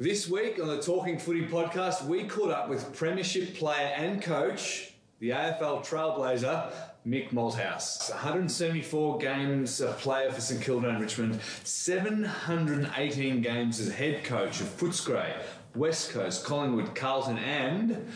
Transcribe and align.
This 0.00 0.30
week 0.30 0.60
on 0.62 0.68
the 0.68 0.80
Talking 0.80 1.18
Footy 1.18 1.48
podcast, 1.48 2.04
we 2.04 2.22
caught 2.22 2.52
up 2.52 2.68
with 2.68 2.94
Premiership 2.94 3.56
player 3.56 3.92
and 3.96 4.22
coach, 4.22 4.92
the 5.18 5.30
AFL 5.30 5.84
Trailblazer, 5.84 6.70
Mick 7.04 7.30
Malthouse. 7.30 8.08
174 8.10 9.18
games 9.18 9.80
a 9.80 9.88
player 9.94 10.30
for 10.30 10.40
St 10.40 10.62
Kilda 10.62 10.90
and 10.90 11.00
Richmond, 11.00 11.40
718 11.64 13.42
games 13.42 13.80
as 13.80 13.92
head 13.92 14.22
coach 14.22 14.60
of 14.60 14.68
Footscray, 14.68 15.32
West 15.74 16.12
Coast, 16.12 16.44
Collingwood, 16.44 16.94
Carlton, 16.94 17.38
and 17.38 18.08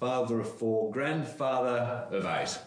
father 0.00 0.40
of 0.40 0.52
four, 0.58 0.90
grandfather 0.90 2.08
of 2.10 2.26
eight. 2.26 2.58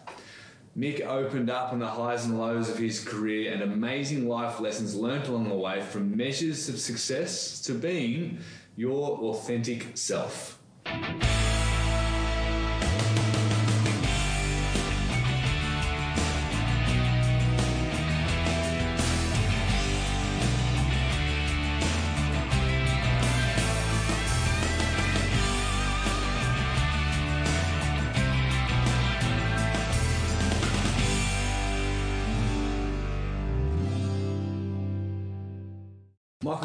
Mick 0.74 1.02
opened 1.02 1.50
up 1.50 1.74
on 1.74 1.80
the 1.80 1.86
highs 1.86 2.24
and 2.24 2.38
lows 2.38 2.70
of 2.70 2.78
his 2.78 3.04
career 3.04 3.52
and 3.52 3.60
amazing 3.60 4.26
life 4.26 4.58
lessons 4.58 4.94
learnt 4.94 5.28
along 5.28 5.50
the 5.50 5.54
way 5.54 5.82
from 5.82 6.16
measures 6.16 6.70
of 6.70 6.78
success 6.78 7.60
to 7.60 7.74
being 7.74 8.38
your 8.76 9.18
authentic 9.18 9.96
self. 9.96 10.58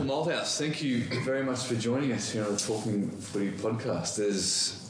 Malthouse, 0.08 0.58
thank 0.58 0.82
you 0.82 1.02
very 1.26 1.44
much 1.44 1.66
for 1.66 1.76
joining 1.76 2.14
us 2.14 2.32
here 2.32 2.46
on 2.46 2.54
the 2.54 2.58
Talking 2.58 3.12
Footy 3.12 3.52
podcast. 3.52 4.16
There's 4.16 4.90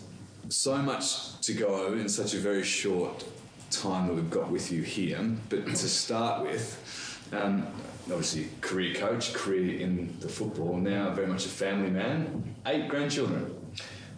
so 0.50 0.78
much 0.78 1.42
to 1.42 1.54
go 1.56 1.94
in 1.94 2.08
such 2.08 2.36
a 2.36 2.38
very 2.38 2.62
short 2.62 3.26
time 3.72 4.06
that 4.06 4.14
we've 4.14 4.30
got 4.30 4.52
with 4.52 4.72
you 4.72 4.84
here. 4.84 5.20
But 5.50 5.66
to 5.66 5.76
start 5.76 6.44
with, 6.44 7.28
um, 7.32 7.66
obviously, 8.04 8.50
career 8.62 8.94
coach, 8.94 9.34
career 9.34 9.80
in 9.80 10.16
the 10.20 10.30
football, 10.30 10.78
now 10.78 11.10
very 11.10 11.26
much 11.26 11.48
a 11.48 11.50
family 11.50 11.90
man, 11.90 12.56
eight 12.68 12.88
grandchildren. 12.88 13.56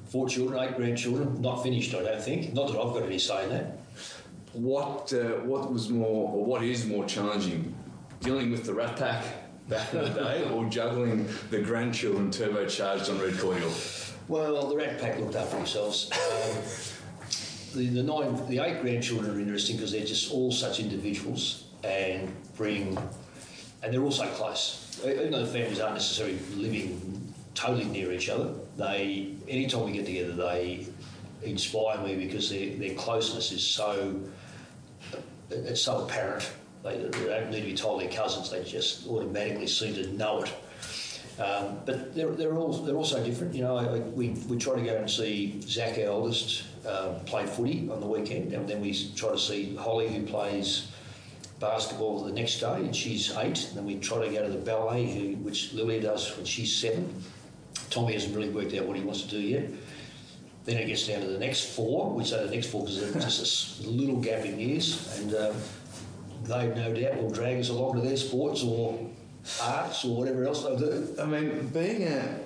Four 0.09 0.27
children, 0.27 0.61
eight 0.61 0.75
grandchildren, 0.75 1.41
not 1.41 1.63
finished, 1.63 1.95
I 1.95 2.03
don't 2.03 2.21
think. 2.21 2.53
Not 2.53 2.73
that 2.73 2.77
I've 2.77 2.93
got 2.93 3.03
any 3.03 3.19
say 3.19 3.45
in 3.45 3.51
that. 3.51 3.79
What, 4.51 5.13
uh, 5.13 5.45
what 5.45 5.71
was 5.71 5.89
more, 5.89 6.29
or 6.29 6.43
what 6.43 6.61
is 6.61 6.85
more 6.85 7.05
challenging, 7.05 7.73
dealing 8.19 8.51
with 8.51 8.65
the 8.65 8.73
Rat 8.73 8.97
Pack 8.97 9.23
back 9.69 9.93
in 9.93 10.01
the 10.01 10.09
day, 10.09 10.49
or 10.51 10.65
juggling 10.65 11.27
the 11.51 11.61
grandchildren 11.61 12.31
turbocharged 12.31 13.09
on 13.09 13.19
red 13.19 13.37
cordial? 13.37 13.71
Well, 14.27 14.67
the 14.67 14.75
Rat 14.75 14.99
Pack 14.99 15.19
looked 15.19 15.35
after 15.35 15.55
themselves. 15.55 16.11
The, 17.71 17.85
the 17.85 18.01
nine, 18.01 18.47
the 18.47 18.57
eight 18.65 18.81
grandchildren 18.81 19.29
are 19.29 19.39
interesting 19.39 19.75
because 19.75 19.91
they're 19.91 20.03
just 20.03 20.31
all 20.31 20.51
such 20.51 20.79
individuals 20.79 21.65
and 21.83 22.33
bring, 22.57 22.97
and 23.83 23.93
they're 23.93 24.01
all 24.01 24.11
so 24.11 24.25
close. 24.29 24.99
Even 25.05 25.29
though 25.29 25.45
the 25.45 25.51
families 25.51 25.79
aren't 25.79 25.93
necessarily 25.93 26.39
living 26.55 27.31
totally 27.53 27.85
near 27.85 28.11
each 28.11 28.27
other, 28.27 28.55
they 28.75 29.35
anytime 29.47 29.85
we 29.85 29.91
get 29.91 30.07
together, 30.07 30.33
they 30.33 30.87
inspire 31.43 31.99
me 31.99 32.15
because 32.15 32.49
their, 32.49 32.75
their 32.75 32.95
closeness 32.95 33.51
is 33.51 33.63
so 33.63 34.19
it's 35.51 35.81
so 35.81 36.05
apparent. 36.05 36.49
They, 36.83 36.97
they 36.97 37.25
don't 37.25 37.51
need 37.51 37.61
to 37.61 37.65
be 37.65 37.75
told 37.75 38.01
they're 38.01 38.09
cousins; 38.09 38.49
they 38.49 38.63
just 38.63 39.07
automatically 39.07 39.67
seem 39.67 39.95
to 39.95 40.07
know 40.13 40.43
it. 40.43 40.53
Um, 41.39 41.79
but 41.85 42.13
they're, 42.13 42.31
they're 42.31 42.55
all 42.55 42.73
they're 42.73 42.95
also 42.95 43.23
different. 43.23 43.53
You 43.55 43.63
know, 43.63 43.77
I, 43.77 43.99
we, 43.99 44.29
we 44.49 44.57
try 44.57 44.75
to 44.75 44.81
go 44.81 44.95
and 44.95 45.09
see 45.09 45.61
Zach, 45.61 45.97
our 45.97 46.05
eldest, 46.05 46.63
um, 46.85 47.19
play 47.25 47.45
footy 47.45 47.89
on 47.89 48.01
the 48.01 48.07
weekend, 48.07 48.53
and 48.53 48.67
then 48.67 48.81
we 48.81 49.13
try 49.15 49.31
to 49.31 49.37
see 49.37 49.75
Holly, 49.75 50.13
who 50.13 50.25
plays 50.25 50.91
basketball 51.59 52.23
the 52.23 52.33
next 52.33 52.59
day, 52.59 52.75
and 52.75 52.95
she's 52.95 53.35
eight. 53.37 53.67
And 53.69 53.77
then 53.77 53.85
we 53.85 53.99
try 53.99 54.25
to 54.25 54.31
go 54.33 54.43
to 54.43 54.51
the 54.51 54.57
ballet, 54.57 55.05
who, 55.05 55.35
which 55.37 55.73
Lily 55.73 55.99
does 56.01 56.35
when 56.35 56.45
she's 56.45 56.75
seven. 56.75 57.23
Tommy 57.89 58.13
hasn't 58.13 58.35
really 58.35 58.49
worked 58.49 58.73
out 58.75 58.85
what 58.85 58.97
he 58.97 59.03
wants 59.03 59.23
to 59.23 59.29
do 59.29 59.39
yet. 59.39 59.69
Then 60.65 60.77
it 60.77 60.87
gets 60.87 61.07
down 61.07 61.21
to 61.21 61.27
the 61.27 61.39
next 61.39 61.75
four. 61.75 62.13
We 62.13 62.23
say 62.25 62.45
the 62.45 62.53
next 62.53 62.67
four 62.67 62.81
because 62.81 62.99
there's 62.99 63.25
just 63.25 63.85
a 63.85 63.89
little 63.89 64.17
gap 64.17 64.45
in 64.45 64.59
years, 64.59 65.17
and 65.19 65.33
um, 65.35 65.55
they 66.43 66.67
no 66.75 66.93
doubt 66.93 67.21
will 67.21 67.29
drag 67.31 67.59
us 67.59 67.69
along 67.69 67.95
to 67.95 68.01
their 68.01 68.17
sports 68.17 68.63
or 68.63 68.99
arts 69.61 70.05
or 70.05 70.15
whatever 70.17 70.45
else 70.45 70.63
they 70.63 70.75
do. 70.75 71.15
I 71.21 71.25
mean, 71.25 71.67
being 71.73 72.03
a 72.03 72.39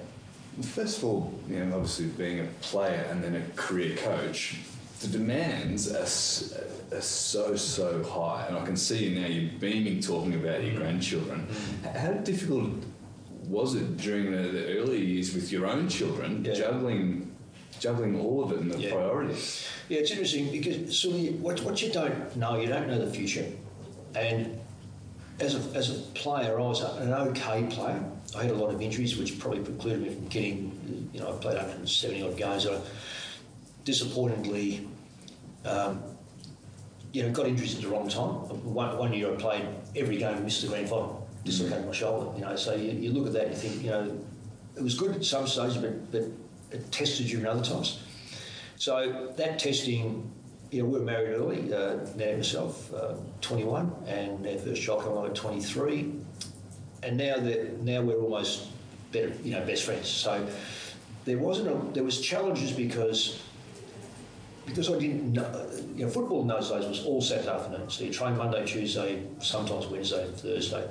first 0.61 0.99
of 0.99 1.05
all, 1.05 1.33
you 1.49 1.63
know, 1.63 1.75
obviously 1.75 2.07
being 2.07 2.39
a 2.41 2.45
player 2.61 3.07
and 3.09 3.23
then 3.23 3.35
a 3.35 3.41
career 3.55 3.95
coach, 3.97 4.59
the 5.01 5.07
demands 5.07 5.91
are, 5.91 6.95
are 6.95 7.01
so 7.01 7.55
so 7.55 8.03
high, 8.03 8.45
and 8.47 8.57
I 8.57 8.65
can 8.65 8.77
see 8.77 9.05
you 9.09 9.19
now. 9.19 9.27
You're 9.27 9.51
beaming 9.59 9.99
talking 10.01 10.33
about 10.35 10.63
your 10.63 10.75
grandchildren. 10.75 11.47
Mm. 11.83 11.95
How 11.97 12.11
difficult 12.13 12.71
was 13.47 13.75
it 13.75 13.97
during 13.97 14.31
the, 14.31 14.47
the 14.49 14.77
early 14.77 15.03
years 15.03 15.33
with 15.33 15.51
your 15.51 15.65
own 15.65 15.89
children, 15.89 16.45
Yeah. 16.45 16.53
juggling 16.53 17.29
juggling 17.79 18.17
all 18.17 18.43
of 18.45 18.51
it 18.53 18.59
and 18.59 18.71
the 18.71 18.79
Yeah. 18.79 18.91
priorities? 18.93 19.65
Yeah, 19.89 19.99
it's 19.99 20.11
interesting 20.11 20.49
because 20.51 20.97
so 20.97 21.09
what, 21.11 21.61
what 21.63 21.81
you 21.81 21.91
don't 21.91 22.35
know, 22.37 22.57
you 22.57 22.67
don't 22.67 22.87
know 22.87 23.03
the 23.03 23.11
future. 23.11 23.45
And 24.15 24.59
as 25.39 25.55
a, 25.55 25.77
as 25.77 25.89
a 25.89 25.99
player, 26.13 26.59
I 26.59 26.61
was 26.61 26.81
an 26.81 27.13
okay 27.13 27.65
player. 27.69 28.03
I 28.35 28.43
had 28.43 28.51
a 28.51 28.55
lot 28.55 28.73
of 28.73 28.81
injuries, 28.81 29.17
which 29.17 29.39
probably 29.39 29.61
precluded 29.61 30.01
me 30.01 30.09
from 30.09 30.27
getting, 30.27 31.09
you 31.13 31.19
know, 31.19 31.35
I 31.35 31.37
played 31.37 31.57
170 31.57 32.23
odd 32.23 32.37
games. 32.37 32.67
I 32.67 32.79
disappointingly, 33.85 34.87
um, 35.65 36.01
you 37.11 37.23
know, 37.23 37.31
got 37.31 37.47
injuries 37.47 37.75
at 37.75 37.81
the 37.81 37.87
wrong 37.87 38.07
time. 38.09 38.33
One, 38.73 38.97
one 38.97 39.13
year 39.13 39.31
I 39.31 39.35
played 39.35 39.65
every 39.95 40.17
game 40.17 40.35
and 40.35 40.43
missed 40.43 40.61
the 40.61 40.67
grand 40.67 40.89
final, 40.89 41.27
dislocated 41.43 41.85
my 41.85 41.91
shoulder. 41.91 42.37
You 42.37 42.45
know, 42.45 42.55
so 42.55 42.75
you, 42.75 42.91
you 42.91 43.11
look 43.11 43.27
at 43.27 43.33
that 43.33 43.47
and 43.47 43.51
you 43.51 43.59
think, 43.59 43.83
you 43.83 43.89
know, 43.89 44.19
it 44.75 44.83
was 44.83 44.97
good 44.97 45.15
at 45.15 45.23
some 45.23 45.47
stages, 45.47 45.77
but, 45.77 46.11
but 46.11 46.23
it 46.71 46.91
tested 46.91 47.29
you 47.29 47.39
in 47.39 47.45
other 47.45 47.63
times. 47.63 48.01
So 48.77 49.31
that 49.37 49.59
testing, 49.59 50.32
you 50.73 50.81
know, 50.81 50.89
we 50.89 50.97
were 50.97 51.05
married 51.05 51.29
early, 51.29 51.71
uh, 51.71 51.97
Nat 52.15 52.29
and 52.29 52.37
myself, 52.37 52.91
uh, 52.95 53.13
21, 53.41 53.93
and 54.07 54.45
our 54.47 54.57
first 54.57 54.81
child 54.81 55.03
came 55.03 55.11
along 55.11 55.27
at 55.27 55.35
23, 55.35 56.15
and 57.03 57.17
now 57.17 57.37
that 57.37 57.81
now 57.81 58.01
we're 58.01 58.19
almost 58.19 58.69
better, 59.11 59.31
you 59.43 59.51
know, 59.51 59.63
best 59.65 59.83
friends. 59.83 60.07
So 60.07 60.47
there 61.25 61.37
wasn't 61.37 61.67
a, 61.67 61.93
there 61.93 62.03
was 62.03 62.19
challenges 62.19 62.71
because 62.71 63.39
because 64.65 64.89
I 64.89 64.97
didn't 64.97 65.33
know, 65.33 65.69
you 65.95 66.05
know, 66.05 66.09
football 66.09 66.41
in 66.41 66.47
those 66.47 66.69
days 66.69 66.85
was 66.85 67.05
all 67.05 67.21
Saturday 67.21 67.49
afternoon. 67.49 67.89
So 67.89 68.05
you 68.05 68.13
train 68.13 68.37
Monday, 68.37 68.65
Tuesday, 68.65 69.21
sometimes 69.39 69.87
Wednesday 69.87 70.25
and 70.25 70.35
Thursday, 70.35 70.87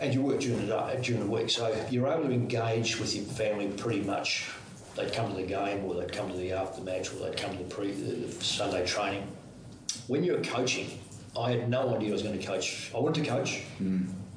and 0.00 0.14
you 0.14 0.22
work 0.22 0.40
during 0.40 0.66
the 0.66 0.98
during 1.02 1.24
the 1.24 1.30
week. 1.30 1.50
So 1.50 1.76
you're 1.90 2.08
able 2.08 2.24
to 2.24 2.32
engage 2.32 2.98
with 2.98 3.14
your 3.14 3.26
family 3.26 3.68
pretty 3.68 4.00
much. 4.00 4.48
They'd 4.96 5.12
come 5.12 5.30
to 5.30 5.36
the 5.36 5.46
game, 5.46 5.84
or 5.84 5.94
they'd 5.94 6.12
come 6.12 6.30
to 6.30 6.36
the 6.36 6.52
after 6.52 6.82
match, 6.82 7.12
or 7.12 7.16
they'd 7.16 7.36
come 7.36 7.56
to 7.56 7.64
the 7.64 7.74
pre 7.74 7.92
the 7.92 8.30
Sunday 8.44 8.86
training. 8.86 9.26
When 10.06 10.22
you 10.22 10.32
were 10.32 10.42
coaching, 10.42 10.98
I 11.38 11.52
had 11.52 11.70
no 11.70 11.94
idea 11.94 12.10
I 12.10 12.12
was 12.12 12.22
going 12.22 12.38
to 12.38 12.46
coach. 12.46 12.90
I 12.94 12.98
wanted 12.98 13.24
to 13.24 13.30
coach. 13.30 13.62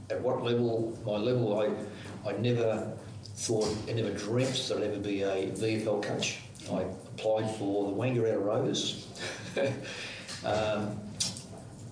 At 0.09 0.21
what 0.21 0.43
level? 0.43 0.97
My 1.05 1.17
level, 1.17 1.59
I 1.59 2.29
I 2.29 2.33
never 2.37 2.91
thought, 3.35 3.67
I 3.87 3.93
never 3.93 4.11
dreamt 4.11 4.55
that 4.67 4.77
I'd 4.77 4.83
ever 4.83 4.99
be 4.99 5.21
a 5.21 5.51
VFL 5.51 6.01
coach. 6.01 6.39
I 6.71 6.81
applied 6.81 7.49
for 7.57 7.91
the 7.91 7.95
Wangaratta 7.95 8.43
Rovers. 8.43 9.07
um, 10.45 10.99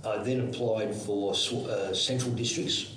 I 0.06 0.18
then 0.24 0.42
applied 0.42 0.96
for 0.96 1.32
uh, 1.34 1.94
Central 1.94 2.32
Districts, 2.32 2.96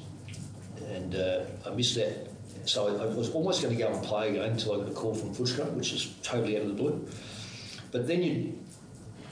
and 0.89 1.15
uh, 1.15 1.45
I 1.67 1.71
missed 1.71 1.97
that. 1.97 2.31
So 2.67 2.89
I, 2.89 3.05
I 3.05 3.07
was 3.07 3.31
almost 3.31 3.63
going 3.63 3.77
to 3.77 3.83
go 3.83 3.93
and 3.93 4.03
play 4.05 4.31
again 4.31 4.51
until 4.51 4.75
I 4.75 4.85
got 4.85 4.89
a 4.89 4.95
call 4.95 5.15
from 5.15 5.35
Footscray, 5.35 5.73
which 5.73 5.93
is 5.93 6.15
totally 6.23 6.57
out 6.57 6.63
of 6.63 6.69
the 6.69 6.75
blue. 6.75 7.07
But 7.93 8.07
then 8.07 8.23
you 8.23 8.59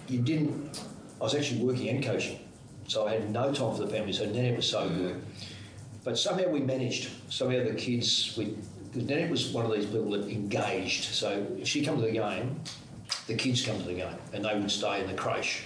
you 0.08 0.20
didn't. 0.20 0.80
I 1.20 1.24
was 1.24 1.34
actually 1.34 1.62
working 1.62 1.88
and 1.88 2.04
coaching, 2.04 2.38
so 2.86 3.06
I 3.06 3.14
had 3.14 3.30
no 3.30 3.52
time 3.52 3.74
for 3.74 3.82
the 3.82 3.88
family. 3.88 4.12
So 4.12 4.26
Nanette 4.26 4.56
was 4.56 4.68
so 4.68 4.88
good, 4.88 5.22
but 6.04 6.18
somehow 6.18 6.48
we 6.48 6.60
managed. 6.60 7.10
Somehow 7.28 7.64
the 7.64 7.74
kids, 7.74 8.34
we 8.36 8.56
Nanette 8.94 9.30
was 9.30 9.48
one 9.48 9.64
of 9.64 9.72
these 9.72 9.86
people 9.86 10.10
that 10.10 10.28
engaged. 10.28 11.04
So 11.04 11.46
if 11.58 11.66
she 11.66 11.84
come 11.84 11.96
to 11.96 12.02
the 12.02 12.12
game, 12.12 12.60
the 13.26 13.34
kids 13.34 13.64
come 13.64 13.78
to 13.78 13.84
the 13.84 13.94
game, 13.94 14.16
and 14.32 14.44
they 14.44 14.54
would 14.58 14.70
stay 14.70 15.00
in 15.00 15.08
the 15.08 15.14
creche, 15.14 15.64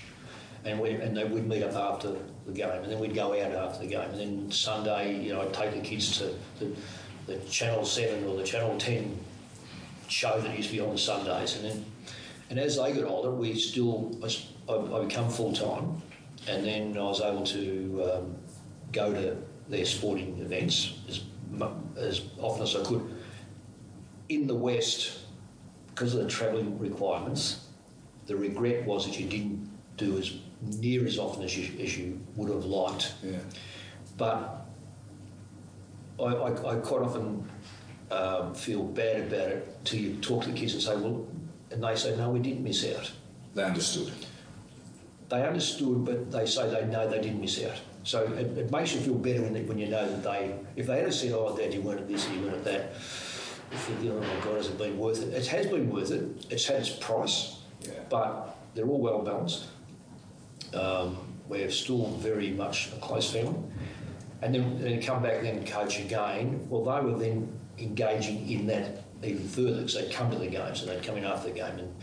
and 0.64 0.81
we 0.81 0.90
and 0.90 1.16
they 1.16 1.25
would 1.25 1.46
meet 1.46 1.62
up 1.62 1.75
after 1.75 2.16
the 2.46 2.52
game, 2.52 2.82
and 2.82 2.90
then 2.90 2.98
we'd 2.98 3.14
go 3.14 3.32
out 3.32 3.52
after 3.52 3.81
the 3.81 3.90
game, 3.90 4.10
and 4.10 4.19
then 4.19 4.50
Sunday, 4.50 5.20
you 5.20 5.34
know, 5.34 5.42
I'd 5.42 5.52
take 5.52 5.75
the 5.75 5.81
kids 5.81 6.19
to 6.19 6.34
the, 6.58 6.75
the 7.28 7.38
Channel 7.50 7.84
Seven 7.84 8.25
or 8.26 8.36
the 8.36 8.42
Channel 8.44 8.76
Ten 8.78 9.16
show 10.08 10.40
that 10.40 10.56
used 10.56 10.70
to 10.70 10.76
be 10.76 10.80
on 10.80 10.90
the 10.90 10.98
Sundays, 10.98 11.56
and 11.56 11.64
then 11.64 11.84
and 12.50 12.58
as 12.58 12.76
they 12.76 12.92
got 12.92 13.04
older, 13.04 13.30
we 13.30 13.54
still 13.58 14.19
I- 14.25 14.72
I 14.72 15.04
become 15.04 15.28
full 15.30 15.52
time, 15.52 16.02
and 16.48 16.64
then 16.64 16.96
I 16.96 17.02
was 17.02 17.20
able 17.20 17.44
to 17.44 18.10
um, 18.12 18.36
go 18.92 19.12
to 19.12 19.36
their 19.69 19.84
sporting 19.84 20.38
events 20.40 20.94
as 21.08 21.20
as 21.96 22.22
often 22.40 22.62
as 22.62 22.75
I 22.76 22.82
could. 22.82 23.02
in 24.28 24.46
the 24.46 24.54
West, 24.54 25.20
because 25.88 26.14
of 26.14 26.22
the 26.22 26.28
travelling 26.28 26.78
requirements, 26.78 27.64
the 28.26 28.36
regret 28.36 28.84
was 28.84 29.06
that 29.06 29.19
you 29.19 29.26
didn't 29.26 29.70
do 29.96 30.19
as 30.19 30.32
near 30.60 31.06
as 31.06 31.19
often 31.19 31.42
as 31.44 31.56
you, 31.56 31.80
as 31.82 31.96
you 31.96 32.20
would 32.36 32.50
have 32.50 32.66
liked. 32.66 33.14
Yeah. 33.25 33.38
But 34.19 34.57
I, 36.20 36.24
I, 36.24 36.72
I 36.72 36.74
quite 36.76 37.02
often 37.02 37.48
um, 38.10 38.54
feel 38.54 38.82
bad 38.84 39.20
about 39.32 39.48
it 39.48 39.78
till 39.84 40.00
you 40.00 40.16
talk 40.16 40.44
to 40.44 40.50
the 40.50 40.56
kids 40.58 40.74
and 40.74 40.82
say, 40.82 40.96
well, 40.96 41.26
and 41.70 41.82
they 41.82 41.94
say, 41.96 42.16
no, 42.16 42.30
we 42.30 42.38
didn't 42.40 42.64
miss 42.64 42.84
out. 42.94 43.10
They 43.54 43.62
understood. 43.64 44.12
They 45.28 45.46
understood, 45.46 46.04
but 46.04 46.30
they 46.32 46.46
say 46.46 46.70
they 46.70 46.86
know 46.86 47.08
they 47.08 47.20
didn't 47.20 47.40
miss 47.40 47.62
out. 47.64 47.76
So 48.04 48.22
it, 48.32 48.56
it 48.56 48.70
makes 48.70 48.94
you 48.94 49.00
feel 49.00 49.14
better 49.14 49.42
when, 49.42 49.66
when 49.66 49.78
you 49.78 49.88
know 49.88 50.08
that 50.08 50.22
they, 50.22 50.54
if 50.76 50.86
they 50.86 51.00
had 51.02 51.12
said, 51.12 51.32
oh, 51.32 51.54
Dad, 51.56 51.74
you 51.74 51.82
weren't 51.82 52.00
at 52.00 52.08
this 52.08 52.26
and 52.26 52.36
you 52.36 52.42
weren't 52.42 52.56
at 52.56 52.64
that, 52.64 52.92
you 53.70 53.76
think, 53.76 54.10
oh 54.10 54.18
my 54.20 54.44
God, 54.44 54.56
has 54.56 54.68
it 54.68 54.78
been 54.78 54.96
worth 54.98 55.22
it? 55.22 55.34
It 55.34 55.46
has 55.48 55.66
been 55.66 55.90
worth 55.90 56.10
it. 56.10 56.46
It's 56.50 56.64
had 56.66 56.76
its 56.80 56.88
price, 56.90 57.58
Yeah. 57.82 57.90
but 58.08 58.56
they're 58.74 58.86
all 58.86 59.00
well 59.00 59.20
balanced. 59.20 59.66
Um, 60.72 61.18
we're 61.48 61.70
still 61.70 62.06
very 62.16 62.50
much 62.50 62.88
a 62.92 62.96
close 62.96 63.30
family. 63.30 63.58
And 64.40 64.55
then, 64.55 64.81
then 64.81 65.02
come 65.02 65.23
back 65.23 65.43
then 65.43 65.67
coach 65.67 65.99
again. 65.99 66.67
Well, 66.69 66.85
they 66.85 67.05
were 67.05 67.19
then 67.19 67.52
engaging 67.79 68.49
in 68.49 68.67
that 68.69 69.05
even 69.23 69.49
further 69.49 69.76
because 69.79 69.94
they'd 69.94 70.12
come 70.12 70.31
to 70.31 70.38
the 70.38 70.46
games 70.46 70.82
and 70.82 70.90
they'd 70.90 71.02
come 71.02 71.17
in 71.17 71.25
after 71.25 71.49
the 71.49 71.55
game 71.55 71.79
and 71.79 71.94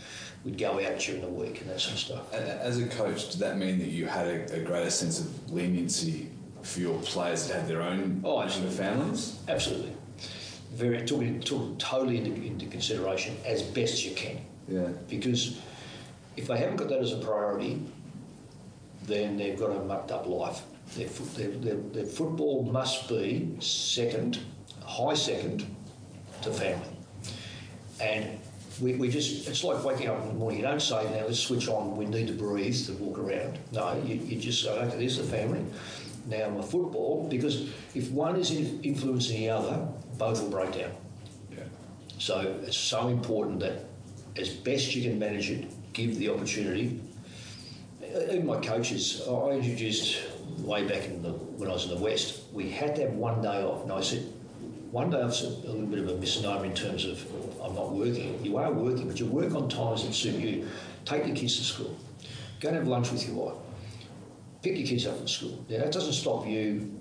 we'd 0.44 0.58
go 0.58 0.72
out 0.84 0.98
during 0.98 1.22
the 1.22 1.28
week 1.28 1.60
and 1.60 1.70
that 1.70 1.80
sort 1.80 1.94
of 1.94 2.00
stuff. 2.00 2.34
As 2.34 2.78
a 2.78 2.86
coach, 2.86 3.30
did 3.30 3.40
that 3.40 3.56
mean 3.56 3.78
that 3.78 3.88
you 3.88 4.06
had 4.06 4.26
a, 4.26 4.54
a 4.54 4.60
greater 4.60 4.90
sense 4.90 5.20
of 5.20 5.50
leniency 5.50 6.28
for 6.62 6.80
your 6.80 6.98
players 7.00 7.48
that 7.48 7.60
had 7.60 7.68
their 7.68 7.82
own 7.82 8.20
Oh, 8.24 8.40
and 8.40 8.50
the 8.50 8.70
families? 8.70 9.38
Absolutely. 9.48 9.92
Very 10.72 11.06
took 11.06 11.22
it, 11.22 11.44
took 11.44 11.62
it 11.62 11.78
totally 11.78 12.18
into, 12.18 12.32
into 12.42 12.66
consideration 12.66 13.36
as 13.46 13.62
best 13.62 14.04
you 14.04 14.14
can. 14.14 14.38
Yeah. 14.68 14.88
Because 15.08 15.58
if 16.36 16.48
they 16.48 16.58
haven't 16.58 16.76
got 16.76 16.88
that 16.88 17.00
as 17.00 17.12
a 17.12 17.18
priority, 17.18 17.82
then 19.04 19.38
they've 19.38 19.58
got 19.58 19.70
a 19.70 19.82
mucked 19.84 20.10
up 20.10 20.26
life. 20.26 20.62
Their, 20.94 21.08
their, 21.08 21.48
their, 21.48 21.74
their 21.74 22.04
football 22.04 22.62
must 22.62 23.08
be 23.08 23.56
second, 23.60 24.38
high 24.84 25.14
second 25.14 25.66
to 26.42 26.50
family. 26.50 26.88
And 28.00 28.38
we, 28.80 28.94
we 28.94 29.08
just, 29.08 29.48
it's 29.48 29.64
like 29.64 29.82
waking 29.84 30.08
up 30.08 30.22
in 30.22 30.28
the 30.28 30.34
morning. 30.34 30.60
You 30.60 30.66
don't 30.66 30.80
say, 30.80 31.04
now 31.04 31.26
let's 31.26 31.38
switch 31.38 31.68
on, 31.68 31.96
we 31.96 32.06
need 32.06 32.28
to 32.28 32.34
breathe 32.34 32.76
to 32.86 32.92
walk 32.94 33.18
around. 33.18 33.58
No, 33.72 34.00
you, 34.04 34.16
you 34.16 34.40
just 34.40 34.62
say, 34.62 34.70
okay, 34.70 34.96
this 34.96 35.18
is 35.18 35.28
the 35.28 35.36
family. 35.36 35.64
Now 36.26 36.50
my 36.50 36.62
football, 36.62 37.26
because 37.28 37.70
if 37.94 38.10
one 38.10 38.36
is 38.36 38.50
influencing 38.50 39.40
the 39.40 39.50
other, 39.50 39.88
both 40.18 40.42
will 40.42 40.50
break 40.50 40.72
down. 40.72 40.92
Yeah. 41.50 41.64
So 42.18 42.58
it's 42.62 42.76
so 42.76 43.08
important 43.08 43.60
that 43.60 43.84
as 44.36 44.50
best 44.50 44.94
you 44.94 45.08
can 45.08 45.18
manage 45.18 45.50
it, 45.50 45.70
give 45.92 46.18
the 46.18 46.28
opportunity. 46.28 47.00
Even 48.02 48.46
my 48.46 48.60
coaches, 48.60 49.22
I 49.28 49.50
introduced 49.50 50.18
way 50.58 50.86
back 50.86 51.04
in 51.04 51.22
the, 51.22 51.30
when 51.30 51.70
I 51.70 51.72
was 51.72 51.84
in 51.84 51.90
the 51.90 52.02
West, 52.02 52.42
we 52.52 52.70
had 52.70 52.96
to 52.96 53.02
have 53.02 53.12
one 53.12 53.42
day 53.42 53.62
off. 53.62 53.82
And 53.82 53.92
I 53.92 54.00
said, 54.00 54.22
one 54.90 55.10
day 55.10 55.18
off's 55.22 55.42
a, 55.42 55.48
a 55.48 55.70
little 55.70 55.86
bit 55.86 55.98
of 55.98 56.08
a 56.08 56.16
misnomer 56.16 56.64
in 56.64 56.74
terms 56.74 57.04
of 57.04 57.24
I'm 57.62 57.74
not 57.74 57.92
working. 57.92 58.42
You 58.44 58.56
are 58.58 58.72
working, 58.72 59.08
but 59.08 59.18
you 59.18 59.26
work 59.26 59.54
on 59.54 59.68
times 59.68 60.06
that 60.06 60.14
suit 60.14 60.34
you. 60.36 60.68
Take 61.04 61.24
the 61.24 61.32
kids 61.32 61.56
to 61.56 61.64
school. 61.64 61.96
Go 62.60 62.68
and 62.68 62.78
have 62.78 62.88
lunch 62.88 63.10
with 63.12 63.26
your 63.26 63.36
wife. 63.36 63.56
Pick 64.62 64.78
your 64.78 64.86
kids 64.86 65.06
up 65.06 65.18
from 65.18 65.28
school. 65.28 65.64
Now, 65.68 65.78
that 65.78 65.92
doesn't 65.92 66.12
stop 66.12 66.46
you 66.46 66.98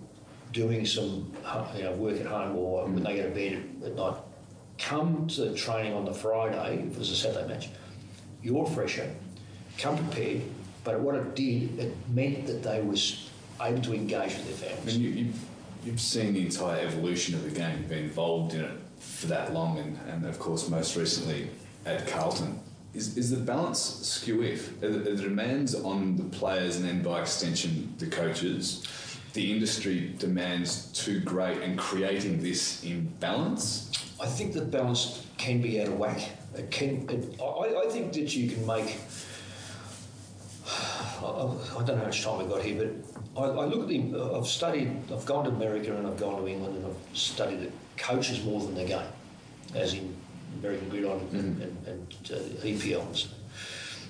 doing 0.51 0.85
some 0.85 1.31
you 1.75 1.83
know, 1.83 1.93
work 1.93 2.19
at 2.19 2.25
home 2.25 2.55
or 2.55 2.85
when 2.85 3.03
they 3.03 3.17
go 3.17 3.23
to 3.23 3.29
bed 3.29 3.63
at 3.85 3.95
night. 3.95 4.15
Come 4.77 5.27
to 5.27 5.45
the 5.45 5.55
training 5.55 5.93
on 5.93 6.05
the 6.05 6.13
Friday, 6.13 6.85
if 6.87 6.93
it 6.93 6.99
was 6.99 7.11
a 7.11 7.15
Saturday 7.15 7.47
match, 7.47 7.69
you're 8.41 8.65
fresher, 8.65 9.09
come 9.77 9.97
prepared, 9.97 10.41
but 10.83 10.99
what 10.99 11.15
it 11.15 11.35
did, 11.35 11.79
it 11.79 11.93
meant 12.09 12.45
that 12.47 12.61
they 12.61 12.81
was 12.81 13.29
able 13.61 13.81
to 13.81 13.93
engage 13.93 14.35
with 14.35 14.61
their 14.61 14.71
I 14.71 14.73
families. 14.73 14.97
mean, 14.97 15.03
you, 15.03 15.09
you've, 15.23 15.39
you've 15.85 16.01
seen 16.01 16.33
the 16.33 16.45
entire 16.45 16.81
evolution 16.85 17.35
of 17.35 17.43
the 17.43 17.51
game, 17.51 17.79
you've 17.79 17.89
been 17.89 18.03
involved 18.03 18.53
in 18.53 18.61
it 18.61 18.71
for 18.99 19.27
that 19.27 19.53
long, 19.53 19.77
and, 19.77 19.99
and 20.09 20.25
of 20.25 20.39
course, 20.39 20.69
most 20.69 20.95
recently 20.95 21.49
at 21.85 22.07
Carlton. 22.07 22.59
Is, 22.93 23.17
is 23.17 23.29
the 23.29 23.37
balance 23.37 23.79
skew 23.79 24.41
if? 24.41 24.81
Are 24.81 24.89
the, 24.89 25.11
are 25.11 25.15
the 25.15 25.23
demands 25.23 25.75
on 25.75 26.15
the 26.15 26.23
players 26.23 26.77
and 26.77 26.85
then 26.85 27.01
by 27.01 27.21
extension 27.21 27.93
the 27.97 28.07
coaches, 28.07 28.87
the 29.33 29.51
industry 29.51 30.13
demands 30.17 30.87
too 30.93 31.19
great 31.19 31.61
and 31.61 31.77
creating 31.77 32.41
this 32.41 32.85
imbalance? 32.85 33.91
I 34.21 34.27
think 34.27 34.53
the 34.53 34.61
balance 34.61 35.25
can 35.37 35.61
be 35.61 35.81
out 35.81 35.87
of 35.87 35.99
whack. 35.99 36.21
It 36.55 36.71
can. 36.71 37.09
It, 37.09 37.37
I, 37.41 37.83
I 37.85 37.89
think 37.89 38.13
that 38.13 38.33
you 38.33 38.49
can 38.49 38.65
make. 38.65 38.95
I, 40.67 41.25
I 41.25 41.83
don't 41.83 41.87
know 41.87 41.95
how 41.97 42.05
much 42.05 42.23
time 42.23 42.39
I 42.39 42.45
got 42.45 42.63
here, 42.63 42.91
but 43.33 43.41
I, 43.41 43.45
I 43.45 43.65
look 43.65 43.83
at 43.83 43.87
the. 43.87 44.31
I've 44.35 44.47
studied. 44.47 44.91
I've 45.11 45.25
gone 45.25 45.45
to 45.45 45.51
America 45.51 45.95
and 45.95 46.07
I've 46.07 46.17
gone 46.17 46.41
to 46.41 46.47
England 46.47 46.77
and 46.77 46.85
I've 46.85 47.17
studied 47.17 47.61
the 47.61 47.71
coaches 47.97 48.43
more 48.43 48.61
than 48.61 48.75
the 48.75 48.85
game, 48.85 49.07
as 49.75 49.93
in 49.93 50.15
American 50.59 50.89
Gridiron 50.89 51.19
and, 51.33 51.61
and, 51.61 51.87
and 51.87 52.17
uh, 52.31 52.35
EPL. 52.65 53.01
And, 53.01 53.25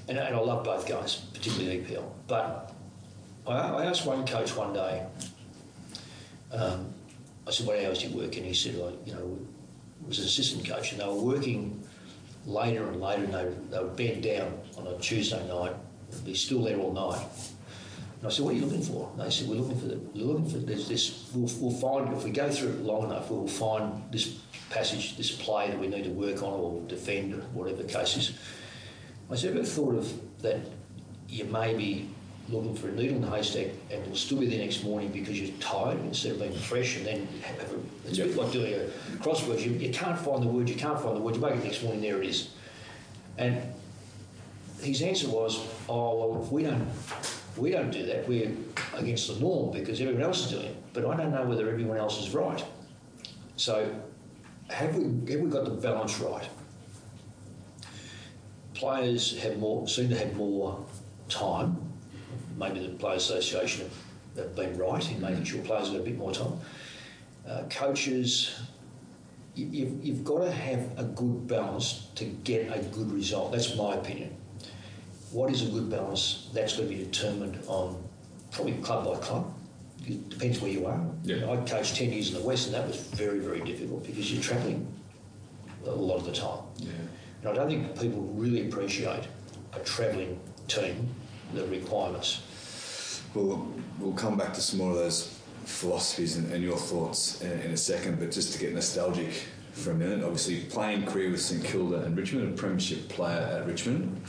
and, 0.07 0.17
and 0.17 0.35
I 0.35 0.39
love 0.39 0.63
both 0.63 0.87
guys, 0.87 1.15
particularly 1.15 1.79
EPL. 1.79 2.09
But 2.27 2.73
I, 3.47 3.51
I 3.51 3.85
asked 3.85 4.05
one 4.05 4.25
coach 4.25 4.55
one 4.55 4.73
day. 4.73 5.05
Um, 6.51 6.93
I 7.47 7.51
said, 7.51 7.67
"What 7.67 7.83
hours 7.83 7.99
do 7.99 8.07
you 8.07 8.17
work?" 8.17 8.37
And 8.37 8.45
he 8.45 8.53
said, 8.53 8.75
"I, 8.75 8.93
you 9.07 9.13
know, 9.13 9.37
was 10.07 10.19
an 10.19 10.25
assistant 10.25 10.65
coach, 10.67 10.93
and 10.93 11.01
they 11.01 11.05
were 11.05 11.13
working 11.15 11.83
later 12.45 12.87
and 12.87 13.01
later, 13.01 13.23
and 13.23 13.33
they, 13.33 13.45
they 13.71 13.83
would 13.83 13.95
bed 13.95 14.21
down 14.21 14.57
on 14.77 14.87
a 14.87 14.97
Tuesday 14.99 15.45
night, 15.47 15.75
be 16.23 16.35
still 16.35 16.63
there 16.63 16.77
all 16.77 16.93
night. 16.93 17.25
And 18.19 18.27
I 18.27 18.29
said, 18.29 18.45
"What 18.45 18.53
are 18.53 18.57
you 18.57 18.65
looking 18.65 18.83
for?" 18.83 19.09
And 19.11 19.21
they 19.21 19.29
said, 19.29 19.47
"We're 19.47 19.55
looking 19.55 19.79
for 19.79 19.87
the, 19.87 19.97
we're 20.13 20.25
looking 20.25 20.49
for 20.49 20.57
there's 20.57 20.87
this. 20.87 21.29
We'll, 21.33 21.49
we'll 21.59 21.79
find 21.79 22.15
if 22.15 22.23
we 22.23 22.31
go 22.31 22.49
through 22.49 22.69
it 22.69 22.81
long 22.81 23.05
enough, 23.05 23.29
we'll 23.29 23.47
find 23.47 24.03
this 24.11 24.39
passage, 24.69 25.17
this 25.17 25.31
play 25.31 25.69
that 25.69 25.79
we 25.79 25.87
need 25.87 26.03
to 26.05 26.11
work 26.11 26.41
on 26.41 26.53
or 26.53 26.81
defend, 26.87 27.33
or 27.33 27.41
whatever 27.53 27.83
the 27.83 27.91
case 27.91 28.17
is." 28.17 28.37
I 29.29 29.35
said, 29.35 29.55
"Ever 29.55 29.65
thought 29.65 29.95
of 29.95 30.41
that? 30.41 30.59
You 31.27 31.45
may 31.45 31.73
be." 31.73 32.09
Looking 32.47 32.75
for 32.75 32.89
a 32.89 32.91
needle 32.91 33.15
in 33.15 33.21
the 33.23 33.29
haystack, 33.31 33.69
and 33.89 34.05
you'll 34.05 34.15
still 34.15 34.37
be 34.37 34.45
there 34.45 34.59
next 34.59 34.83
morning 34.83 35.11
because 35.11 35.41
you're 35.41 35.57
tired 35.57 35.99
instead 36.01 36.33
of 36.33 36.39
being 36.41 36.53
fresh, 36.53 36.95
and 36.95 37.03
then 37.03 37.27
have 37.41 37.73
a, 37.73 37.79
it's 38.07 38.19
a 38.19 38.25
bit 38.25 38.35
like 38.35 38.51
doing 38.51 38.71
a 38.71 38.87
crossword. 39.17 39.65
You, 39.65 39.71
you 39.71 39.91
can't 39.91 40.15
find 40.15 40.43
the 40.43 40.47
word, 40.47 40.69
you 40.69 40.75
can't 40.75 40.99
find 41.01 41.17
the 41.17 41.21
word. 41.21 41.37
You 41.37 41.41
wake 41.41 41.53
up 41.53 41.63
next 41.63 41.81
morning, 41.81 42.01
there 42.01 42.21
it 42.21 42.29
is. 42.29 42.49
And 43.39 43.63
his 44.81 45.01
answer 45.01 45.29
was, 45.29 45.65
"Oh 45.87 46.17
well, 46.17 46.43
if 46.43 46.51
we 46.51 46.63
don't, 46.63 46.87
we 47.57 47.71
don't 47.71 47.91
do 47.91 48.05
that. 48.05 48.27
We're 48.27 48.51
against 48.95 49.27
the 49.27 49.39
norm 49.39 49.71
because 49.71 50.01
everyone 50.01 50.23
else 50.23 50.45
is 50.45 50.51
doing 50.51 50.65
it. 50.65 50.93
But 50.93 51.05
I 51.05 51.15
don't 51.15 51.31
know 51.31 51.45
whether 51.45 51.69
everyone 51.69 51.97
else 51.97 52.19
is 52.21 52.33
right. 52.33 52.63
So, 53.57 53.93
have 54.69 54.95
we 54.95 55.31
have 55.31 55.41
we 55.41 55.49
got 55.49 55.65
the 55.65 55.71
balance 55.71 56.19
right? 56.19 56.47
Players 58.73 59.37
have 59.39 59.57
more 59.57 59.87
seem 59.87 60.09
to 60.09 60.17
have 60.17 60.35
more 60.35 60.83
time. 61.29 61.81
Maybe 62.57 62.85
the 62.85 62.93
Players 62.93 63.29
Association 63.29 63.89
have, 64.35 64.45
have 64.45 64.55
been 64.55 64.77
right 64.77 65.11
in 65.11 65.21
making 65.21 65.43
sure 65.43 65.61
players 65.61 65.87
have 65.87 65.97
got 65.97 66.01
a 66.01 66.05
bit 66.05 66.17
more 66.17 66.31
time. 66.31 66.59
Uh, 67.47 67.63
coaches, 67.69 68.59
you've, 69.55 70.03
you've 70.03 70.23
got 70.23 70.39
to 70.39 70.51
have 70.51 70.97
a 70.97 71.03
good 71.03 71.47
balance 71.47 72.07
to 72.15 72.25
get 72.25 72.75
a 72.75 72.81
good 72.81 73.11
result. 73.11 73.51
That's 73.51 73.75
my 73.75 73.95
opinion. 73.95 74.35
What 75.35 75.51
is 75.51 75.63
a 75.63 75.65
good 75.65 75.89
balance? 75.89 76.47
That's 76.53 76.77
going 76.77 76.87
to 76.87 76.95
be 76.95 77.03
determined 77.03 77.61
on 77.67 78.01
probably 78.51 78.71
club 78.75 79.03
by 79.03 79.17
club. 79.17 79.53
It 80.07 80.29
depends 80.29 80.61
where 80.61 80.71
you 80.71 80.85
are. 80.85 81.05
Yeah. 81.23 81.51
I 81.51 81.57
coached 81.57 81.97
10 81.97 82.13
years 82.13 82.29
in 82.29 82.35
the 82.35 82.47
West, 82.47 82.67
and 82.67 82.75
that 82.75 82.87
was 82.87 82.95
very, 82.95 83.39
very 83.39 83.59
difficult 83.59 84.05
because 84.05 84.31
you're 84.31 84.41
travelling 84.41 84.87
a 85.85 85.91
lot 85.91 86.19
of 86.19 86.25
the 86.25 86.31
time. 86.31 86.59
Yeah. 86.77 86.91
And 87.41 87.49
I 87.49 87.53
don't 87.53 87.67
think 87.67 87.99
people 87.99 88.21
really 88.33 88.69
appreciate 88.69 89.27
a 89.73 89.79
travelling 89.79 90.39
team, 90.69 91.13
the 91.53 91.65
requirements. 91.67 93.21
Well, 93.33 93.67
we'll 93.99 94.13
come 94.13 94.37
back 94.37 94.53
to 94.53 94.61
some 94.61 94.79
more 94.79 94.91
of 94.91 94.95
those 94.95 95.37
philosophies 95.65 96.37
and, 96.37 96.49
and 96.53 96.63
your 96.63 96.77
thoughts 96.77 97.41
in, 97.41 97.59
in 97.59 97.71
a 97.71 97.77
second, 97.77 98.19
but 98.19 98.31
just 98.31 98.53
to 98.53 98.59
get 98.59 98.73
nostalgic 98.73 99.33
for 99.73 99.91
a 99.91 99.95
minute, 99.95 100.23
obviously 100.23 100.61
playing 100.61 101.05
career 101.05 101.29
with 101.29 101.41
St 101.41 101.61
Kilda 101.61 102.03
and 102.03 102.15
Richmond, 102.15 102.53
a 102.53 102.55
premiership 102.55 103.09
player 103.09 103.59
at 103.59 103.67
Richmond. 103.67 104.21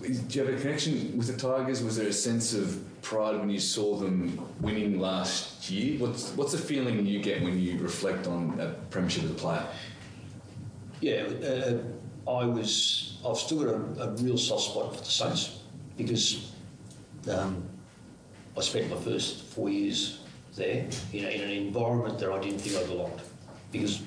Do 0.00 0.08
you 0.08 0.44
have 0.46 0.54
a 0.54 0.58
connection 0.58 1.16
with 1.16 1.26
the 1.26 1.36
Tigers? 1.36 1.82
Was 1.82 1.96
there 1.96 2.08
a 2.08 2.12
sense 2.12 2.54
of 2.54 2.82
pride 3.02 3.38
when 3.38 3.50
you 3.50 3.60
saw 3.60 3.96
them 3.96 4.40
winning 4.60 4.98
last 4.98 5.70
year? 5.70 5.98
What's 5.98 6.30
what's 6.32 6.52
the 6.52 6.58
feeling 6.58 7.04
you 7.04 7.20
get 7.20 7.42
when 7.42 7.58
you 7.58 7.78
reflect 7.78 8.26
on 8.26 8.58
a 8.58 8.68
premiership 8.88 9.24
as 9.24 9.30
a 9.30 9.34
player? 9.34 9.66
Yeah, 11.02 11.22
uh, 11.22 12.30
I 12.30 12.46
was. 12.46 13.18
I've 13.26 13.36
still 13.36 13.62
got 13.62 13.74
a, 13.74 14.04
a 14.04 14.10
real 14.22 14.38
soft 14.38 14.62
spot 14.62 14.96
for 14.96 15.04
the 15.04 15.10
Saints 15.10 15.60
because 15.98 16.52
um, 17.30 17.62
I 18.56 18.62
spent 18.62 18.88
my 18.88 18.96
first 18.96 19.44
four 19.44 19.68
years 19.68 20.20
there 20.56 20.86
in, 21.12 21.24
a, 21.24 21.28
in 21.28 21.40
an 21.42 21.50
environment 21.50 22.18
that 22.20 22.32
I 22.32 22.40
didn't 22.40 22.60
think 22.60 22.82
I 22.82 22.86
belonged. 22.88 23.20
Because 23.70 24.00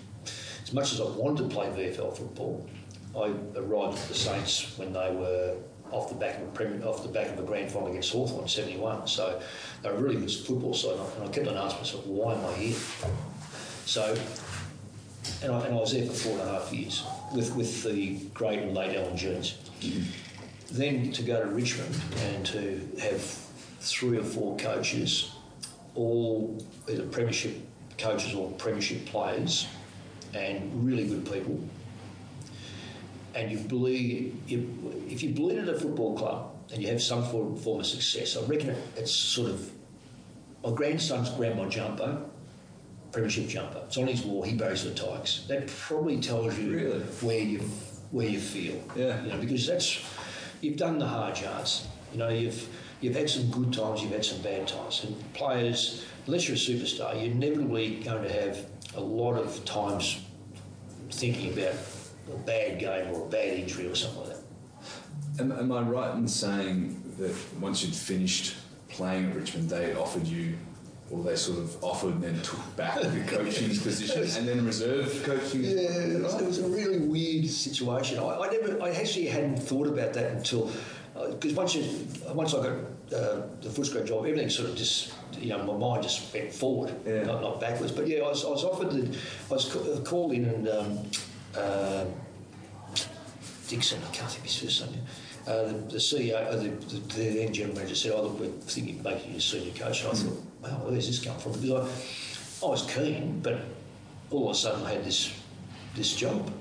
as 0.63 0.73
much 0.73 0.91
as 0.91 1.01
I 1.01 1.05
wanted 1.05 1.49
to 1.49 1.55
play 1.55 1.67
VFL 1.67 2.17
football, 2.17 2.67
I 3.15 3.31
arrived 3.55 3.99
at 3.99 4.07
the 4.07 4.15
Saints 4.15 4.75
when 4.79 4.91
they 4.91 5.11
were 5.11 5.55
off 5.93 6.09
the 6.09 6.15
back 6.15 6.37
of 6.37 6.43
a 6.43 6.51
Premier, 6.51 6.85
off 6.85 7.03
the 7.03 7.09
back 7.09 7.29
of 7.29 7.39
a 7.39 7.43
grand 7.43 7.71
final 7.71 7.87
against 7.89 8.11
Hawthorn 8.11 8.43
in 8.43 8.49
'71. 8.49 9.07
So 9.07 9.41
they 9.81 9.89
were 9.89 9.95
a 9.95 10.01
really 10.01 10.15
good 10.15 10.31
football 10.31 10.73
side, 10.73 10.97
and 11.17 11.29
I 11.29 11.31
kept 11.31 11.47
on 11.47 11.55
asking 11.55 11.81
myself, 11.81 12.05
why 12.07 12.33
am 12.33 12.45
I 12.45 12.53
here? 12.53 12.77
So, 13.85 14.15
and 15.43 15.51
I, 15.51 15.65
and 15.65 15.73
I 15.73 15.77
was 15.77 15.93
there 15.93 16.05
for 16.05 16.13
four 16.13 16.31
and 16.39 16.41
a 16.41 16.53
half 16.53 16.73
years 16.73 17.03
with, 17.33 17.55
with 17.55 17.83
the 17.83 18.15
great 18.33 18.59
and 18.59 18.73
late 18.73 18.97
Alan 18.97 19.15
Jeans. 19.17 19.57
Then 20.71 21.11
to 21.11 21.23
go 21.23 21.43
to 21.43 21.49
Richmond 21.49 21.95
and 22.29 22.45
to 22.47 22.89
have 22.99 23.21
three 23.79 24.17
or 24.17 24.23
four 24.23 24.57
coaches, 24.57 25.31
all 25.95 26.65
either 26.89 27.05
premiership 27.05 27.55
coaches 27.97 28.33
or 28.33 28.49
premiership 28.51 29.05
players, 29.05 29.67
and 30.33 30.85
really 30.85 31.07
good 31.07 31.25
people. 31.31 31.59
And 33.35 33.51
you 33.51 33.57
believe, 33.57 34.35
you, 34.47 35.05
if 35.09 35.23
you 35.23 35.29
believe 35.29 35.59
at 35.59 35.69
a 35.69 35.79
football 35.79 36.15
club 36.15 36.51
and 36.71 36.81
you 36.81 36.87
have 36.89 37.01
some 37.01 37.23
form, 37.25 37.55
form 37.55 37.79
of 37.79 37.85
success, 37.85 38.37
I 38.37 38.41
reckon 38.45 38.69
it, 38.69 38.77
it's 38.95 39.11
sort 39.11 39.49
of. 39.49 39.71
My 40.63 40.71
grandson's 40.71 41.29
grandma 41.31 41.67
jumper, 41.67 42.21
premiership 43.11 43.47
jumper. 43.49 43.81
It's 43.87 43.97
on 43.97 44.07
his 44.07 44.23
wall. 44.23 44.43
He 44.43 44.55
buries 44.55 44.83
the 44.83 44.93
Tigers. 44.93 45.45
That 45.49 45.67
probably 45.67 46.19
tells 46.21 46.57
you 46.57 46.71
Really? 46.71 46.99
where 46.99 47.39
you 47.39 47.59
where 48.11 48.27
you 48.29 48.39
feel. 48.39 48.81
Yeah. 48.95 49.21
You 49.23 49.31
know, 49.31 49.37
because 49.39 49.67
that's 49.67 50.05
you've 50.61 50.77
done 50.77 50.99
the 50.99 51.07
hard 51.07 51.39
yards. 51.39 51.87
You 52.13 52.19
know, 52.19 52.29
you've 52.29 52.67
you've 53.01 53.15
had 53.15 53.29
some 53.29 53.49
good 53.51 53.73
times, 53.73 54.01
you've 54.01 54.11
had 54.11 54.23
some 54.23 54.41
bad 54.41 54.67
times, 54.67 55.03
and 55.03 55.33
players, 55.33 56.05
unless 56.27 56.47
you're 56.47 56.55
a 56.55 56.59
superstar, 56.59 57.13
you're 57.15 57.31
inevitably 57.31 57.95
going 57.95 58.23
to 58.23 58.31
have 58.31 58.65
a 58.95 59.01
lot 59.01 59.33
of 59.35 59.65
times 59.65 60.21
thinking 61.11 61.51
about 61.51 61.73
a 62.31 62.37
bad 62.37 62.79
game 62.79 63.13
or 63.13 63.25
a 63.25 63.29
bad 63.29 63.53
injury 63.59 63.87
or 63.87 63.95
something 63.95 64.19
like 64.21 64.29
that. 64.29 64.39
Am, 65.39 65.51
am 65.51 65.71
I 65.71 65.81
right 65.81 66.13
in 66.15 66.27
saying 66.27 67.01
that 67.17 67.35
once 67.59 67.83
you'd 67.83 67.95
finished 67.95 68.55
playing 68.89 69.29
at 69.31 69.35
Richmond, 69.35 69.69
they 69.69 69.93
offered 69.95 70.27
you, 70.27 70.55
or 71.09 71.23
they 71.23 71.35
sort 71.35 71.59
of 71.59 71.83
offered 71.83 72.13
and 72.15 72.23
then 72.23 72.41
took 72.41 72.75
back 72.75 73.01
the 73.01 73.23
coaching 73.27 73.69
position 73.69 74.37
and 74.37 74.47
then 74.47 74.65
reserve 74.65 75.21
coaching? 75.23 75.63
Yeah, 75.63 75.69
it 75.71 76.21
was, 76.21 76.35
it 76.41 76.45
was 76.45 76.59
a 76.59 76.67
really 76.67 76.99
weird 76.99 77.47
situation. 77.49 78.19
I, 78.19 78.37
I 78.37 78.49
never, 78.51 78.81
I 78.81 78.91
actually 78.91 79.27
hadn't 79.27 79.57
thought 79.57 79.87
about 79.87 80.13
that 80.13 80.31
until, 80.31 80.71
because 81.31 81.53
once 81.53 81.75
you, 81.75 81.83
once 82.33 82.53
I 82.53 82.57
got 82.57 82.67
uh, 83.13 83.41
the 83.61 83.69
Footscray 83.69 84.05
job, 84.05 84.25
everything 84.25 84.49
sort 84.49 84.69
of 84.69 84.75
just, 84.75 85.13
you 85.39 85.49
know, 85.49 85.63
my 85.63 85.75
mind 85.75 86.03
just 86.03 86.33
went 86.33 86.53
forward, 86.53 86.93
Yeah. 87.05 87.23
not, 87.23 87.41
not 87.41 87.59
backwards. 87.59 87.91
But 87.91 88.07
yeah, 88.07 88.19
I 88.19 88.29
was, 88.29 88.45
I 88.45 88.49
was 88.49 88.63
offered 88.63 88.91
the, 88.91 89.17
I 89.49 89.53
was 89.53 89.71
ca- 89.71 90.01
called 90.01 90.31
in 90.33 90.45
and 90.45 90.67
um, 90.69 90.99
uh, 91.55 92.05
Dixon, 93.67 93.99
I 94.03 94.11
can't 94.13 94.29
think 94.29 94.39
of 94.39 94.51
his 94.51 94.61
first 94.61 94.91
name. 94.91 95.03
Uh, 95.47 95.63
the, 95.63 95.73
the 95.73 95.97
CEO, 95.97 96.35
uh, 96.35 96.55
the, 96.55 96.69
the, 96.69 97.15
the 97.15 97.29
then 97.39 97.53
general 97.53 97.75
manager 97.75 97.95
said, 97.95 98.11
"Oh 98.15 98.23
look, 98.23 98.39
we're 98.39 98.47
thinking 98.47 98.99
of 98.99 99.05
making 99.05 99.31
you 99.31 99.37
a 99.37 99.41
senior 99.41 99.73
coach." 99.73 100.03
And 100.03 100.11
I 100.11 100.15
thought, 100.15 100.43
"Wow, 100.61 100.81
where's 100.85 101.07
this 101.07 101.23
come 101.23 101.37
from?" 101.37 101.53
Because 101.53 101.71
I, 102.61 102.65
I 102.65 102.69
was 102.69 102.89
keen, 102.89 103.41
but 103.41 103.59
all 104.31 104.49
of 104.49 104.55
a 104.55 104.57
sudden 104.57 104.85
I 104.85 104.93
had 104.93 105.03
this 105.03 105.33
this 105.95 106.15
job, 106.15 106.51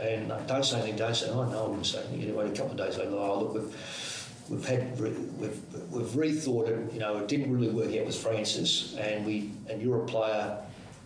and 0.00 0.32
uh, 0.32 0.40
don't 0.40 0.64
say 0.64 0.78
anything, 0.78 0.96
don't 0.96 1.14
say. 1.14 1.28
Oh 1.28 1.44
no, 1.44 1.64
I 1.64 1.68
wouldn't 1.68 1.86
say 1.86 1.98
anything. 1.98 2.22
Anyway, 2.22 2.48
a 2.48 2.52
couple 2.52 2.72
of 2.72 2.76
days 2.78 2.96
later, 2.96 3.12
oh 3.12 3.40
look, 3.40 3.54
we've 3.54 3.76
we've 4.48 4.64
had 4.64 4.98
we've 4.98 5.60
we've 5.90 6.06
rethought 6.06 6.68
it. 6.68 6.92
You 6.92 7.00
know, 7.00 7.18
it 7.18 7.28
didn't 7.28 7.52
really 7.52 7.72
work 7.72 7.94
out 7.96 8.06
with 8.06 8.16
Francis, 8.16 8.96
and 8.96 9.26
we 9.26 9.50
and 9.68 9.82
you're 9.82 10.02
a 10.02 10.06
player 10.06 10.58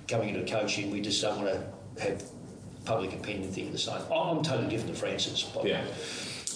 coming 0.09 0.35
into 0.35 0.51
coaching. 0.51 0.91
We 0.91 1.01
just 1.01 1.21
don't 1.21 1.43
want 1.43 1.59
to 1.97 2.03
have 2.03 2.23
public 2.85 3.12
opinion 3.14 3.50
thinking 3.50 3.73
the 3.73 3.79
same. 3.79 4.00
I'm 4.12 4.43
totally 4.43 4.69
different 4.69 4.95
to 4.95 5.00
Francis, 5.00 5.43
the 5.45 5.59
way. 5.61 5.71
Yeah. 5.71 5.85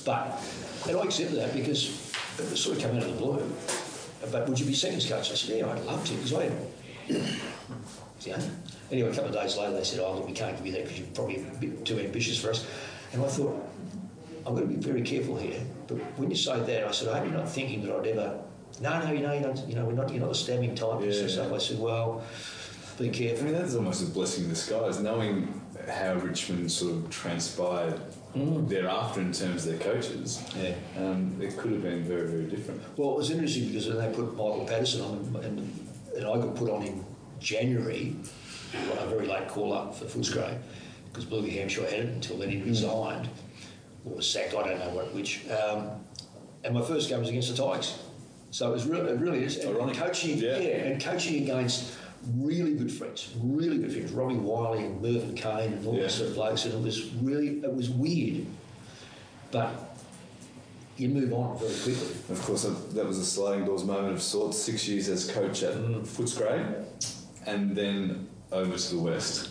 But 0.05 0.41
and 0.89 0.97
I 0.97 1.03
accepted 1.03 1.39
that 1.39 1.53
because 1.55 1.89
it 2.39 2.57
sort 2.57 2.77
of 2.77 2.83
came 2.83 2.97
out 2.97 3.03
of 3.03 3.13
the 3.15 3.19
blue. 3.19 3.53
But 4.31 4.49
would 4.49 4.59
you 4.59 4.67
be 4.67 4.75
seconds 4.75 5.09
coach? 5.09 5.31
I 5.31 5.35
said, 5.35 5.59
yeah, 5.59 5.71
I'd 5.71 5.85
love 5.85 6.05
to 6.05 6.15
because 6.15 6.33
I 6.35 6.45
am. 6.45 6.57
yeah. 8.21 8.41
Anyway, 8.91 9.11
a 9.11 9.15
couple 9.15 9.29
of 9.29 9.35
days 9.35 9.57
later, 9.57 9.73
they 9.73 9.85
said, 9.85 10.01
oh, 10.01 10.15
look, 10.15 10.27
we 10.27 10.33
can't 10.33 10.57
give 10.57 10.67
you 10.67 10.73
that 10.73 10.85
because 10.85 10.99
you're 10.99 11.09
probably 11.09 11.37
a 11.37 11.57
bit 11.61 11.85
too 11.85 11.99
ambitious 12.01 12.39
for 12.41 12.51
us. 12.51 12.67
And 13.13 13.23
I 13.23 13.29
thought, 13.29 13.69
I've 14.47 14.55
got 14.55 14.61
to 14.61 14.67
be 14.67 14.77
very 14.77 15.03
careful 15.03 15.37
here. 15.37 15.61
But 15.87 15.99
when 16.19 16.31
you 16.31 16.37
say 16.37 16.59
that, 16.61 16.85
I 16.87 16.91
said, 16.91 17.09
I 17.09 17.19
hope 17.19 17.29
you're 17.29 17.39
not 17.39 17.49
thinking 17.49 17.83
that 17.87 17.95
I'd 17.95 18.07
ever. 18.07 18.41
No, 18.81 19.05
no, 19.05 19.13
you 19.13 19.21
know, 19.21 19.33
you. 19.33 19.55
You 19.69 19.75
know, 19.75 19.85
we're 19.85 19.93
not. 19.93 20.11
You're 20.11 20.23
not 20.23 20.31
a 20.31 20.35
stabbing 20.35 20.75
type 20.75 21.01
Yeah. 21.03 21.27
stuff. 21.27 21.53
I 21.53 21.59
said, 21.59 21.79
well, 21.79 22.23
be 22.99 23.11
careful. 23.11 23.47
I 23.47 23.51
mean, 23.51 23.61
that's 23.61 23.75
almost 23.75 24.03
a 24.03 24.11
blessing 24.11 24.45
in 24.45 24.51
disguise, 24.51 25.01
knowing 25.01 25.61
how 25.89 26.15
Richmond 26.15 26.71
sort 26.71 26.93
of 26.93 27.11
transpired 27.11 28.01
thereafter 28.35 29.21
in 29.21 29.33
terms 29.33 29.67
of 29.67 29.79
their 29.79 29.93
coaches. 29.93 30.43
Yeah. 30.57 30.75
Um, 30.97 31.37
it 31.41 31.57
could 31.57 31.73
have 31.73 31.83
been 31.83 32.05
very, 32.05 32.27
very 32.29 32.45
different. 32.45 32.81
Well, 32.97 33.13
it 33.13 33.17
was 33.17 33.31
interesting 33.31 33.69
because 33.69 33.89
then 33.89 33.97
they 33.99 34.15
put 34.15 34.33
Michael 34.33 34.65
Patterson 34.69 35.01
on, 35.03 35.43
and, 35.45 35.89
and 36.17 36.27
I 36.27 36.37
got 36.37 36.55
put 36.55 36.71
on 36.71 36.83
in 36.85 37.05
January, 37.41 38.15
on 38.93 38.99
a 38.99 39.07
very 39.07 39.27
late 39.27 39.49
call 39.49 39.73
up 39.73 39.95
for 39.95 40.05
Footscray, 40.05 40.57
because 41.11 41.25
Bluey 41.25 41.51
Hampshire 41.51 41.85
had 41.85 41.93
it 42.01 42.07
until 42.07 42.37
then 42.39 42.51
he 42.51 42.63
resigned, 42.63 43.29
or 44.05 44.17
was 44.17 44.31
sacked, 44.31 44.55
I 44.55 44.63
don't 44.69 44.79
know 44.79 44.91
what, 44.91 45.15
which. 45.15 45.49
Um, 45.51 45.91
and 46.65 46.75
my 46.75 46.83
first 46.83 47.09
game 47.09 47.21
was 47.21 47.29
against 47.29 47.55
the 47.57 47.63
Tigers. 47.63 47.99
So 48.51 48.69
it 48.69 48.73
was 48.73 48.87
really, 48.87 49.11
it 49.11 49.21
really 49.21 49.45
is. 49.45 49.57
And 49.59 49.77
Ironic. 49.77 49.97
coaching, 49.97 50.39
Yeah. 50.39 50.59
yeah. 50.59 50.69
and 50.85 51.03
coaching 51.03 51.43
against 51.43 51.98
really 52.35 52.75
good 52.75 52.93
friends, 52.93 53.33
really 53.43 53.79
good 53.79 53.93
friends, 53.93 54.13
Robbie 54.13 54.37
Wiley 54.37 54.85
and 54.85 55.01
Mervyn 55.01 55.35
Keane 55.35 55.73
and 55.73 55.87
all 55.87 55.95
Yeah. 55.95 56.03
those 56.03 56.15
sort 56.15 56.29
of 56.31 56.35
blokes, 56.35 56.65
and 56.65 56.75
it 56.75 56.81
was 56.83 57.11
really, 57.15 57.61
it 57.63 57.75
was 57.75 57.91
weird, 57.91 58.47
but 59.51 59.97
you 60.97 61.09
move 61.09 61.33
on 61.33 61.59
very 61.59 61.73
quickly. 61.75 62.17
Of 62.31 62.43
course, 62.43 62.65
that, 62.65 63.07
was 63.07 63.19
a 63.19 63.25
sliding 63.25 63.65
doors 63.65 63.85
moment 63.85 64.15
of 64.15 64.23
sorts. 64.23 64.59
Six 64.59 64.89
years 64.89 65.09
as 65.09 65.31
coach 65.31 65.63
at 65.63 65.75
Footscray, 65.75 66.85
and 67.47 67.77
then 67.77 68.29
over 68.51 68.77
to 68.77 68.95
the 68.97 69.01
West. 69.01 69.51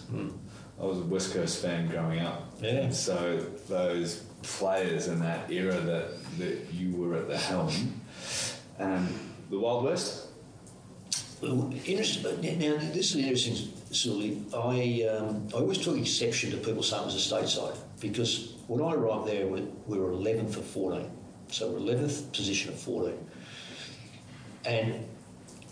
I 0.79 0.83
was 0.86 1.00
a 1.00 1.03
West 1.03 1.33
Coast 1.33 1.62
fan 1.62 1.88
growing 1.88 2.19
up. 2.19 2.51
Yeah. 2.62 2.89
So 2.91 3.39
those 3.67 4.24
players 4.43 5.07
in 5.07 5.19
that 5.21 5.50
era 5.51 5.74
that, 5.79 6.38
that 6.38 6.74
you 6.74 6.95
were 6.95 7.15
at 7.15 7.27
the 7.27 7.38
helm, 7.38 8.01
um, 8.77 9.07
the 9.50 9.57
Wild 9.57 9.86
West. 9.86 10.26
Interesting. 11.41 12.24
Now, 12.60 12.77
this 12.94 13.12
is 13.12 13.15
an 13.15 13.22
interesting, 13.22 13.72
Sully. 13.91 14.44
I, 14.56 15.08
um, 15.08 15.48
I 15.53 15.58
always 15.58 15.77
took 15.77 15.96
exception 15.96 16.50
to 16.51 16.58
people 16.58 16.82
saying 16.82 17.03
it 17.03 17.06
was 17.06 17.32
a 17.32 17.36
stateside 17.36 17.77
because 18.00 18.56
when 18.67 18.82
I 18.82 18.94
arrived 18.94 19.27
there, 19.27 19.46
we, 19.46 19.62
we 19.86 20.00
were 20.00 20.10
11th 20.10 20.58
of 20.58 20.65
14. 20.65 21.10
So 21.50 21.70
we're 21.70 21.79
11th 21.79 22.34
position 22.34 22.74
of 22.74 22.79
14. 22.79 23.13
And 24.65 25.08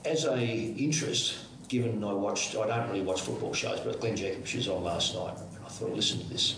as 0.05 0.25
a 0.25 0.39
interest, 0.39 1.39
given 1.67 2.03
I 2.03 2.13
watched, 2.13 2.55
I 2.55 2.67
don't 2.67 2.87
really 2.87 3.01
watch 3.01 3.21
football 3.21 3.53
shows, 3.53 3.79
but 3.79 3.99
Glen 3.99 4.15
Jakovich 4.15 4.55
was 4.55 4.67
on 4.67 4.83
last 4.83 5.15
night. 5.15 5.35
And 5.35 5.65
I 5.65 5.69
thought, 5.69 5.93
listen 5.93 6.19
to 6.19 6.29
this. 6.29 6.57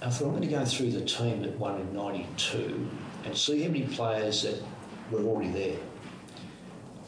I 0.00 0.08
thought, 0.08 0.28
I'm 0.28 0.30
going 0.30 0.42
to 0.42 0.48
go 0.48 0.64
through 0.64 0.92
the 0.92 1.04
team 1.04 1.42
that 1.42 1.58
won 1.58 1.78
in 1.78 1.92
92 1.92 2.88
and 3.26 3.36
see 3.36 3.62
how 3.62 3.68
many 3.68 3.84
players 3.84 4.44
that 4.44 4.62
were 5.10 5.20
already 5.20 5.50
there 5.50 5.78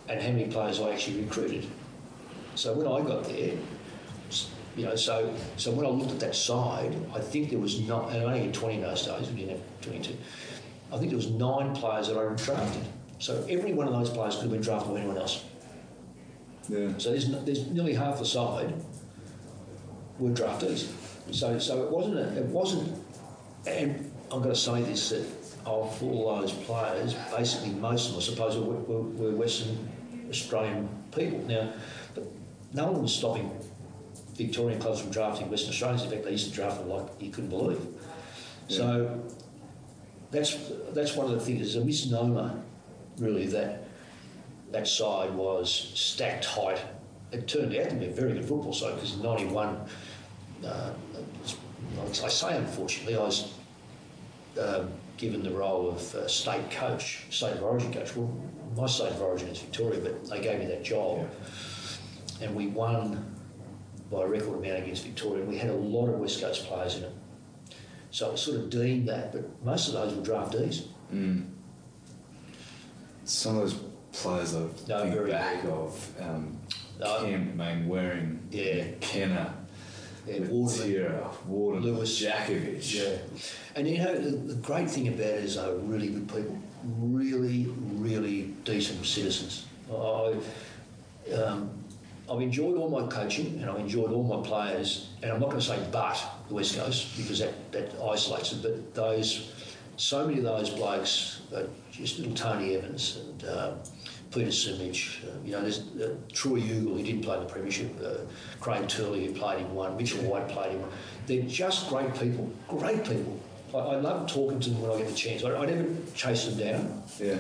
and 0.08 0.22
how 0.22 0.30
many 0.30 0.46
players 0.46 0.80
I 0.80 0.92
actually 0.92 1.22
recruited. 1.22 1.66
So 2.54 2.72
when 2.72 2.86
I 2.86 3.06
got 3.06 3.24
there, 3.24 3.54
you 4.76 4.84
know, 4.84 4.96
so 4.96 5.34
so 5.56 5.70
when 5.72 5.86
I 5.86 5.88
looked 5.88 6.12
at 6.12 6.20
that 6.20 6.34
side, 6.34 6.96
I 7.14 7.20
think 7.20 7.50
there 7.50 7.58
was 7.58 7.80
not, 7.80 8.10
and 8.10 8.22
I 8.22 8.24
only 8.24 8.40
had 8.44 8.54
20 8.54 8.76
in 8.76 8.80
those 8.82 9.04
days, 9.04 9.28
we 9.30 9.36
didn't 9.36 9.58
have 9.58 9.80
22. 9.82 10.16
I 10.92 10.98
think 10.98 11.10
there 11.10 11.16
was 11.16 11.30
nine 11.30 11.74
players 11.74 12.08
that 12.08 12.16
I 12.16 12.24
drafted. 12.34 12.84
So 13.18 13.44
every 13.50 13.72
one 13.72 13.88
of 13.88 13.92
those 13.92 14.10
players 14.10 14.36
could 14.36 14.44
have 14.44 14.52
been 14.52 14.60
drafted 14.60 14.92
by 14.92 15.00
anyone 15.00 15.18
else. 15.18 15.44
Yeah. 16.68 16.96
So 16.98 17.10
there's, 17.10 17.28
there's 17.44 17.66
nearly 17.68 17.94
half 17.94 18.18
the 18.18 18.24
side 18.24 18.72
were 20.18 20.30
draftees. 20.30 20.90
So 21.32 21.58
so 21.58 21.82
it 21.84 21.90
wasn't 21.90 22.18
a, 22.18 22.38
it 22.38 22.46
wasn't, 22.46 23.04
and 23.66 24.10
I'm 24.30 24.42
going 24.42 24.54
to 24.54 24.60
say 24.60 24.82
this 24.82 25.10
that 25.10 25.26
of 25.66 26.02
all 26.02 26.36
those 26.36 26.52
players, 26.52 27.14
basically 27.36 27.70
most 27.70 28.06
of 28.06 28.12
them, 28.12 28.20
I 28.20 28.24
suppose, 28.24 28.56
were, 28.56 28.74
were, 28.74 29.02
were 29.02 29.36
Western 29.36 29.88
Australian 30.28 30.88
people. 31.14 31.38
Now, 31.40 31.72
but 32.14 32.24
no 32.72 32.92
one 32.92 33.02
was 33.02 33.14
stopping 33.14 33.50
Victorian 34.34 34.80
clubs 34.80 35.00
from 35.00 35.10
drafting 35.10 35.50
Western 35.50 35.70
Australians. 35.70 36.04
In 36.04 36.10
fact, 36.10 36.24
they 36.24 36.32
used 36.32 36.48
to 36.48 36.54
draft 36.54 36.78
them 36.78 36.88
like 36.88 37.06
you 37.20 37.30
couldn't 37.30 37.50
believe. 37.50 37.80
So 38.68 39.22
that's 40.30 40.56
that's 40.92 41.16
one 41.16 41.26
of 41.26 41.32
the 41.32 41.40
things. 41.40 41.66
It's 41.66 41.74
a 41.76 41.84
misnomer, 41.84 42.62
really, 43.18 43.46
that 43.46 43.84
that 44.70 44.86
side 44.86 45.34
was 45.34 45.90
stacked 45.94 46.44
height. 46.44 46.80
It 47.32 47.48
turned 47.48 47.74
out 47.74 47.90
to 47.90 47.94
be 47.96 48.06
a 48.06 48.10
very 48.10 48.34
good 48.34 48.44
football 48.44 48.72
side 48.72 48.94
because 48.94 49.14
in 49.14 49.22
'91, 49.22 49.80
uh, 50.64 50.92
I 52.02 52.28
say 52.28 52.56
unfortunately, 52.56 53.16
I 53.16 53.20
was 53.20 53.54
um, 54.60 54.90
given 55.18 55.42
the 55.42 55.50
role 55.50 55.90
of 55.90 56.14
uh, 56.14 56.26
state 56.28 56.70
coach, 56.70 57.24
state 57.30 57.52
of 57.56 57.62
origin 57.62 57.92
coach. 57.92 58.14
Well, 58.16 58.32
my 58.76 58.86
state 58.86 59.10
of 59.10 59.20
origin 59.20 59.48
is 59.48 59.58
Victoria, 59.58 60.00
but 60.00 60.28
they 60.30 60.40
gave 60.40 60.60
me 60.60 60.66
that 60.66 60.84
job, 60.84 61.28
and 62.40 62.54
we 62.54 62.68
won 62.68 63.34
by 64.10 64.22
a 64.22 64.26
record 64.26 64.58
amount 64.64 64.82
against 64.84 65.04
Victoria, 65.04 65.42
and 65.42 65.48
we 65.50 65.58
had 65.58 65.68
a 65.70 65.74
lot 65.74 66.08
of 66.08 66.18
West 66.18 66.40
Coast 66.40 66.64
players 66.66 66.96
in 66.96 67.02
it. 67.04 67.12
So 68.10 68.28
it 68.28 68.32
was 68.32 68.40
sort 68.40 68.58
of 68.58 68.70
deemed 68.70 69.08
that, 69.08 69.32
but 69.32 69.44
most 69.64 69.88
of 69.88 69.94
those 69.94 70.14
were 70.14 70.22
draftees. 70.22 70.84
Mm. 71.12 71.50
Some 73.24 73.56
of 73.58 73.62
those 73.62 73.74
players 74.12 74.54
I 74.54 74.60
No, 74.60 75.02
think 75.02 75.14
very 75.14 75.30
back 75.30 75.62
good. 75.62 75.70
of 75.70 76.14
um, 76.20 76.56
No. 76.98 77.24
Kemp, 77.24 77.54
Mainwaring, 77.54 78.40
Yeah. 78.50 78.84
Kenner, 79.00 79.52
Yeah, 80.28 80.40
Waterman. 80.48 81.20
Warden, 81.46 81.82
Lewis. 81.82 82.22
Jakovich. 82.22 82.94
Yeah. 82.94 83.16
And 83.74 83.88
you 83.88 83.98
know, 83.98 84.14
the, 84.14 84.30
the 84.30 84.54
great 84.54 84.90
thing 84.90 85.08
about 85.08 85.20
it 85.20 85.44
is 85.44 85.56
they 85.56 85.66
were 85.66 85.78
really 85.78 86.08
good 86.08 86.28
people, 86.28 86.58
really, 86.84 87.66
really 87.94 88.42
decent 88.64 89.04
citizens. 89.04 89.66
I, 89.90 90.34
um, 91.34 91.70
I've 92.30 92.40
enjoyed 92.42 92.76
all 92.76 92.90
my 92.90 93.06
coaching 93.06 93.58
and 93.60 93.70
I've 93.70 93.78
enjoyed 93.78 94.12
all 94.12 94.22
my 94.22 94.46
players, 94.46 95.10
and 95.22 95.32
I'm 95.32 95.40
not 95.40 95.50
going 95.50 95.60
to 95.60 95.66
say 95.66 95.78
but 95.90 96.22
the 96.48 96.54
West 96.54 96.76
Coast 96.76 97.16
because 97.16 97.38
that, 97.38 97.72
that 97.72 97.94
isolates 98.02 98.52
it, 98.52 98.62
but 98.62 98.94
those, 98.94 99.52
so 99.96 100.26
many 100.26 100.38
of 100.38 100.44
those 100.44 100.70
blokes, 100.70 101.40
uh, 101.54 101.62
just 101.90 102.18
little 102.18 102.34
Tony 102.34 102.76
Evans 102.76 103.18
and 103.18 103.48
um, 103.48 103.78
Peter 104.30 104.50
Sumich, 104.50 105.24
uh, 105.24 105.28
you 105.44 105.52
know, 105.52 105.62
there's 105.62 105.80
uh, 106.00 106.14
Troy 106.32 106.60
Ugle, 106.60 106.96
he 106.98 107.02
didn't 107.02 107.22
play 107.22 107.36
in 107.38 107.44
the 107.44 107.48
Premiership, 107.48 107.90
uh, 108.04 108.14
Craig 108.60 108.86
Turley, 108.88 109.26
who 109.26 109.32
played 109.32 109.60
in 109.60 109.74
one, 109.74 109.96
Mitchell 109.96 110.22
White 110.24 110.48
played 110.48 110.72
in 110.74 110.82
one. 110.82 110.90
They're 111.26 111.42
just 111.42 111.88
great 111.88 112.12
people, 112.14 112.50
great 112.68 113.04
people. 113.04 113.40
I, 113.74 113.78
I 113.78 113.96
love 113.96 114.30
talking 114.30 114.60
to 114.60 114.70
them 114.70 114.82
when 114.82 114.90
I 114.92 114.98
get 114.98 115.08
the 115.08 115.14
chance. 115.14 115.44
I, 115.44 115.54
I 115.56 115.64
never 115.66 115.86
chase 116.14 116.44
them 116.46 116.58
down, 116.58 117.02
Yeah. 117.18 117.36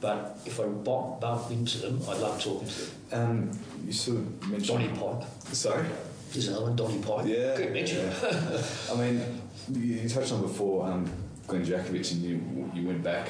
but 0.00 0.38
if 0.44 0.58
I 0.58 0.64
bump, 0.64 1.20
bump 1.20 1.50
into 1.52 1.78
them, 1.78 2.00
I 2.08 2.14
love 2.18 2.42
talking 2.42 2.68
to 2.68 2.80
them. 2.80 2.90
Um, 3.12 3.50
you 3.86 3.92
sort 3.92 4.18
of 4.18 4.48
mentioned. 4.50 4.78
Donny 4.78 4.88
Pyke. 4.88 5.28
Sorry? 5.52 5.86
There's 6.32 6.48
another 6.48 6.66
one, 6.66 6.76
Donny 6.76 6.98
Pyke. 7.02 7.26
Yeah. 7.26 7.56
Good 7.56 7.72
mention. 7.72 7.98
yeah. 8.06 8.62
I 8.92 8.96
mean, 8.96 9.42
you, 9.72 9.80
you 10.02 10.08
touched 10.08 10.32
on 10.32 10.40
before 10.42 10.86
um, 10.86 11.08
Glen 11.46 11.64
Jakovich, 11.64 12.12
and 12.12 12.22
you 12.22 12.70
you 12.74 12.86
went 12.86 13.02
back 13.04 13.28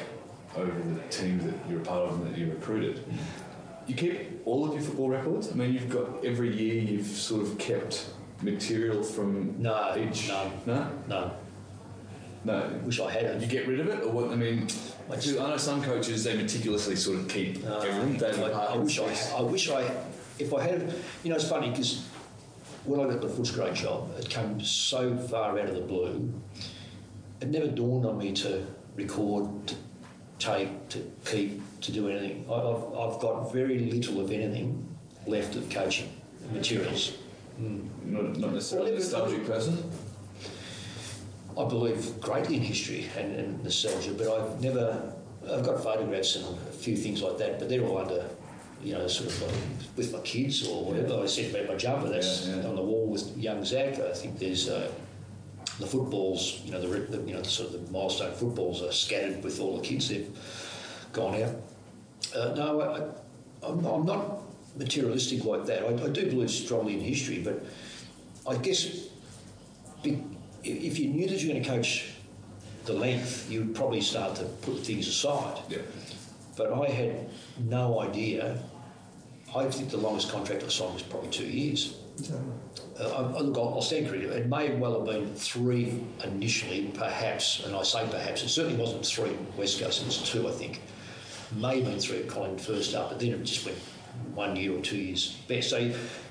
over 0.56 0.70
the 0.70 1.00
team 1.10 1.38
that 1.46 1.54
you're 1.70 1.80
a 1.80 1.84
part 1.84 2.08
of 2.08 2.20
and 2.20 2.32
that 2.32 2.38
you 2.38 2.50
recruited. 2.50 3.04
You 3.86 3.94
keep 3.94 4.42
all 4.44 4.66
of 4.66 4.74
your 4.74 4.82
football 4.82 5.08
records. 5.08 5.50
I 5.50 5.54
mean, 5.54 5.72
you've 5.72 5.88
got 5.88 6.24
every 6.24 6.54
year 6.56 6.82
you've 6.82 7.06
sort 7.06 7.42
of 7.42 7.58
kept 7.58 8.10
material 8.40 9.02
from 9.02 9.60
No, 9.60 9.96
each. 9.96 10.28
no. 10.28 10.50
No. 10.66 10.90
No, 11.08 11.32
No. 12.44 12.70
wish 12.84 13.00
I 13.00 13.10
had 13.10 13.40
You 13.40 13.48
get 13.48 13.66
rid 13.66 13.80
of 13.80 13.88
it, 13.88 14.02
or 14.04 14.10
what? 14.12 14.30
I 14.30 14.36
mean, 14.36 14.66
I 15.10 15.14
I 15.14 15.50
know 15.50 15.56
some 15.56 15.82
coaches 15.82 16.24
they 16.24 16.36
meticulously 16.36 16.96
sort 16.96 17.18
of 17.18 17.28
keep 17.28 17.64
everything. 17.64 18.18
David 18.18 18.52
I, 18.52 18.64
I 18.74 18.76
wish 18.76 18.98
I, 19.00 19.36
I 19.36 19.42
wish 19.42 19.68
I, 19.70 19.90
if 20.38 20.54
I 20.54 20.62
had, 20.62 20.94
you 21.22 21.30
know, 21.30 21.36
it's 21.36 21.48
funny 21.48 21.70
because 21.70 22.06
when 22.84 23.00
I 23.00 23.04
got 23.04 23.20
the 23.20 23.28
Footscray 23.28 23.74
job, 23.74 24.10
it 24.18 24.28
came 24.28 24.60
so 24.60 25.16
far 25.16 25.58
out 25.58 25.68
of 25.68 25.74
the 25.74 25.80
blue. 25.82 26.32
It 27.40 27.48
never 27.48 27.66
dawned 27.68 28.06
on 28.06 28.18
me 28.18 28.32
to 28.34 28.64
record, 28.96 29.48
to 30.42 30.48
take, 30.48 30.88
to 30.90 31.12
keep, 31.24 31.62
to 31.80 31.92
do 31.92 32.08
anything. 32.08 32.44
I, 32.50 32.54
I've, 32.54 32.84
I've 33.14 33.20
got 33.20 33.52
very 33.52 33.78
little, 33.78 34.20
of 34.20 34.30
anything, 34.30 34.86
left 35.26 35.54
of 35.56 35.68
coaching 35.70 36.10
materials. 36.52 37.12
not, 37.58 38.36
not 38.38 38.52
necessarily 38.52 38.90
a 38.90 38.94
Well, 38.94 39.00
nostalgic 39.02 39.46
person. 39.46 39.90
I 41.56 41.68
believe 41.68 42.20
greatly 42.20 42.56
in 42.56 42.62
history 42.62 43.08
and, 43.16 43.36
and 43.36 43.62
nostalgia, 43.64 44.12
but 44.14 44.28
I've 44.28 44.60
never. 44.62 45.12
I've 45.50 45.64
got 45.64 45.82
photographs 45.82 46.36
and 46.36 46.44
a 46.68 46.72
few 46.72 46.96
things 46.96 47.20
like 47.20 47.36
that, 47.38 47.58
but 47.58 47.68
they're 47.68 47.82
all 47.82 47.98
under, 47.98 48.24
you 48.80 48.92
know, 48.94 49.06
sort 49.08 49.28
of 49.28 49.42
like 49.42 49.96
with 49.96 50.12
my 50.12 50.20
kids 50.20 50.66
or 50.68 50.84
whatever. 50.84 51.20
I 51.20 51.26
said 51.26 51.52
about 51.52 51.68
my 51.68 51.74
jumper 51.74 52.08
that's 52.08 52.46
Yeah, 52.46 52.56
yeah. 52.62 52.68
on 52.68 52.76
the 52.76 52.82
wall 52.82 53.06
with 53.08 53.36
young 53.36 53.64
Zach. 53.64 53.98
I 53.98 54.12
think 54.12 54.38
there's 54.38 54.68
uh, 54.68 54.88
the 55.82 55.88
footballs, 55.88 56.60
you 56.64 56.70
know, 56.70 56.80
the, 56.80 56.86
the 56.86 57.18
you 57.26 57.34
know 57.34 57.42
the 57.42 57.48
sort 57.48 57.74
of 57.74 57.86
the 57.86 57.92
milestone 57.92 58.32
footballs 58.34 58.82
are 58.82 58.92
scattered 58.92 59.42
with 59.42 59.60
all 59.60 59.76
the 59.76 59.82
kids. 59.82 60.08
They've 60.08 60.30
gone 61.12 61.42
out. 61.42 61.56
Uh, 62.34 62.54
no, 62.54 62.80
I, 62.80 63.66
I'm, 63.66 63.84
I'm 63.84 64.06
not 64.06 64.42
materialistic 64.76 65.44
like 65.44 65.66
that. 65.66 65.82
I, 65.82 66.04
I 66.04 66.08
do 66.08 66.30
believe 66.30 66.50
strongly 66.50 66.94
in 66.94 67.00
history, 67.00 67.40
but 67.42 67.64
I 68.48 68.56
guess 68.56 69.08
if 70.04 70.98
you 70.98 71.08
knew 71.08 71.28
that 71.28 71.40
you 71.40 71.48
were 71.48 71.54
going 71.54 71.64
to 71.64 71.68
coach 71.68 72.12
the 72.84 72.92
length, 72.92 73.50
you 73.50 73.60
would 73.60 73.74
probably 73.74 74.00
start 74.00 74.36
to 74.36 74.44
put 74.44 74.78
things 74.78 75.08
aside. 75.08 75.60
Yeah. 75.68 75.78
But 76.56 76.72
I 76.72 76.86
had 76.86 77.28
no 77.58 78.00
idea. 78.00 78.62
I 79.54 79.68
think 79.68 79.90
the 79.90 79.96
longest 79.96 80.30
contract 80.30 80.62
I 80.62 80.68
signed 80.68 80.94
was 80.94 81.02
probably 81.02 81.30
two 81.30 81.46
years. 81.46 81.96
Uh, 82.20 83.04
I, 83.04 83.22
I- 83.22 83.40
look, 83.40 83.56
I'll, 83.56 83.74
I'll 83.74 83.82
stand. 83.82 84.06
It 84.08 84.46
may 84.46 84.74
well 84.74 84.96
have 84.96 85.06
been 85.06 85.34
three 85.34 86.02
initially, 86.24 86.90
perhaps, 86.94 87.64
and 87.64 87.74
I 87.74 87.82
say 87.82 88.06
perhaps. 88.10 88.42
It 88.42 88.48
certainly 88.48 88.78
wasn't 88.78 89.04
three 89.06 89.36
West 89.56 89.80
Coast. 89.80 90.02
It 90.02 90.06
was 90.06 90.18
two, 90.22 90.48
I 90.48 90.52
think. 90.52 90.80
May 91.56 91.80
have 91.80 91.90
been 91.90 91.98
three 92.00 92.18
at 92.20 92.28
Collingwood 92.28 92.60
first 92.60 92.94
up, 92.94 93.10
but 93.10 93.18
then 93.20 93.30
it 93.30 93.42
just 93.44 93.64
went 93.64 93.78
one 94.34 94.56
year 94.56 94.76
or 94.76 94.80
two 94.80 94.96
years 94.98 95.36
best. 95.48 95.70
So 95.70 95.78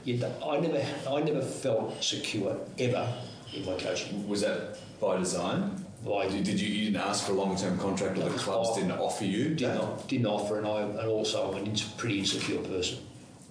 you, 0.06 0.26
I 0.46 0.60
never, 0.60 0.84
I 1.10 1.22
never 1.22 1.41
felt 1.41 2.02
secure 2.04 2.58
ever 2.80 3.08
in 3.54 3.65
my 3.65 3.76
coaching. 3.76 4.28
Was 4.28 4.41
that 4.41 4.78
by 5.00 5.17
design? 5.17 5.86
Did, 6.04 6.48
you, 6.60 6.67
you 6.67 6.86
didn't 6.86 7.02
ask 7.08 7.26
for 7.28 7.34
a 7.34 7.36
long-term 7.36 7.78
contract, 7.78 8.17
or 8.17 8.28
the 8.30 8.38
clubs 8.39 8.70
Oh. 8.72 8.76
didn't 8.76 8.94
offer 8.94 9.24
you? 9.24 9.50
did 9.50 9.60
that? 9.70 9.76
not 9.76 10.08
didn't 10.08 10.26
offer, 10.26 10.58
and 10.58 10.65
I 10.65 10.82
and 10.82 11.00
also 11.08 11.52
I'm 11.54 11.63
a 11.63 11.76
pretty 11.98 12.17
insecure 12.20 12.58
person, 12.58 12.98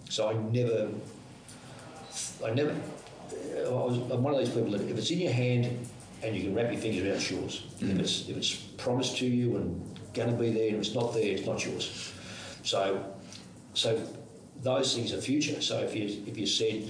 so 0.09 0.29
I 0.31 0.33
never, 0.33 0.89
I 2.45 2.51
never, 2.51 2.75
I 3.67 3.71
was, 3.71 3.99
I'm 4.11 4.23
one 4.23 4.35
of 4.35 4.41
those 4.41 4.51
people 4.51 4.71
that 4.73 4.83
if 4.83 4.97
it's 4.97 5.11
in 5.11 5.21
your 5.21 5.33
hand 5.33 5.87
and 6.23 6.37
you 6.37 6.43
can 6.45 6.55
wrap 6.55 6.73
your 6.73 6.81
fingers 6.81 7.03
around, 7.05 7.17
it's 7.17 7.31
yours. 7.31 7.67
If 7.81 7.99
it's 7.99 8.29
if 8.29 8.37
it's 8.37 8.55
promised 8.55 9.19
to 9.19 9.27
you 9.27 9.57
and 9.57 9.99
going 10.15 10.31
to 10.31 10.37
be 10.37 10.51
there, 10.51 10.69
and 10.69 10.77
if 10.77 10.87
it's 10.87 10.95
not 10.95 11.15
there, 11.15 11.23
it's 11.25 11.47
not 11.47 11.65
yours. 11.65 12.13
So, 12.63 13.05
so 13.75 14.07
those 14.63 14.95
things 14.95 15.13
are 15.13 15.21
future. 15.21 15.61
So 15.61 15.79
if 15.81 15.95
you 15.95 16.25
if 16.27 16.37
you 16.37 16.47
said, 16.47 16.89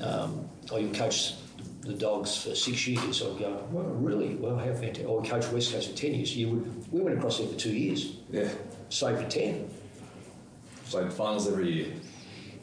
um, 0.00 0.48
oh, 0.70 0.78
you 0.78 0.90
coach 0.92 1.34
the 1.80 1.92
dogs 1.94 2.42
for 2.42 2.54
six 2.54 2.86
years, 2.86 3.22
I'd 3.22 3.38
go, 3.38 3.66
well, 3.70 3.84
really? 3.84 4.34
Well, 4.36 4.56
how 4.56 4.72
fantastic. 4.72 5.06
Or 5.06 5.22
coach 5.22 5.46
West 5.50 5.72
Coast 5.72 5.90
for 5.90 5.96
ten 5.96 6.14
years. 6.14 6.36
You 6.36 6.50
would. 6.50 6.92
We 6.92 7.00
went 7.00 7.18
across 7.18 7.38
there 7.38 7.48
for 7.48 7.58
two 7.58 7.74
years. 7.74 8.16
Yeah. 8.30 8.48
So 8.88 9.14
for 9.16 9.28
10. 9.28 9.68
Played 10.90 11.12
finals 11.12 11.48
every 11.48 11.72
year. 11.72 11.92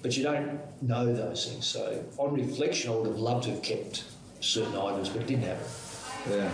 But 0.02 0.18
you 0.18 0.24
don't 0.24 0.60
know 0.82 1.14
those 1.14 1.48
things. 1.48 1.66
So 1.66 2.04
on 2.18 2.34
reflection, 2.34 2.92
I 2.92 2.96
would 2.96 3.08
have 3.08 3.20
loved 3.20 3.44
to 3.46 3.52
have 3.52 3.62
kept 3.62 4.04
certain 4.40 4.76
items, 4.76 5.10
but 5.10 5.22
it 5.22 5.28
didn't 5.28 5.44
happen. 5.44 5.66
Yeah. 6.30 6.50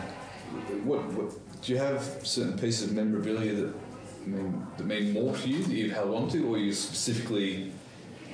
What, 0.84 1.06
what 1.14 1.62
do 1.62 1.72
you 1.74 1.78
have 1.78 2.02
certain 2.24 2.58
pieces 2.58 2.90
of 2.90 2.96
memorabilia 2.96 3.54
that 3.54 3.74
mean 4.28 4.68
that 4.78 4.86
mean 4.86 5.14
more 5.14 5.34
to 5.34 5.50
you 5.50 5.64
that 5.64 5.74
you've 5.74 5.94
held 5.94 6.14
on 6.14 6.30
to, 6.30 6.48
or 6.48 6.58
you 6.58 6.74
specifically? 6.74 7.72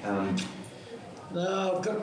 Um, 0.04 0.36
No, 1.32 1.78
I've 1.78 1.84
got, 1.84 2.02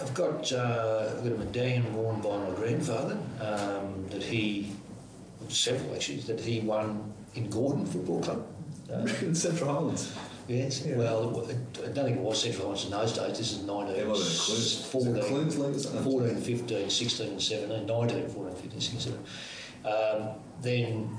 I've 0.00 0.14
got, 0.14 0.52
uh, 0.52 1.12
I've 1.16 1.24
got 1.24 1.32
a 1.32 1.38
medallion 1.38 1.94
worn 1.94 2.20
by 2.20 2.36
my 2.36 2.54
grandfather 2.54 3.18
um, 3.40 4.06
that 4.10 4.22
he, 4.22 4.72
several 5.48 5.94
actually, 5.94 6.18
that 6.22 6.40
he 6.40 6.60
won 6.60 7.12
in 7.34 7.48
Gordon 7.48 7.86
Football 7.86 8.20
Club. 8.22 8.46
Uh, 8.92 9.06
in 9.22 9.34
Central 9.34 9.72
Highlands. 9.72 10.12
Yes, 10.50 10.84
Yeah. 10.84 10.96
well, 10.96 11.46
I 11.48 11.88
don't 11.92 12.04
think 12.06 12.16
it 12.18 12.22
was 12.22 12.42
Central 12.42 12.62
Highlands 12.66 12.84
in 12.84 12.90
those 12.90 13.12
days. 13.12 13.38
This 13.38 13.52
is 13.52 13.62
19, 13.62 13.94
it? 13.96 14.06
Was 14.06 14.80
it 14.80 14.86
14, 14.86 15.22
Clunes 15.22 15.58
League 15.58 16.02
14, 16.04 16.36
15, 16.40 16.90
16, 16.90 17.28
and 17.30 17.42
17, 17.42 17.86
19, 17.86 18.28
14, 18.28 18.54
15, 18.56 18.80
16, 18.80 19.00
17. 19.00 19.26
Um, 19.84 20.28
then 20.60 21.18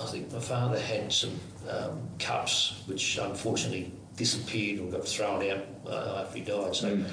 I 0.00 0.06
think 0.06 0.32
my 0.32 0.40
father 0.40 0.78
had 0.78 1.12
some 1.12 1.38
um, 1.70 2.08
cups 2.18 2.82
which 2.86 3.18
unfortunately 3.18 3.92
disappeared 4.16 4.80
or 4.80 4.90
got 4.98 5.06
thrown 5.08 5.42
out 5.50 5.64
uh, 5.86 6.22
after 6.24 6.38
he 6.38 6.44
died. 6.44 6.74
So, 6.76 6.88
Mm. 6.96 7.06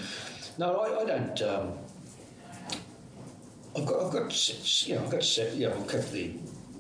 no, 0.60 0.76
I, 0.78 1.02
I 1.02 1.06
don't. 1.06 1.42
Um, 1.42 1.72
I've 3.76 3.86
got, 3.86 4.04
I've 4.06 4.12
got, 4.12 4.88
you 4.88 4.96
know, 4.96 5.04
I've 5.06 5.12
got, 5.12 5.38
you 5.56 5.70
know, 5.70 5.76
I've 5.76 5.88
kept 5.88 6.12
the, 6.12 6.32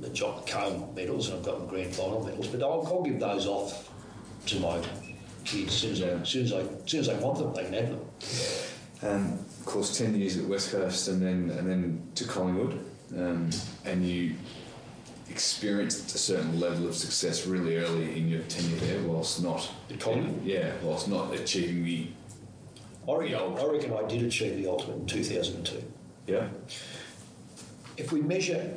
the 0.01 0.09
Jock 0.09 0.47
Cone 0.47 0.93
medals 0.95 1.29
and 1.29 1.37
I've 1.37 1.45
got 1.45 1.61
my 1.61 1.65
grand 1.67 1.95
final 1.95 2.23
medals, 2.23 2.47
but 2.47 2.61
I'll, 2.63 2.85
I'll 2.87 3.03
give 3.03 3.19
those 3.19 3.45
off 3.45 3.89
to 4.47 4.59
my 4.59 4.81
kids 5.45 5.67
as 5.67 5.73
soon 5.73 5.91
as, 5.91 6.01
I, 6.01 6.07
as 6.07 6.29
soon 6.29 6.43
as 6.45 6.53
I, 6.53 6.59
as 6.59 6.67
soon 6.85 6.99
as 7.01 7.07
they 7.07 7.15
want 7.15 7.37
them, 7.37 7.53
they 7.53 7.63
can 7.63 7.73
have 7.73 7.89
them. 7.89 8.01
Um, 9.03 9.39
of 9.59 9.65
course, 9.65 9.97
ten 9.97 10.15
years 10.15 10.37
at 10.37 10.45
West 10.45 10.71
Coast, 10.71 11.07
and 11.07 11.21
then 11.21 11.55
and 11.57 11.69
then 11.69 12.03
to 12.15 12.25
Collingwood, 12.25 12.79
um, 13.17 13.49
and 13.85 14.05
you 14.05 14.35
experienced 15.29 16.13
a 16.13 16.17
certain 16.17 16.59
level 16.59 16.87
of 16.87 16.95
success 16.95 17.47
really 17.47 17.77
early 17.77 18.17
in 18.17 18.27
your 18.27 18.41
tenure 18.43 18.77
there, 18.77 19.01
whilst 19.03 19.41
not 19.41 19.71
Collingwood? 19.99 20.43
yeah, 20.43 20.73
whilst 20.83 21.07
not 21.07 21.33
achieving 21.33 21.83
the 21.83 22.07
I 23.09 23.15
reckon, 23.15 23.35
I 23.35 23.65
reckon 23.65 23.93
I 23.93 24.07
did 24.07 24.21
achieve 24.23 24.57
the 24.57 24.69
ultimate 24.69 24.97
in 24.97 25.05
2002. 25.07 25.83
yeah. 26.27 26.47
If 27.97 28.11
we 28.11 28.21
measure 28.21 28.73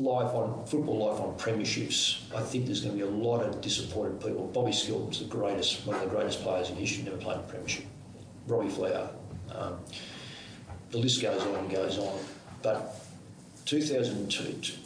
life 0.00 0.34
on 0.34 0.64
football 0.66 1.10
life 1.10 1.20
on 1.20 1.36
premierships, 1.36 2.22
I 2.34 2.42
think 2.42 2.66
there's 2.66 2.80
going 2.80 2.98
to 2.98 3.04
be 3.04 3.10
a 3.10 3.14
lot 3.14 3.42
of 3.42 3.60
disappointed 3.60 4.20
people. 4.20 4.46
Bobby 4.48 4.72
Skilton's 4.72 5.20
the 5.20 5.26
greatest, 5.26 5.86
one 5.86 5.96
of 5.96 6.02
the 6.02 6.08
greatest 6.08 6.42
players 6.42 6.70
in 6.70 6.76
history, 6.76 7.04
never 7.04 7.16
played 7.16 7.36
a 7.38 7.42
premiership. 7.42 7.84
Robbie 8.46 8.68
Flower, 8.68 9.10
Um, 9.52 9.78
the 10.90 10.98
list 10.98 11.22
goes 11.22 11.40
on 11.42 11.54
and 11.54 11.70
goes 11.70 11.98
on. 11.98 12.18
But 12.62 13.00
2002, 13.66 14.42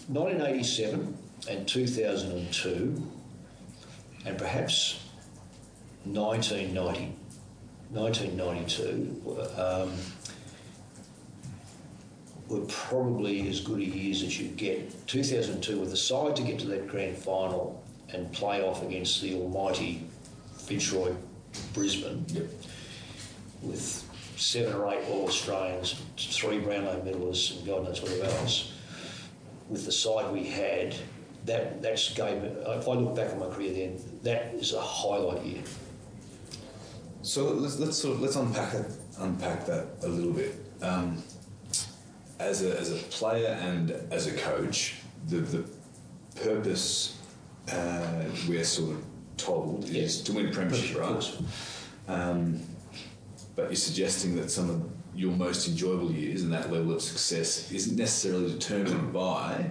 1987 0.08 1.16
and 1.48 1.68
2002, 1.68 3.10
and 4.26 4.38
perhaps 4.38 5.00
1990, 6.04 7.14
1992 7.90 9.38
um, 9.56 9.92
were 12.48 12.66
probably 12.66 13.48
as 13.48 13.60
good 13.60 13.80
a 13.80 13.84
years 13.84 14.13
as 14.34 14.40
you 14.40 14.48
get. 14.48 15.06
2002 15.06 15.78
with 15.78 15.90
the 15.90 15.96
side 15.96 16.36
to 16.36 16.42
get 16.42 16.58
to 16.60 16.66
that 16.66 16.88
grand 16.88 17.16
final 17.16 17.82
and 18.12 18.30
play 18.32 18.62
off 18.62 18.82
against 18.82 19.20
the 19.22 19.34
almighty 19.34 20.06
Fitzroy 20.58 21.12
Brisbane 21.72 22.24
Yep. 22.28 22.46
with 23.62 24.04
seven 24.36 24.74
or 24.74 24.92
eight 24.92 25.04
All 25.08 25.26
Australians, 25.26 26.00
three 26.16 26.58
Brownlow 26.58 27.02
medalists, 27.02 27.56
and 27.56 27.66
God 27.66 27.84
knows 27.84 28.02
what 28.02 28.12
else. 28.24 28.72
With 29.68 29.84
the 29.84 29.92
side 29.92 30.32
we 30.32 30.44
had, 30.44 30.94
that 31.46 31.80
that's 31.80 32.12
gave. 32.14 32.42
If 32.42 32.88
I 32.88 32.92
look 32.92 33.14
back 33.14 33.32
on 33.32 33.38
my 33.38 33.48
career, 33.48 33.72
then 33.72 34.00
that 34.22 34.54
is 34.54 34.72
a 34.72 34.80
highlight 34.80 35.44
year. 35.44 35.62
So 37.22 37.44
let's, 37.44 37.78
let's 37.78 37.96
sort 37.96 38.16
of 38.16 38.20
let's 38.20 38.36
unpack 38.36 38.72
that 38.72 38.90
unpack 39.20 39.66
that 39.66 39.86
a 40.02 40.08
little 40.08 40.32
bit. 40.32 40.54
Um, 40.82 41.22
as 42.38 42.62
a 42.64 42.78
as 42.78 42.90
a 42.92 42.96
player 42.96 43.48
and 43.62 43.90
as 44.10 44.26
a 44.26 44.32
coach, 44.36 44.96
the 45.28 45.36
the 45.36 45.64
purpose 46.42 47.18
uh, 47.72 48.24
we're 48.48 48.64
sort 48.64 48.96
of 48.96 49.04
told 49.36 49.84
Yeah. 49.88 50.02
is 50.02 50.20
to 50.22 50.32
win 50.32 50.50
premiership, 50.50 50.98
right? 51.00 51.32
Um, 52.08 52.60
but 53.56 53.66
you're 53.66 53.76
suggesting 53.76 54.34
that 54.36 54.50
some 54.50 54.68
of 54.70 54.82
your 55.14 55.32
most 55.32 55.68
enjoyable 55.68 56.10
years 56.12 56.42
and 56.42 56.52
that 56.52 56.72
level 56.72 56.92
of 56.92 57.00
success 57.00 57.70
isn't 57.70 57.96
necessarily 57.96 58.50
determined 58.52 59.12
by, 59.12 59.70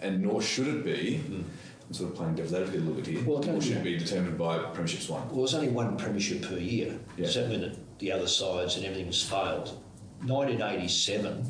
and 0.00 0.22
nor 0.22 0.42
should 0.42 0.68
it 0.68 0.84
be. 0.84 1.22
I'm 1.26 1.92
sort 1.92 2.10
of 2.10 2.16
playing 2.16 2.34
devil's 2.36 2.54
advocate 2.54 2.80
a 2.80 2.84
little 2.84 2.94
bit 3.02 3.06
here. 3.06 3.24
Well, 3.24 3.40
it 3.42 3.48
or 3.48 3.60
should 3.60 3.78
it 3.78 3.84
be 3.84 3.96
determined 3.98 4.38
by 4.38 4.58
premierships 4.58 5.08
won? 5.10 5.26
Well, 5.28 5.38
there's 5.38 5.54
only 5.54 5.68
one 5.68 5.96
premiership 5.96 6.42
per 6.42 6.56
year. 6.56 6.98
Yeah. 7.16 7.24
Does 7.26 7.34
that 7.34 7.48
mean 7.48 7.60
that 7.62 7.98
the 7.98 8.12
other 8.12 8.26
sides 8.28 8.76
and 8.76 8.84
everything 8.84 9.06
has 9.06 9.22
failed? 9.22 9.78
1987, 10.26 11.46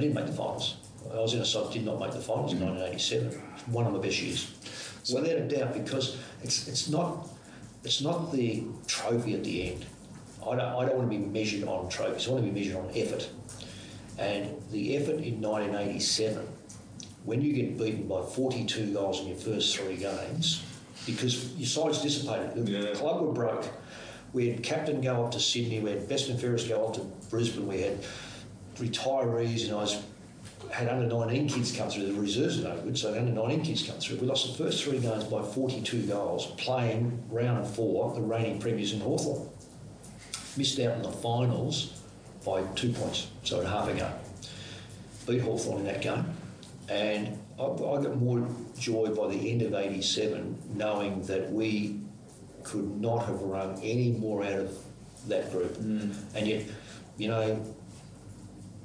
I 0.00 0.04
didn't 0.04 0.14
make 0.14 0.26
the 0.28 0.32
finals. 0.32 0.76
I 1.12 1.16
was 1.16 1.34
in 1.34 1.42
a 1.42 1.44
side 1.44 1.66
that 1.66 1.72
did 1.74 1.84
not 1.84 2.00
make 2.00 2.12
the 2.12 2.20
finals 2.20 2.54
in 2.54 2.60
1987. 2.60 3.32
One 3.70 3.86
of 3.86 3.92
my 3.92 3.98
best 3.98 4.22
years, 4.22 4.50
without 5.12 5.36
a 5.36 5.46
doubt, 5.46 5.74
because 5.74 6.16
it's 6.42 6.68
it's 6.68 6.88
not 6.88 7.28
it's 7.84 8.00
not 8.00 8.32
the 8.32 8.64
trophy 8.86 9.34
at 9.34 9.44
the 9.44 9.72
end. 9.72 9.84
I 10.40 10.56
don't, 10.56 10.60
I 10.60 10.86
don't 10.86 10.96
want 10.96 11.10
to 11.12 11.18
be 11.18 11.22
measured 11.22 11.68
on 11.68 11.90
trophies. 11.90 12.28
I 12.28 12.30
want 12.30 12.46
to 12.46 12.50
be 12.50 12.58
measured 12.58 12.76
on 12.76 12.90
effort. 12.94 13.28
And 14.18 14.56
the 14.70 14.96
effort 14.96 15.20
in 15.20 15.42
1987, 15.42 16.48
when 17.26 17.42
you 17.42 17.52
get 17.52 17.76
beaten 17.76 18.08
by 18.08 18.22
42 18.22 18.94
goals 18.94 19.20
in 19.20 19.26
your 19.28 19.36
first 19.36 19.76
three 19.76 19.96
games, 19.96 20.64
because 21.04 21.52
your 21.58 21.66
side's 21.66 22.00
dissipated, 22.00 22.54
the 22.54 22.72
Yeah. 22.72 22.94
club 22.94 23.20
were 23.20 23.32
broke. 23.32 23.68
We 24.32 24.48
had 24.48 24.62
captain 24.62 25.02
go 25.02 25.24
up 25.26 25.32
to 25.32 25.40
Sydney, 25.40 25.80
we 25.80 25.90
had 25.90 26.08
best 26.08 26.30
and 26.30 26.40
fairest 26.40 26.68
go 26.70 26.86
up 26.86 26.94
to 26.94 27.00
Brisbane, 27.28 27.66
we 27.68 27.82
had 27.82 27.98
retirees, 28.76 29.64
and 29.64 29.72
I 29.72 29.82
was 29.82 30.02
had 30.70 30.88
under 30.88 31.06
19 31.06 31.48
kids 31.48 31.72
come 31.76 31.88
through. 31.88 32.06
The 32.12 32.20
reserves 32.20 32.60
are 32.60 32.74
no 32.74 32.80
good, 32.82 32.96
so 32.96 33.16
under 33.16 33.32
19 33.32 33.62
kids 33.62 33.82
come 33.82 33.98
through. 33.98 34.18
We 34.18 34.26
lost 34.26 34.46
the 34.46 34.64
first 34.64 34.84
three 34.84 34.98
games 34.98 35.24
by 35.24 35.42
42 35.42 36.02
goals, 36.02 36.46
playing 36.58 37.22
round 37.30 37.66
four, 37.66 38.14
the 38.14 38.20
reigning 38.20 38.60
premiers 38.60 38.92
in 38.92 39.00
Hawthorn 39.00 39.48
missed 40.56 40.78
out 40.80 40.96
in 40.96 41.02
the 41.02 41.10
finals 41.10 42.02
by 42.44 42.62
two 42.74 42.92
points, 42.92 43.28
so 43.44 43.60
at 43.60 43.66
half 43.66 43.88
a 43.88 43.94
game. 43.94 44.12
Beat 45.26 45.40
Hawthorn 45.40 45.80
in 45.80 45.84
that 45.86 46.00
game, 46.00 46.24
and 46.88 47.38
I, 47.58 47.64
I 47.64 48.02
got 48.02 48.16
more 48.16 48.46
joy 48.78 49.08
by 49.08 49.28
the 49.28 49.50
end 49.50 49.62
of 49.62 49.74
'87 49.74 50.58
knowing 50.74 51.22
that 51.22 51.52
we 51.52 52.00
could 52.62 53.00
not 53.00 53.26
have 53.26 53.40
wrung 53.42 53.78
any 53.82 54.12
more 54.12 54.44
out 54.44 54.60
of 54.60 54.78
that 55.28 55.52
group, 55.52 55.74
mm. 55.76 56.14
and 56.34 56.46
yet, 56.46 56.64
you 57.18 57.28
know, 57.28 57.74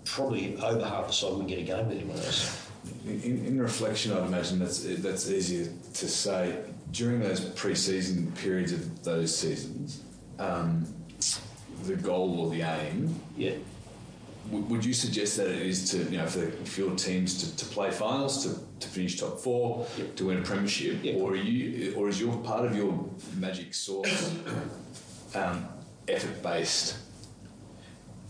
probably 0.06 0.56
over 0.58 0.86
half 0.86 1.08
the 1.08 1.14
side 1.14 1.32
wouldn't 1.32 1.50
get 1.50 1.60
a 1.60 1.64
game 1.64 1.88
with 1.88 1.98
anyone 1.98 2.18
else. 2.18 2.62
In, 3.06 3.46
in 3.46 3.60
reflection, 3.62 4.14
I'd 4.14 4.26
imagine 4.28 4.60
that's 4.60 4.80
that's 5.02 5.30
easier 5.30 5.72
to 5.94 6.08
say. 6.08 6.58
During 6.92 7.20
those 7.20 7.42
pre-season 7.42 8.32
periods 8.34 8.72
of 8.72 9.04
those 9.04 9.36
seasons, 9.36 10.02
um, 10.40 10.86
the 11.84 11.96
goal 11.96 12.40
or 12.40 12.50
the 12.52 12.62
aim, 12.62 13.20
Yeah. 13.36 13.56
w- 14.50 14.64
would 14.68 14.86
you 14.86 14.94
suggest 14.94 15.36
that 15.38 15.48
it 15.48 15.62
is 15.62 15.90
to 15.92 15.98
you 16.10 16.20
know 16.20 16.28
for, 16.28 16.50
for 16.52 16.82
your 16.82 16.96
teams 16.96 17.42
to, 17.44 17.58
to 17.58 17.66
play 17.66 17.92
finals, 17.92 18.44
to, 18.46 18.58
to 18.80 18.88
finish 18.88 19.20
top 19.20 19.40
four, 19.40 19.86
Yep. 19.98 20.16
to 20.18 20.26
win 20.28 20.38
a 20.38 20.42
premiership, 20.42 21.04
Yep. 21.04 21.16
or 21.18 21.32
are 21.32 21.36
you 21.36 21.94
or 21.98 22.08
is 22.08 22.22
your 22.22 22.38
part 22.38 22.64
of 22.66 22.76
your 22.78 22.94
magic 23.36 23.74
sauce 23.74 24.34
um, 25.34 25.66
effort 26.08 26.42
based 26.44 26.96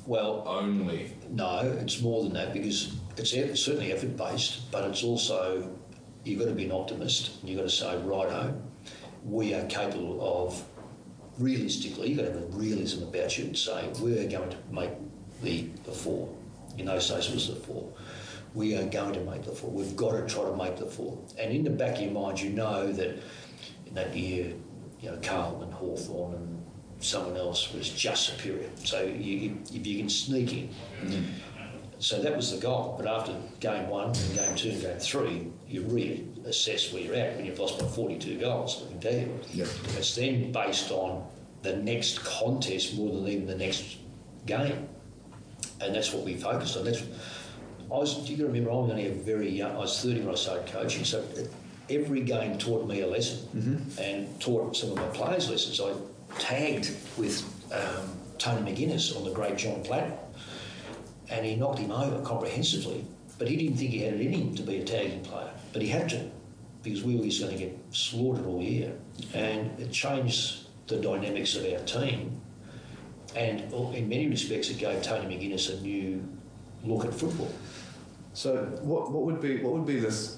Well, 0.07 0.43
only? 0.45 1.13
No, 1.29 1.61
it's 1.81 2.01
more 2.01 2.23
than 2.23 2.33
that 2.33 2.53
because 2.53 2.95
it's 3.17 3.61
certainly 3.61 3.91
effort 3.91 4.15
based, 4.15 4.71
but 4.71 4.87
it's 4.89 5.03
also 5.03 5.69
you've 6.23 6.39
got 6.39 6.45
to 6.45 6.53
be 6.53 6.65
an 6.65 6.71
optimist 6.71 7.39
and 7.39 7.49
you've 7.49 7.57
got 7.57 7.63
to 7.63 7.69
say, 7.69 7.97
righto, 7.97 8.59
we 9.23 9.53
are 9.53 9.65
capable 9.65 10.19
of 10.21 10.63
realistically, 11.39 12.09
you've 12.09 12.17
got 12.17 12.25
to 12.25 12.33
have 12.33 12.41
a 12.41 12.45
realism 12.47 13.03
about 13.03 13.37
you 13.37 13.45
and 13.45 13.57
say, 13.57 13.89
we're 13.99 14.27
going 14.27 14.49
to 14.49 14.57
make 14.71 14.91
the, 15.41 15.69
the 15.85 15.91
four. 15.91 16.29
In 16.77 16.85
those 16.85 17.09
days, 17.09 17.27
it 17.27 17.33
was 17.33 17.47
the 17.47 17.55
four. 17.55 17.91
We 18.53 18.75
are 18.77 18.85
going 18.85 19.13
to 19.13 19.21
make 19.21 19.43
the 19.43 19.51
four. 19.51 19.71
We've 19.71 19.95
got 19.95 20.11
to 20.11 20.27
try 20.27 20.43
to 20.43 20.55
make 20.55 20.77
the 20.77 20.85
four. 20.85 21.17
And 21.39 21.51
in 21.51 21.63
the 21.63 21.69
back 21.69 21.95
of 21.95 22.01
your 22.01 22.11
mind, 22.11 22.39
you 22.39 22.51
know 22.51 22.91
that 22.91 23.17
in 23.85 23.93
that 23.93 24.15
year, 24.15 24.53
you 25.01 25.09
know, 25.09 25.19
Carlton 25.21 25.63
and 25.63 25.73
Hawthorn 25.73 26.35
and 26.35 26.54
someone 27.05 27.37
else 27.37 27.73
was 27.73 27.89
just 27.89 28.25
superior. 28.25 28.69
So 28.83 29.03
you, 29.03 29.57
if 29.73 29.85
you 29.85 29.99
can 29.99 30.09
sneak 30.09 30.53
in. 30.53 30.69
So 31.99 32.21
that 32.21 32.35
was 32.35 32.51
the 32.51 32.61
goal. 32.61 32.95
But 32.97 33.07
after 33.07 33.33
game 33.59 33.89
one 33.89 34.07
and 34.09 34.35
game 34.35 34.55
two 34.55 34.69
and 34.71 34.81
game 34.81 34.99
three, 34.99 35.47
you 35.67 35.81
reassess 35.83 36.93
where 36.93 37.01
you're 37.01 37.15
at 37.15 37.35
when 37.35 37.45
you've 37.45 37.59
lost 37.59 37.79
by 37.79 37.85
42 37.85 38.39
goals, 38.39 38.83
I 38.85 38.91
can 38.91 38.99
tell 38.99 39.13
you. 39.13 39.39
Yep. 39.53 39.67
It's 39.97 40.15
then 40.15 40.51
based 40.51 40.91
on 40.91 41.27
the 41.61 41.75
next 41.77 42.23
contest 42.23 42.95
more 42.95 43.13
than 43.13 43.27
even 43.27 43.47
the 43.47 43.55
next 43.55 43.97
game. 44.45 44.87
And 45.81 45.95
that's 45.95 46.13
what 46.13 46.23
we 46.23 46.35
focused 46.35 46.77
on. 46.77 46.85
That's, 46.85 47.01
I 47.01 47.97
was, 47.97 48.29
you 48.29 48.37
to 48.37 48.45
remember, 48.45 48.71
I 48.71 48.75
was 48.75 48.91
only 48.91 49.07
a 49.07 49.13
very 49.13 49.49
young, 49.49 49.71
I 49.71 49.79
was 49.79 50.01
30 50.01 50.21
when 50.21 50.33
I 50.33 50.37
started 50.37 50.67
coaching, 50.67 51.03
so 51.03 51.23
every 51.89 52.21
game 52.21 52.57
taught 52.57 52.87
me 52.87 53.01
a 53.01 53.07
lesson 53.07 53.47
mm-hmm. 53.55 54.01
and 54.01 54.41
taught 54.41 54.75
some 54.75 54.91
of 54.91 54.97
my 54.97 55.07
players 55.07 55.49
lessons. 55.49 55.79
I 55.79 55.93
tagged 56.39 56.91
with 57.17 57.43
um, 57.71 58.09
Tony 58.37 58.71
McGuinness 58.71 59.15
on 59.15 59.23
the 59.23 59.31
great 59.31 59.57
John 59.57 59.83
Platten, 59.83 60.13
and 61.29 61.45
he 61.45 61.55
knocked 61.55 61.79
him 61.79 61.91
over 61.91 62.23
comprehensively, 62.23 63.05
but 63.37 63.47
he 63.47 63.55
didn't 63.55 63.77
think 63.77 63.91
he 63.91 63.99
had 63.99 64.13
it 64.15 64.21
in 64.21 64.33
him 64.33 64.55
to 64.55 64.63
be 64.63 64.77
a 64.77 64.83
tagging 64.83 65.21
player, 65.23 65.51
but 65.73 65.81
he 65.81 65.87
had 65.87 66.09
to 66.09 66.29
because 66.85 67.03
we 67.03 67.15
were 67.15 67.23
just 67.23 67.41
going 67.41 67.51
to 67.51 67.57
get 67.57 67.77
slaughtered 67.89 68.45
all 68.45 68.61
year. 68.61 68.95
And 69.33 69.77
it 69.79 69.91
changed 69.91 70.67
the 70.87 70.97
dynamics 70.97 71.55
of 71.55 71.65
our 71.65 71.79
team. 71.79 72.39
And 73.35 73.61
in 73.95 74.07
many 74.07 74.27
respects, 74.29 74.69
it 74.69 74.77
gave 74.77 75.01
Tony 75.01 75.35
McGuinness 75.35 75.75
a 75.75 75.81
new 75.81 76.23
look 76.83 77.03
at 77.03 77.13
football. 77.13 77.51
So, 78.33 78.57
what, 78.81 79.11
what 79.11 79.23
would 79.23 79.41
be 79.41 79.61
what 79.61 79.73
would 79.73 79.85
be 79.85 79.99
the 79.99 80.37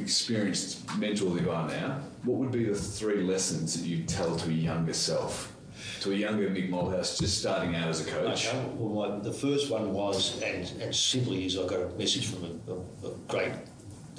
experienced 0.00 0.96
mentor 0.96 1.34
that 1.34 1.42
you 1.42 1.50
are 1.50 1.68
now? 1.68 2.00
What 2.24 2.38
would 2.38 2.52
be 2.52 2.64
the 2.64 2.74
three 2.74 3.22
lessons 3.22 3.80
that 3.80 3.86
you'd 3.86 4.08
tell 4.08 4.36
to 4.36 4.48
a 4.48 4.52
younger 4.52 4.92
self, 4.92 5.56
to 6.02 6.12
a 6.12 6.14
younger 6.14 6.48
Mick 6.48 6.70
Malthouse 6.70 7.18
just 7.18 7.38
starting 7.38 7.74
out 7.74 7.88
as 7.88 8.06
a 8.06 8.10
coach? 8.10 8.46
Okay, 8.46 8.64
well, 8.76 9.10
my, 9.10 9.18
the 9.18 9.32
first 9.32 9.70
one 9.70 9.92
was, 9.92 10.40
and, 10.40 10.70
and 10.80 10.94
simply 10.94 11.46
is, 11.46 11.58
I 11.58 11.66
got 11.66 11.80
a 11.80 11.88
message 11.98 12.28
from 12.28 12.44
a, 12.44 12.72
a, 12.72 13.10
a 13.10 13.14
great 13.26 13.52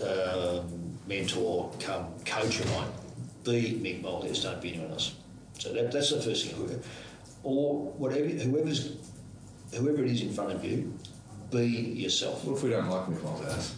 um, 0.06 0.98
mentor, 1.08 1.72
come 1.80 2.08
coach 2.26 2.60
of 2.60 2.70
mine. 2.72 2.90
Be 3.46 3.80
Mick 3.82 4.04
Malthouse, 4.04 4.44
don't 4.44 4.62
be 4.62 4.74
anyone 4.74 4.92
else. 4.92 5.16
So 5.60 5.72
that, 5.74 5.92
that's 5.92 6.10
the 6.12 6.22
first 6.22 6.48
thing. 6.48 6.84
Or 7.44 7.92
whatever, 7.94 8.28
whoever's, 8.28 8.98
whoever 9.74 10.04
it 10.04 10.12
is 10.12 10.22
in 10.22 10.34
front 10.34 10.52
of 10.52 10.66
you, 10.66 10.94
be 11.52 11.68
yourself. 11.68 12.44
What 12.44 12.58
if 12.58 12.64
we 12.64 12.72
don't 12.72 12.90
like 12.90 13.06
Mick 13.06 13.20
Malthouse? 13.20 13.76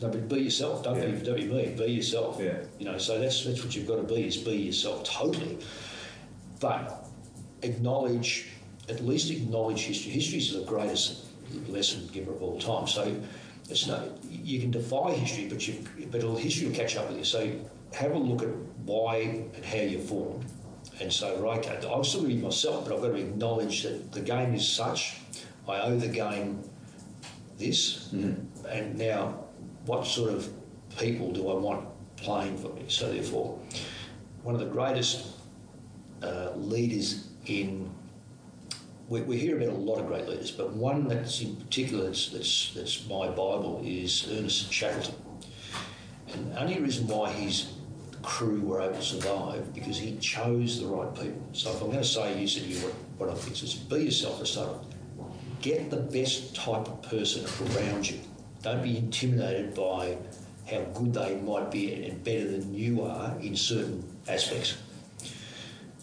No, 0.00 0.08
but 0.08 0.28
be 0.28 0.40
yourself. 0.40 0.82
Don't 0.82 0.96
Yeah. 0.96 1.06
be 1.06 1.24
don't 1.24 1.36
be 1.36 1.46
me. 1.46 1.74
Be 1.76 1.92
yourself. 1.92 2.38
Yeah. 2.40 2.58
You 2.78 2.84
know, 2.84 2.98
so 2.98 3.18
that's 3.18 3.44
that's 3.44 3.62
what 3.64 3.74
you've 3.74 3.86
got 3.86 3.96
to 3.96 4.14
be 4.14 4.26
is 4.26 4.36
be 4.36 4.56
yourself 4.56 5.04
totally. 5.04 5.58
But 6.60 7.08
acknowledge, 7.62 8.46
at 8.88 9.04
least 9.04 9.30
acknowledge 9.30 9.80
history. 9.80 10.12
History 10.12 10.38
is 10.38 10.52
the 10.52 10.64
greatest 10.64 11.24
lesson 11.68 12.08
giver 12.12 12.32
of 12.32 12.42
all 12.42 12.58
time. 12.58 12.86
So 12.86 13.16
it's 13.70 13.86
no, 13.86 14.12
you 14.30 14.60
can 14.60 14.70
defy 14.70 15.12
history, 15.12 15.48
but 15.48 15.66
you 15.66 15.84
but 16.10 16.22
history 16.38 16.68
will 16.68 16.76
catch 16.76 16.96
up 16.96 17.08
with 17.08 17.18
you. 17.18 17.24
So 17.24 17.50
have 17.94 18.12
a 18.12 18.18
look 18.18 18.42
at 18.42 18.50
why 18.84 19.16
and 19.54 19.64
how 19.64 19.78
you're 19.78 20.00
formed, 20.00 20.44
And 21.00 21.12
so, 21.12 21.38
right, 21.40 21.66
I'm 21.66 22.04
still 22.04 22.22
going 22.22 22.32
to 22.32 22.36
be 22.36 22.42
myself, 22.42 22.84
but 22.84 22.94
I've 22.94 23.02
got 23.02 23.08
to 23.08 23.16
acknowledge 23.16 23.82
that 23.82 24.12
the 24.12 24.20
game 24.20 24.54
is 24.54 24.66
such. 24.66 25.16
I 25.68 25.80
owe 25.80 25.96
the 25.96 26.08
game 26.08 26.62
this, 27.58 28.08
mm-hmm. 28.14 28.66
and 28.66 28.96
now 28.96 29.45
what 29.86 30.06
sort 30.06 30.32
of 30.32 30.48
people 30.98 31.32
do 31.32 31.48
I 31.48 31.54
want 31.54 31.88
playing 32.16 32.58
for 32.58 32.68
me? 32.74 32.84
So, 32.88 33.12
therefore, 33.12 33.58
one 34.42 34.54
of 34.54 34.60
the 34.60 34.66
greatest 34.66 35.26
uh, 36.22 36.52
leaders 36.54 37.28
in 37.46 37.90
we, 39.08 39.20
we 39.22 39.38
hear 39.38 39.56
about 39.56 39.68
a 39.68 39.78
lot 39.78 39.98
of 40.00 40.06
great 40.06 40.28
leaders, 40.28 40.50
but 40.50 40.72
one 40.72 41.06
that's 41.06 41.40
in 41.40 41.56
particular 41.56 42.06
that's, 42.06 42.30
that's, 42.30 42.72
that's 42.74 43.08
my 43.08 43.28
Bible 43.28 43.80
is 43.84 44.28
Ernest 44.32 44.72
Shackleton. 44.72 45.14
And 46.32 46.52
the 46.52 46.60
only 46.60 46.80
reason 46.80 47.06
why 47.06 47.30
his 47.30 47.72
crew 48.22 48.60
were 48.62 48.80
able 48.80 48.94
to 48.94 49.02
survive 49.02 49.72
because 49.72 49.96
he 49.96 50.16
chose 50.18 50.80
the 50.80 50.86
right 50.86 51.14
people. 51.14 51.40
So 51.52 51.70
if 51.70 51.80
I'm 51.80 51.88
going 51.88 51.98
to 51.98 52.04
say, 52.04 52.38
you 52.40 52.48
said 52.48 52.64
you 52.64 52.78
what, 52.78 52.94
what 53.18 53.30
I 53.30 53.34
think 53.34 53.62
is 53.62 53.74
be 53.74 54.04
yourself 54.04 54.40
for 54.40 54.46
start. 54.46 54.84
Get 55.62 55.90
the 55.90 55.96
best 55.96 56.54
type 56.56 56.88
of 56.88 57.02
person 57.02 57.44
around 57.76 58.10
you. 58.10 58.18
Don't 58.66 58.82
be 58.82 58.98
intimidated 58.98 59.76
by 59.76 60.18
how 60.68 60.80
good 60.92 61.14
they 61.14 61.36
might 61.36 61.70
be 61.70 62.04
and 62.04 62.24
better 62.24 62.50
than 62.50 62.74
you 62.74 63.02
are 63.02 63.32
in 63.40 63.54
certain 63.54 64.02
aspects. 64.26 64.76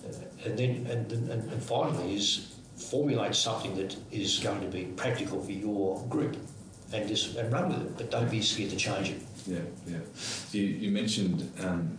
Uh, 0.08 0.14
and 0.46 0.58
then, 0.58 0.88
and, 0.90 1.12
and, 1.12 1.30
and 1.30 1.62
finally, 1.62 2.16
is 2.16 2.56
formulate 2.78 3.36
something 3.36 3.76
that 3.76 3.98
is 4.14 4.40
going 4.40 4.62
to 4.62 4.68
be 4.68 4.86
practical 4.96 5.44
for 5.44 5.52
your 5.52 6.02
group 6.08 6.38
and 6.94 7.06
just 7.06 7.36
and 7.36 7.52
run 7.52 7.68
with 7.68 7.82
it, 7.82 7.98
but 7.98 8.10
don't 8.10 8.32
be 8.32 8.42
scared 8.42 8.70
to 8.70 8.78
change 8.78 9.10
it. 9.10 9.22
Yeah, 9.46 9.60
yeah. 9.86 9.98
You, 10.54 10.64
you 10.64 10.92
mentioned 10.92 11.52
um, 11.66 11.98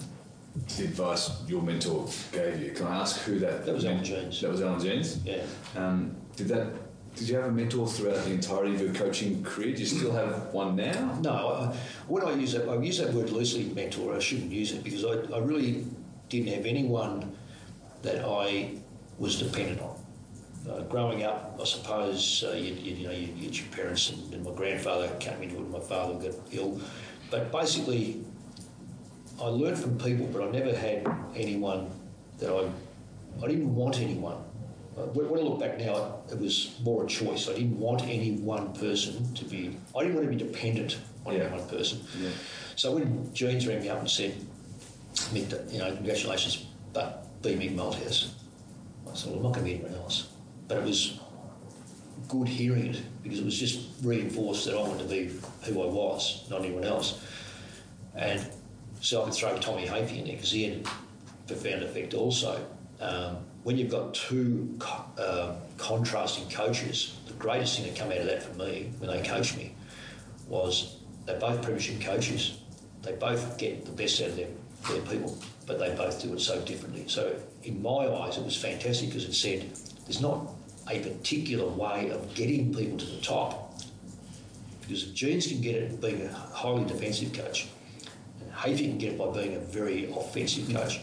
the 0.79 0.85
advice 0.85 1.43
your 1.47 1.61
mentor 1.61 2.09
gave 2.33 2.63
you. 2.63 2.71
Can 2.71 2.87
I 2.87 3.03
ask 3.03 3.21
who 3.21 3.39
that? 3.41 3.67
That 3.67 3.75
was 3.75 3.85
Alan 3.85 4.03
Jeans. 4.03 4.41
That 4.41 4.51
was 4.51 4.63
Alan 4.63 4.81
Jeans. 4.81 5.19
Yeah. 5.27 5.43
Um, 5.77 6.17
did 6.37 6.49
that? 6.49 6.69
Did 7.15 7.29
you 7.29 7.37
have 7.37 7.45
a 7.47 7.53
mentor 7.53 7.87
throughout 7.87 8.25
the 8.25 8.33
entirety 8.33 8.75
of 8.75 8.81
your 8.81 8.95
coaching 8.95 9.45
career? 9.45 9.73
Do 9.73 9.81
you 9.81 9.87
still 9.87 10.13
have 10.13 10.53
one 10.53 10.75
now? 10.75 11.17
No, 11.21 11.31
I, 11.31 11.77
when 12.09 12.25
I 12.25 12.33
use 12.33 12.53
that, 12.55 12.69
I 12.69 12.77
use 12.77 12.99
that 12.99 13.13
word 13.15 13.31
loosely, 13.31 13.65
mentor. 13.67 14.17
I 14.17 14.19
shouldn't 14.19 14.51
use 14.51 14.73
it 14.73 14.83
because 14.83 15.05
I, 15.05 15.35
I 15.35 15.39
really 15.39 15.87
didn't 16.29 16.53
have 16.53 16.67
anyone 16.67 17.37
that 18.03 18.25
I 18.25 18.71
was 19.19 19.39
dependent 19.39 19.81
on. 19.81 20.01
Uh, 20.69 20.81
growing 20.83 21.23
up, 21.23 21.57
I 21.61 21.65
suppose 21.65 22.43
uh, 22.43 22.53
you, 22.53 22.73
you, 22.75 22.95
you, 22.97 23.07
know 23.07 23.13
you, 23.13 23.27
get 23.29 23.59
your 23.59 23.69
parents 23.69 24.11
and, 24.11 24.35
and, 24.35 24.45
my 24.45 24.51
grandfather 24.53 25.09
came 25.21 25.41
into 25.43 25.57
it. 25.57 25.61
And 25.61 25.71
my 25.71 25.79
father 25.79 26.15
got 26.15 26.35
ill, 26.53 26.81
but 27.31 27.53
basically, 27.53 28.25
I 29.41 29.47
learned 29.47 29.79
from 29.79 29.99
people, 29.99 30.27
but 30.27 30.43
I 30.43 30.51
never 30.51 30.75
had 30.75 31.07
anyone 31.37 31.91
that 32.39 32.51
I 32.51 32.71
I 33.43 33.49
didn't 33.49 33.75
want 33.75 34.01
anyone. 34.01 34.39
Uh, 34.97 35.03
when 35.07 35.41
I 35.41 35.43
look 35.43 35.59
back 35.59 35.79
now, 35.79 36.19
it 36.31 36.39
was 36.39 36.77
more 36.85 37.05
a 37.05 37.07
choice. 37.07 37.49
I 37.49 37.55
didn't 37.55 37.79
want 37.79 38.03
any 38.03 38.33
one 38.37 38.73
person 38.75 39.35
to 39.35 39.45
be. 39.45 39.77
I 39.97 40.03
didn't 40.03 40.15
want 40.17 40.31
to 40.31 40.37
be 40.37 40.43
dependent 40.45 40.99
on 41.27 41.35
Yeah. 41.35 41.45
any 41.45 41.59
one 41.59 41.69
person. 41.69 42.01
Yeah. 42.21 42.31
So 42.77 42.95
when 42.95 43.33
Jeans 43.35 43.67
rang 43.67 43.81
me 43.83 43.89
up 43.89 43.99
and 44.01 44.11
said, 44.11 44.35
you 45.33 45.79
know, 45.79 45.95
congratulations, 45.97 46.67
but 46.93 47.27
be 47.43 47.55
Mick 47.57 47.75
Malthouse. 47.75 48.31
I 49.11 49.15
said, 49.15 49.31
well, 49.31 49.39
I'm 49.39 49.43
not 49.43 49.53
going 49.55 49.67
to 49.67 49.73
be 49.73 49.75
anyone 49.75 49.95
else. 50.01 50.29
But 50.69 50.79
it 50.79 50.85
was 50.85 51.19
good 52.29 52.49
hearing 52.49 52.87
it 52.95 53.03
because 53.23 53.39
it 53.41 53.45
was 53.45 53.59
just 53.59 53.81
reinforced 54.03 54.65
that 54.67 54.77
I 54.77 54.81
wanted 54.81 55.01
to 55.03 55.09
be 55.09 55.31
who 55.65 55.83
I 55.83 55.87
was, 55.87 56.45
not 56.51 56.65
anyone 56.65 56.85
else. 56.85 57.21
And 58.15 58.49
so 59.01 59.23
I 59.23 59.25
could 59.25 59.35
throw 59.35 59.59
Tommy 59.59 59.87
Hafey 59.87 60.19
in 60.19 60.25
there 60.25 60.35
because 60.37 60.53
he 60.53 60.65
had 60.65 60.79
a 60.87 61.47
profound 61.47 61.83
effect 61.83 62.15
also. 62.15 62.65
Um, 63.01 63.44
when 63.65 63.79
you've 63.79 63.91
got 63.91 64.15
two 64.15 64.79
uh, 65.19 65.55
contrasting 65.79 66.49
coaches, 66.51 67.19
the 67.27 67.33
greatest 67.35 67.79
thing 67.79 67.87
that 67.87 67.99
come 67.99 68.13
out 68.13 68.19
of 68.19 68.27
that 68.27 68.43
for 68.43 68.55
me 68.59 68.91
when 68.99 69.11
they 69.11 69.27
coached 69.27 69.57
me 69.57 69.75
was 70.47 70.99
they're 71.25 71.41
both 71.41 71.63
premiership 71.63 72.01
coaches. 72.01 72.61
They 73.03 73.13
both 73.13 73.59
get 73.59 73.87
the 73.87 73.93
best 73.93 74.21
out 74.21 74.29
of 74.29 74.37
their, 74.37 74.49
their 74.89 75.01
people, 75.03 75.39
but 75.67 75.79
they 75.79 75.95
both 75.95 76.23
do 76.23 76.35
it 76.35 76.41
so 76.41 76.61
differently. 76.61 77.05
So 77.09 77.37
in 77.63 77.83
my 77.83 78.07
eyes, 78.07 78.37
it 78.37 78.45
was 78.45 78.57
fantastic 78.57 79.09
because 79.09 79.25
it 79.25 79.35
said 79.35 79.71
there's 80.05 80.21
not 80.21 80.47
a 80.91 81.01
particular 81.01 81.67
way 81.67 82.11
of 82.11 82.35
getting 82.35 82.75
people 82.75 82.99
to 82.99 83.07
the 83.07 83.21
top. 83.23 83.81
Because 84.83 85.05
if 85.05 85.15
Jeans 85.15 85.47
can 85.47 85.63
get 85.63 85.77
it 85.77 86.01
being 86.03 86.21
a 86.27 86.33
highly 86.33 86.85
defensive 86.85 87.33
coach, 87.33 87.69
and 88.43 88.53
Hafey 88.53 88.89
can 88.89 88.99
get 88.99 89.15
it 89.15 89.19
by 89.19 89.31
being 89.31 89.57
a 89.57 89.61
very 89.61 90.13
offensive 90.13 90.71
coach, 90.71 91.01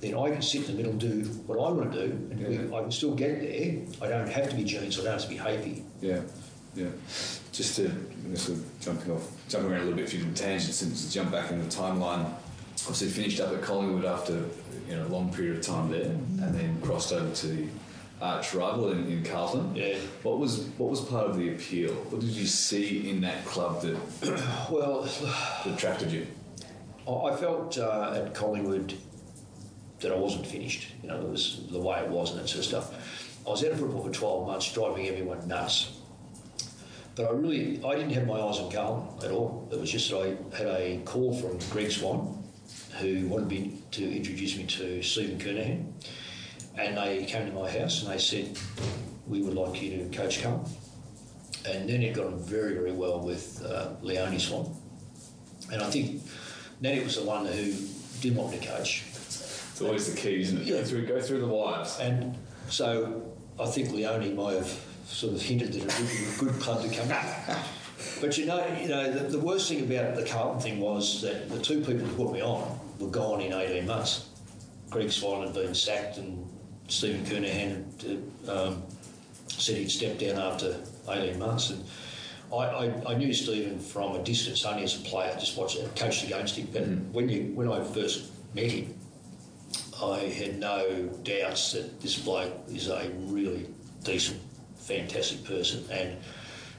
then 0.00 0.14
I 0.14 0.30
can 0.30 0.42
sit 0.42 0.68
in 0.68 0.76
the 0.76 0.82
middle 0.82 0.92
and 0.92 1.00
do 1.00 1.24
what 1.46 1.56
I 1.56 1.72
want 1.72 1.92
to 1.92 2.08
do, 2.08 2.12
and 2.30 2.46
we, 2.46 2.76
I 2.76 2.82
can 2.82 2.90
still 2.90 3.14
get 3.14 3.40
there. 3.40 3.80
I 4.02 4.08
don't 4.10 4.28
have 4.28 4.50
to 4.50 4.56
be 4.56 4.64
Jeans, 4.64 4.98
I 4.98 5.04
don't 5.04 5.12
have 5.12 5.22
to 5.22 5.28
be 5.28 5.36
Hafey. 5.36 5.82
Yeah, 6.00 6.20
yeah. 6.74 6.88
Just 7.52 7.76
to 7.76 7.82
you 7.82 8.28
know, 8.28 8.34
sort 8.34 8.58
of 8.58 8.80
jumping 8.80 9.12
off, 9.12 9.30
jumping 9.48 9.70
around 9.70 9.82
a 9.82 9.84
little 9.84 9.98
bit, 9.98 10.10
different 10.10 10.36
tangents, 10.36 10.82
and 10.82 10.94
to 10.94 11.10
jump 11.10 11.32
back 11.32 11.50
in 11.50 11.58
the 11.58 11.74
timeline. 11.74 12.30
Obviously, 12.82 13.08
finished 13.08 13.40
up 13.40 13.52
at 13.54 13.62
Collingwood 13.62 14.04
after 14.04 14.44
you 14.88 14.96
know 14.96 15.06
a 15.06 15.08
long 15.08 15.32
period 15.32 15.56
of 15.56 15.62
time 15.64 15.90
there, 15.90 16.02
and 16.02 16.54
then 16.54 16.78
crossed 16.82 17.12
over 17.12 17.34
to 17.34 17.46
the 17.46 17.68
arch 18.20 18.54
rival 18.54 18.92
in, 18.92 19.06
in 19.06 19.24
Carlton. 19.24 19.74
Yeah. 19.74 19.96
What 20.22 20.38
was 20.38 20.66
what 20.78 20.90
was 20.90 21.00
part 21.00 21.26
of 21.26 21.36
the 21.36 21.54
appeal? 21.54 21.92
What 21.92 22.20
did 22.20 22.30
you 22.30 22.46
see 22.46 23.08
in 23.08 23.22
that 23.22 23.44
club 23.46 23.82
that, 23.82 23.96
Well, 24.70 25.02
that 25.02 25.74
attracted 25.74 26.12
you? 26.12 26.26
I 27.08 27.12
I 27.12 27.36
felt 27.36 27.78
uh, 27.78 28.12
at 28.14 28.34
Collingwood 28.34 28.94
that 30.00 30.12
I 30.12 30.16
wasn't 30.16 30.46
finished. 30.46 30.88
You 31.02 31.08
know, 31.08 31.20
it 31.20 31.28
was 31.28 31.66
the 31.70 31.80
way 31.80 32.00
it 32.00 32.08
was 32.08 32.32
and 32.32 32.40
that 32.40 32.48
sort 32.48 32.60
of 32.60 32.64
stuff. 32.64 33.36
I 33.46 33.50
was 33.50 33.64
out 33.64 33.72
of 33.72 33.78
football 33.78 34.04
for 34.04 34.10
12 34.10 34.46
months, 34.46 34.72
driving 34.72 35.08
everyone 35.08 35.46
nuts. 35.46 35.92
But 37.14 37.26
I 37.26 37.30
really, 37.30 37.82
I 37.84 37.94
didn't 37.94 38.10
have 38.10 38.26
my 38.26 38.40
eyes 38.40 38.58
on 38.58 38.70
Carlton 38.70 39.24
at 39.24 39.30
all. 39.30 39.68
It 39.72 39.80
was 39.80 39.90
just 39.90 40.10
that 40.10 40.18
I 40.18 40.56
had 40.56 40.66
a 40.66 41.00
call 41.04 41.32
from 41.34 41.58
Greg 41.70 41.90
Swann, 41.90 42.44
who 42.98 43.26
wanted 43.28 43.48
me 43.48 43.78
to 43.92 44.16
introduce 44.16 44.56
me 44.56 44.64
to 44.64 45.02
Stephen 45.02 45.38
Kernahan. 45.38 45.92
And 46.76 46.98
they 46.98 47.24
came 47.24 47.46
to 47.46 47.52
my 47.52 47.70
house 47.70 48.02
and 48.02 48.12
they 48.12 48.18
said, 48.18 48.58
we 49.26 49.40
would 49.40 49.54
like 49.54 49.80
you 49.80 49.96
to 49.96 50.16
coach 50.16 50.42
Carlton. 50.42 50.70
And 51.66 51.88
then 51.88 52.02
it 52.02 52.14
got 52.14 52.26
on 52.26 52.38
very, 52.38 52.74
very 52.74 52.92
well 52.92 53.20
with 53.20 53.64
uh, 53.64 53.94
Leone 54.02 54.38
Swann. 54.38 54.76
And 55.72 55.82
I 55.82 55.90
think 55.90 56.22
Nanny 56.80 57.02
was 57.02 57.16
the 57.16 57.24
one 57.24 57.46
who 57.46 57.72
didn't 58.20 58.36
want 58.36 58.52
me 58.52 58.58
to 58.58 58.66
coach. 58.66 59.04
It's 59.76 59.82
always 59.82 60.10
the 60.10 60.18
key, 60.18 60.40
isn't 60.40 60.62
it? 60.62 60.64
Yeah. 60.64 60.76
Go 60.76 60.84
through, 60.84 61.04
go 61.04 61.20
through 61.20 61.40
the 61.40 61.46
wires. 61.46 61.98
And 62.00 62.34
so 62.70 63.30
I 63.60 63.66
think 63.66 63.92
Leone 63.92 64.34
might 64.34 64.54
have 64.54 64.86
sort 65.04 65.34
of 65.34 65.42
hinted 65.42 65.74
that 65.74 65.82
it 65.82 66.00
would 66.00 66.08
be 66.08 66.24
a 66.24 66.38
good 66.38 66.62
club 66.62 66.82
to 66.82 66.88
come 66.88 67.08
back. 67.08 67.58
But 68.20 68.36
you 68.36 68.44
know, 68.44 68.66
you 68.78 68.88
know, 68.88 69.10
the, 69.10 69.24
the 69.24 69.38
worst 69.38 69.70
thing 69.70 69.82
about 69.82 70.16
the 70.16 70.24
Carlton 70.24 70.60
thing 70.60 70.80
was 70.80 71.22
that 71.22 71.48
the 71.48 71.58
two 71.58 71.80
people 71.80 72.06
who 72.06 72.24
put 72.24 72.32
me 72.32 72.42
on 72.42 72.78
were 72.98 73.08
gone 73.08 73.40
in 73.40 73.54
18 73.54 73.86
months. 73.86 74.28
Greg 74.90 75.10
Swann 75.10 75.44
had 75.44 75.54
been 75.54 75.74
sacked 75.74 76.18
and 76.18 76.46
Stephen 76.88 77.24
Kernahan 77.24 78.02
had 78.02 78.50
um, 78.50 78.82
said 79.48 79.76
he'd 79.76 79.90
stepped 79.90 80.20
down 80.20 80.38
after 80.38 80.78
18 81.08 81.38
months. 81.38 81.70
And 81.70 81.84
I, 82.52 82.56
I, 82.56 83.12
I 83.12 83.14
knew 83.14 83.32
Stephen 83.32 83.78
from 83.78 84.14
a 84.14 84.22
distance, 84.22 84.64
only 84.66 84.84
as 84.84 84.96
a 84.96 85.00
player, 85.00 85.34
just 85.38 85.56
watched, 85.56 85.78
coached 85.96 86.24
against 86.24 86.56
him. 86.56 86.68
But 86.72 86.86
when, 87.14 87.30
you, 87.30 87.52
when 87.54 87.70
I 87.70 87.82
first 87.82 88.30
met 88.54 88.70
him, 88.70 88.94
I 90.02 90.18
had 90.26 90.58
no 90.58 91.08
doubts 91.22 91.72
that 91.72 92.00
this 92.00 92.18
bloke 92.18 92.52
is 92.68 92.88
a 92.88 93.10
really 93.18 93.66
decent, 94.04 94.40
fantastic 94.76 95.44
person 95.44 95.84
and 95.90 96.18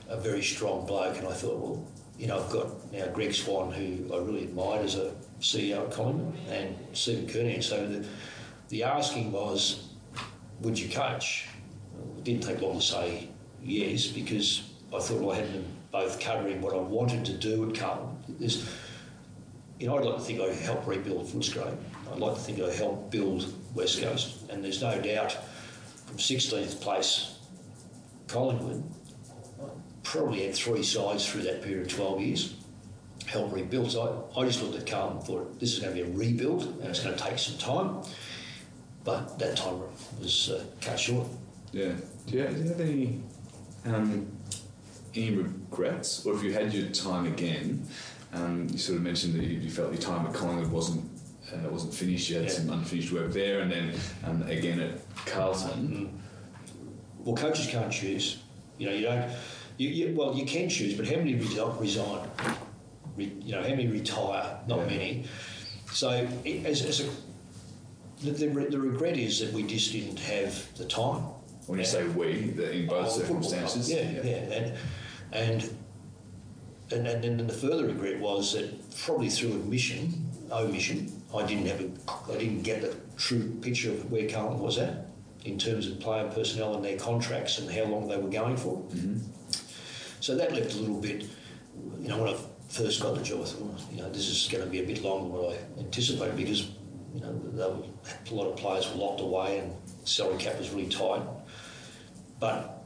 a 0.08 0.18
very 0.20 0.44
strong 0.44 0.86
bloke. 0.86 1.18
And 1.18 1.28
I 1.28 1.34
thought, 1.34 1.58
well, 1.58 1.88
you 2.18 2.28
know, 2.28 2.44
I've 2.44 2.52
got 2.52 2.92
now 2.94 3.08
Greg 3.08 3.34
Swann, 3.34 3.72
who 3.72 4.14
I 4.14 4.20
really 4.20 4.44
admired 4.44 4.86
as 4.86 4.96
a 4.96 5.14
CEO 5.40 5.86
at 5.86 5.92
Collingwood, 5.92 6.36
and 6.50 6.76
Stephen 6.94 7.28
Kernahan. 7.28 7.64
So 7.64 7.88
the, 7.88 8.06
the 8.70 8.84
asking 8.84 9.32
was, 9.32 9.90
would 10.62 10.78
you 10.78 10.90
coach? 10.90 11.48
It 12.18 12.24
didn't 12.24 12.44
take 12.44 12.62
long 12.62 12.80
to 12.80 12.86
say 12.86 13.30
yes 13.64 14.08
because 14.08 14.70
I 14.94 15.00
thought 15.00 15.22
well, 15.22 15.32
I 15.32 15.38
had 15.38 15.54
them 15.54 15.66
both 15.92 16.20
covering 16.20 16.62
what 16.62 16.74
I 16.74 16.78
wanted 16.78 17.26
to 17.26 17.34
do 17.34 17.68
at 17.70 17.76
Carlton. 17.76 18.18
There's, 18.40 18.70
you 19.80 19.88
know, 19.88 19.98
I'd 19.98 20.06
like 20.06 20.18
to 20.18 20.22
think 20.22 20.40
I 20.40 20.54
helped 20.54 20.88
rebuild 20.88 21.28
Footscray. 21.28 21.76
I'd 22.12 22.20
like 22.20 22.36
to 22.36 22.39
think 22.39 22.60
I 22.60 22.72
helped 22.74 23.12
build 23.12 23.54
West 23.76 24.02
Coast. 24.02 24.50
And 24.50 24.63
there's 24.63 24.82
no 24.82 25.00
doubt 25.02 25.38
from 26.06 26.17
16th 26.17 26.82
place 26.82 27.38
Collingwood, 28.28 28.84
probably 30.04 30.46
had 30.46 30.56
three 30.56 30.84
sides 30.84 31.30
through 31.30 31.43
that 31.43 31.62
period 31.62 31.88
of 31.88 31.93
12 31.93 32.22
years, 32.22 32.56
helped 33.26 33.54
rebuild. 33.54 33.91
So 33.91 34.30
I, 34.36 34.41
I 34.41 34.46
just 34.46 34.62
looked 34.62 34.78
at 34.78 34.86
Carlton 34.86 35.17
and 35.17 35.26
thought 35.26 35.60
this 35.60 35.74
is 35.74 35.80
going 35.80 35.96
to 35.96 36.04
be 36.04 36.10
a 36.10 36.13
rebuild 36.13 36.63
and 36.63 36.86
it's 36.86 37.02
going 37.04 37.15
to 37.15 37.24
take 37.24 37.39
some 37.39 37.58
time. 37.58 38.04
But 39.04 39.39
that 39.39 39.56
time 39.56 39.82
was 40.20 40.50
uh, 40.50 40.63
cut 40.82 41.00
short. 41.00 41.28
Yeah. 41.72 41.93
Do 42.26 42.38
you 42.38 42.41
have, 42.41 42.56
do 42.56 42.63
you 42.63 42.70
have 42.70 42.82
any 42.82 43.22
um, 43.86 44.28
any 45.15 45.32
regrets, 45.32 46.26
or 46.26 46.36
if 46.36 46.43
you 46.43 46.52
had 46.52 46.74
your 46.74 46.89
time 46.89 47.26
again? 47.26 47.88
Um, 48.34 48.67
you 48.70 48.78
sort 48.78 48.98
of 48.98 49.04
mentioned 49.04 49.36
that 49.36 49.43
you, 49.43 49.60
you 49.60 49.70
felt 49.70 49.93
your 49.93 50.02
time 50.02 50.28
at 50.28 50.34
Collingwood 50.34 50.70
wasn't 50.70 51.10
and 51.54 51.66
it 51.66 51.72
wasn't 51.72 51.94
finished. 51.94 52.30
You 52.30 52.38
had 52.38 52.46
Yeah. 52.46 52.52
some 52.52 52.70
unfinished 52.70 53.12
work 53.12 53.32
there, 53.32 53.62
and 53.62 53.72
then 53.72 53.94
um, 54.26 54.44
again 54.44 54.80
at 54.80 55.00
Carlton. 55.26 56.20
Well, 57.20 57.36
coaches 57.36 57.68
can't 57.68 57.92
choose. 57.92 58.38
You 58.78 58.88
know, 58.88 58.94
you 58.96 59.02
don't. 59.04 59.32
You, 59.78 59.90
you, 59.90 60.16
well, 60.16 60.34
you 60.36 60.46
can 60.46 60.70
choose, 60.70 60.96
but 60.96 61.06
how 61.08 61.18
many 61.18 61.36
resi- 61.36 61.80
resign? 61.80 62.28
Re, 63.16 63.32
you 63.44 63.52
know, 63.52 63.62
how 63.62 63.70
many 63.70 63.88
retire? 63.88 64.60
Not 64.68 64.80
Yeah. 64.80 64.86
many. 64.86 65.26
So, 65.92 66.28
it, 66.44 66.66
as, 66.66 66.84
as 66.86 67.00
a, 67.02 67.10
the, 68.24 68.32
the, 68.32 68.48
the 68.70 68.80
regret 68.80 69.18
is 69.18 69.40
that 69.40 69.54
we 69.54 69.64
just 69.64 69.92
didn't 69.92 70.20
have 70.20 70.76
the 70.78 70.86
time. 70.86 71.24
When 71.68 71.80
you 71.80 71.86
say 71.86 72.08
we, 72.08 72.50
that 72.52 72.72
in 72.76 72.88
both 72.88 73.08
Oh, 73.08 73.20
circumstances, 73.20 73.92
Yeah, 73.92 74.10
yeah, 74.24 74.36
and 74.36 74.74
and 75.34 75.70
and 76.92 77.08
and 77.08 77.24
then 77.24 77.46
the 77.48 77.54
further 77.54 77.86
regret 77.86 78.20
was 78.20 78.54
that 78.54 78.70
probably 79.06 79.30
through 79.30 79.52
admission, 79.54 80.30
omission, 80.52 81.17
I 81.36 81.46
didn't 81.46 81.66
have 81.66 81.82
a, 81.82 82.34
I 82.34 82.38
didn't 82.38 82.62
get 82.62 82.82
the 82.82 82.96
true 83.18 83.50
picture 83.62 83.92
of 83.92 84.12
where 84.12 84.30
Carlton 84.30 84.60
was 84.60 84.78
at 84.78 85.08
in 85.44 85.58
terms 85.58 85.88
of 85.88 86.00
player 86.00 86.30
personnel 86.30 86.76
and 86.76 86.84
their 86.84 86.98
contracts 86.98 87.60
and 87.60 87.70
how 87.70 87.84
long 87.84 88.08
they 88.08 88.18
were 88.18 88.30
going 88.30 88.58
for. 88.58 88.78
Mm-hmm. 88.78 89.20
So 90.20 90.36
that 90.36 90.54
left 90.54 90.74
a 90.74 90.78
little 90.78 91.00
bit, 91.00 91.26
you 92.00 92.08
know, 92.08 92.24
when 92.24 92.34
I 92.34 92.38
first 92.70 93.02
got 93.02 93.16
the 93.16 93.24
job, 93.24 93.42
I 93.42 93.46
thought, 93.46 93.80
you 93.92 94.02
know, 94.02 94.10
this 94.10 94.28
is 94.28 94.50
going 94.52 94.63
to 94.63 94.70
be 94.70 94.80
a 94.80 94.86
bit 94.86 95.04
longer 95.04 95.24
than 95.24 95.38
what 95.38 95.56
I 95.56 95.80
anticipated 95.80 96.36
because, 96.36 96.70
you 97.13 97.22
know, 97.22 97.40
there 97.54 97.70
were, 97.70 97.84
a 98.30 98.34
lot 98.34 98.48
of 98.48 98.58
players 98.58 98.90
were 98.90 98.96
locked 98.96 99.22
away 99.22 99.60
and 99.60 99.76
salary 100.06 100.38
cap 100.38 100.58
was 100.58 100.70
really 100.72 100.90
tight. 100.90 101.22
But 102.40 102.86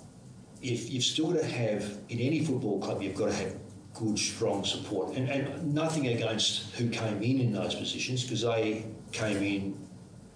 if 0.61 0.91
you've 0.91 1.03
still 1.03 1.31
got 1.31 1.41
to 1.41 1.47
have 1.47 1.83
in 2.09 2.19
any 2.19 2.43
football 2.43 2.79
club, 2.79 3.01
you've 3.01 3.15
got 3.15 3.29
to 3.29 3.35
have 3.35 3.55
good, 3.93 4.17
strong 4.17 4.63
support, 4.63 5.15
and, 5.15 5.29
and 5.29 5.73
nothing 5.73 6.07
against 6.07 6.73
who 6.75 6.89
came 6.89 7.21
in 7.21 7.39
in 7.39 7.53
those 7.53 7.75
positions 7.75 8.23
because 8.23 8.41
they 8.41 8.85
came 9.11 9.37
in 9.37 9.87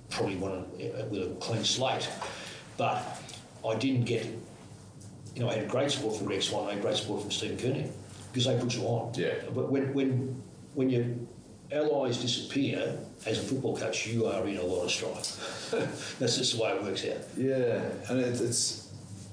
probably 0.09 0.35
one 0.35 0.51
of, 0.51 0.79
eh, 0.79 1.03
with 1.09 1.23
a 1.23 1.35
clean 1.39 1.63
slate, 1.63 2.09
but 2.77 3.03
I 3.67 3.75
didn't 3.75 4.05
get. 4.05 4.25
You 5.35 5.41
know, 5.41 5.49
I 5.49 5.55
had 5.55 5.69
great 5.69 5.91
support 5.91 6.15
from 6.15 6.27
Greg 6.27 6.41
Swann, 6.41 6.69
I 6.69 6.73
had 6.73 6.81
great 6.81 6.95
support 6.95 7.21
from 7.21 7.31
Stephen 7.31 7.57
Kernahan 7.57 7.91
because 8.31 8.45
they 8.45 8.57
put 8.57 8.73
you 8.73 8.83
on. 8.83 9.13
Yeah. 9.15 9.33
But 9.53 9.69
when 9.69 9.93
when 9.93 10.41
when 10.75 10.89
your 10.89 11.05
allies 11.71 12.17
disappear 12.17 12.97
as 13.25 13.39
a 13.39 13.41
football 13.41 13.75
coach, 13.75 14.07
you 14.07 14.27
are 14.27 14.45
in 14.47 14.57
a 14.57 14.63
lot 14.63 14.83
of 14.83 14.91
strife. 14.91 15.71
That's 16.19 16.37
just 16.37 16.55
the 16.55 16.63
way 16.63 16.69
it 16.71 16.83
works 16.83 17.05
out. 17.05 17.17
Yeah, 17.37 17.81
and 18.09 18.19
it, 18.19 18.39
it's 18.39 18.91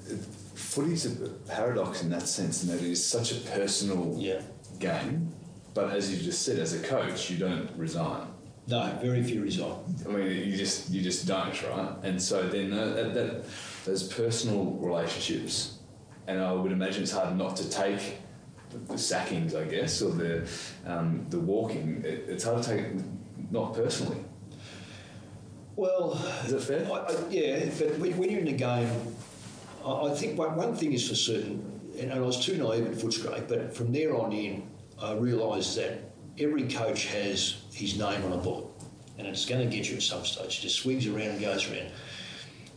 it, 0.08 0.18
footy's 0.54 1.06
a 1.06 1.28
paradox 1.50 2.02
in 2.02 2.10
that 2.10 2.26
sense, 2.28 2.62
in 2.62 2.68
that 2.70 2.80
it 2.82 2.90
is 2.90 3.04
such 3.04 3.32
a 3.32 3.36
personal 3.36 4.16
Yeah. 4.18 4.40
game. 4.78 5.32
But 5.74 5.90
as 5.90 6.12
you 6.12 6.22
just 6.22 6.42
said, 6.42 6.58
as 6.58 6.74
a 6.74 6.80
coach, 6.80 7.30
you 7.30 7.38
don't 7.38 7.70
resign. 7.76 8.26
No, 8.68 8.96
very 9.02 9.22
few 9.22 9.42
resign. 9.42 9.74
I 10.06 10.08
mean, 10.12 10.26
you 10.48 10.56
just 10.56 10.90
you 10.90 11.02
just 11.02 11.26
don't, 11.26 11.62
right? 11.64 11.94
And 12.04 12.20
so 12.20 12.48
then 12.48 12.70
that, 12.70 13.14
that 13.14 13.44
those 13.84 14.02
personal 14.12 14.64
relationships, 14.80 15.78
and 16.28 16.40
I 16.40 16.52
would 16.52 16.70
imagine 16.72 17.02
it's 17.02 17.12
hard 17.12 17.36
not 17.36 17.56
to 17.56 17.68
take 17.68 18.18
the, 18.70 18.78
the 18.92 18.98
sackings, 18.98 19.54
I 19.54 19.64
guess, 19.64 20.00
or 20.02 20.12
the 20.12 20.48
um, 20.86 21.26
the 21.30 21.40
walking. 21.40 22.02
It, 22.04 22.26
it's 22.28 22.44
hard 22.44 22.62
to 22.62 22.68
take 22.76 22.86
not 23.50 23.74
personally. 23.74 24.22
Well, 25.74 26.12
Is 26.44 26.52
it 26.52 26.62
fair? 26.62 26.86
I, 26.92 26.96
I, 26.98 27.28
yeah, 27.30 27.64
but 27.78 27.98
when, 27.98 28.16
when 28.18 28.30
you're 28.30 28.40
in 28.40 28.48
a 28.48 28.52
game, 28.52 28.88
I, 29.84 30.10
I 30.10 30.14
think 30.14 30.38
one, 30.38 30.56
one 30.56 30.74
thing 30.74 30.92
is 30.92 31.08
for 31.08 31.14
certain, 31.14 31.80
and 31.98 32.12
I 32.12 32.18
was 32.20 32.44
too 32.44 32.56
naive 32.56 32.86
at 32.86 32.92
Footscray, 32.94 33.48
but 33.48 33.76
from 33.76 33.92
there 33.92 34.16
on 34.16 34.32
in, 34.32 34.68
I 35.00 35.14
realised 35.14 35.76
that 35.78 35.98
every 36.38 36.68
coach 36.68 37.06
has 37.06 37.56
his 37.72 37.98
name 37.98 38.24
on 38.24 38.32
a 38.32 38.36
bullet, 38.38 38.66
and 39.18 39.26
it's 39.26 39.44
going 39.44 39.68
to 39.68 39.74
get 39.76 39.88
you 39.88 39.96
at 39.96 40.02
some 40.02 40.24
stage. 40.24 40.58
It 40.58 40.62
just 40.62 40.76
swings 40.76 41.06
around 41.06 41.22
and 41.28 41.40
goes 41.40 41.70
around. 41.70 41.90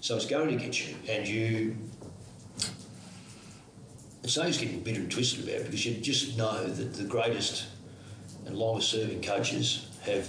So 0.01 0.15
it's 0.15 0.25
going 0.25 0.49
to 0.49 0.55
get 0.55 0.87
you, 0.87 0.95
and 1.07 1.27
you. 1.27 1.77
It's 4.23 4.37
use 4.37 4.57
getting 4.57 4.79
bitter 4.79 5.01
and 5.01 5.11
twisted 5.11 5.43
about 5.43 5.61
it 5.61 5.65
because 5.65 5.85
you 5.85 6.01
just 6.01 6.35
know 6.35 6.65
that 6.65 6.93
the 6.95 7.03
greatest 7.03 7.67
and 8.47 8.57
longest 8.57 8.89
serving 8.89 9.21
coaches 9.21 9.87
have, 10.03 10.27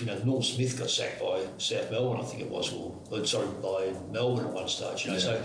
you 0.00 0.06
know, 0.06 0.16
Norm 0.18 0.42
Smith 0.42 0.78
got 0.78 0.90
sacked 0.90 1.20
by 1.20 1.44
South 1.58 1.90
Melbourne, 1.90 2.20
I 2.20 2.24
think 2.24 2.42
it 2.42 2.48
was, 2.48 2.72
or, 2.72 2.96
or 3.10 3.24
sorry, 3.26 3.48
by 3.62 3.92
Melbourne 4.12 4.46
at 4.46 4.52
one 4.52 4.68
stage, 4.68 5.04
you 5.04 5.10
know, 5.10 5.16
Yeah. 5.16 5.22
so, 5.22 5.42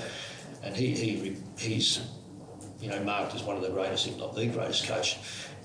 and 0.63 0.75
he, 0.75 0.91
he 0.91 1.37
he's, 1.57 2.01
you 2.79 2.89
know, 2.89 3.03
marked 3.03 3.35
as 3.35 3.43
one 3.43 3.55
of 3.55 3.63
the 3.63 3.69
greatest, 3.69 4.07
if 4.07 4.17
not 4.17 4.35
the 4.35 4.47
greatest 4.47 4.87
coach. 4.87 5.17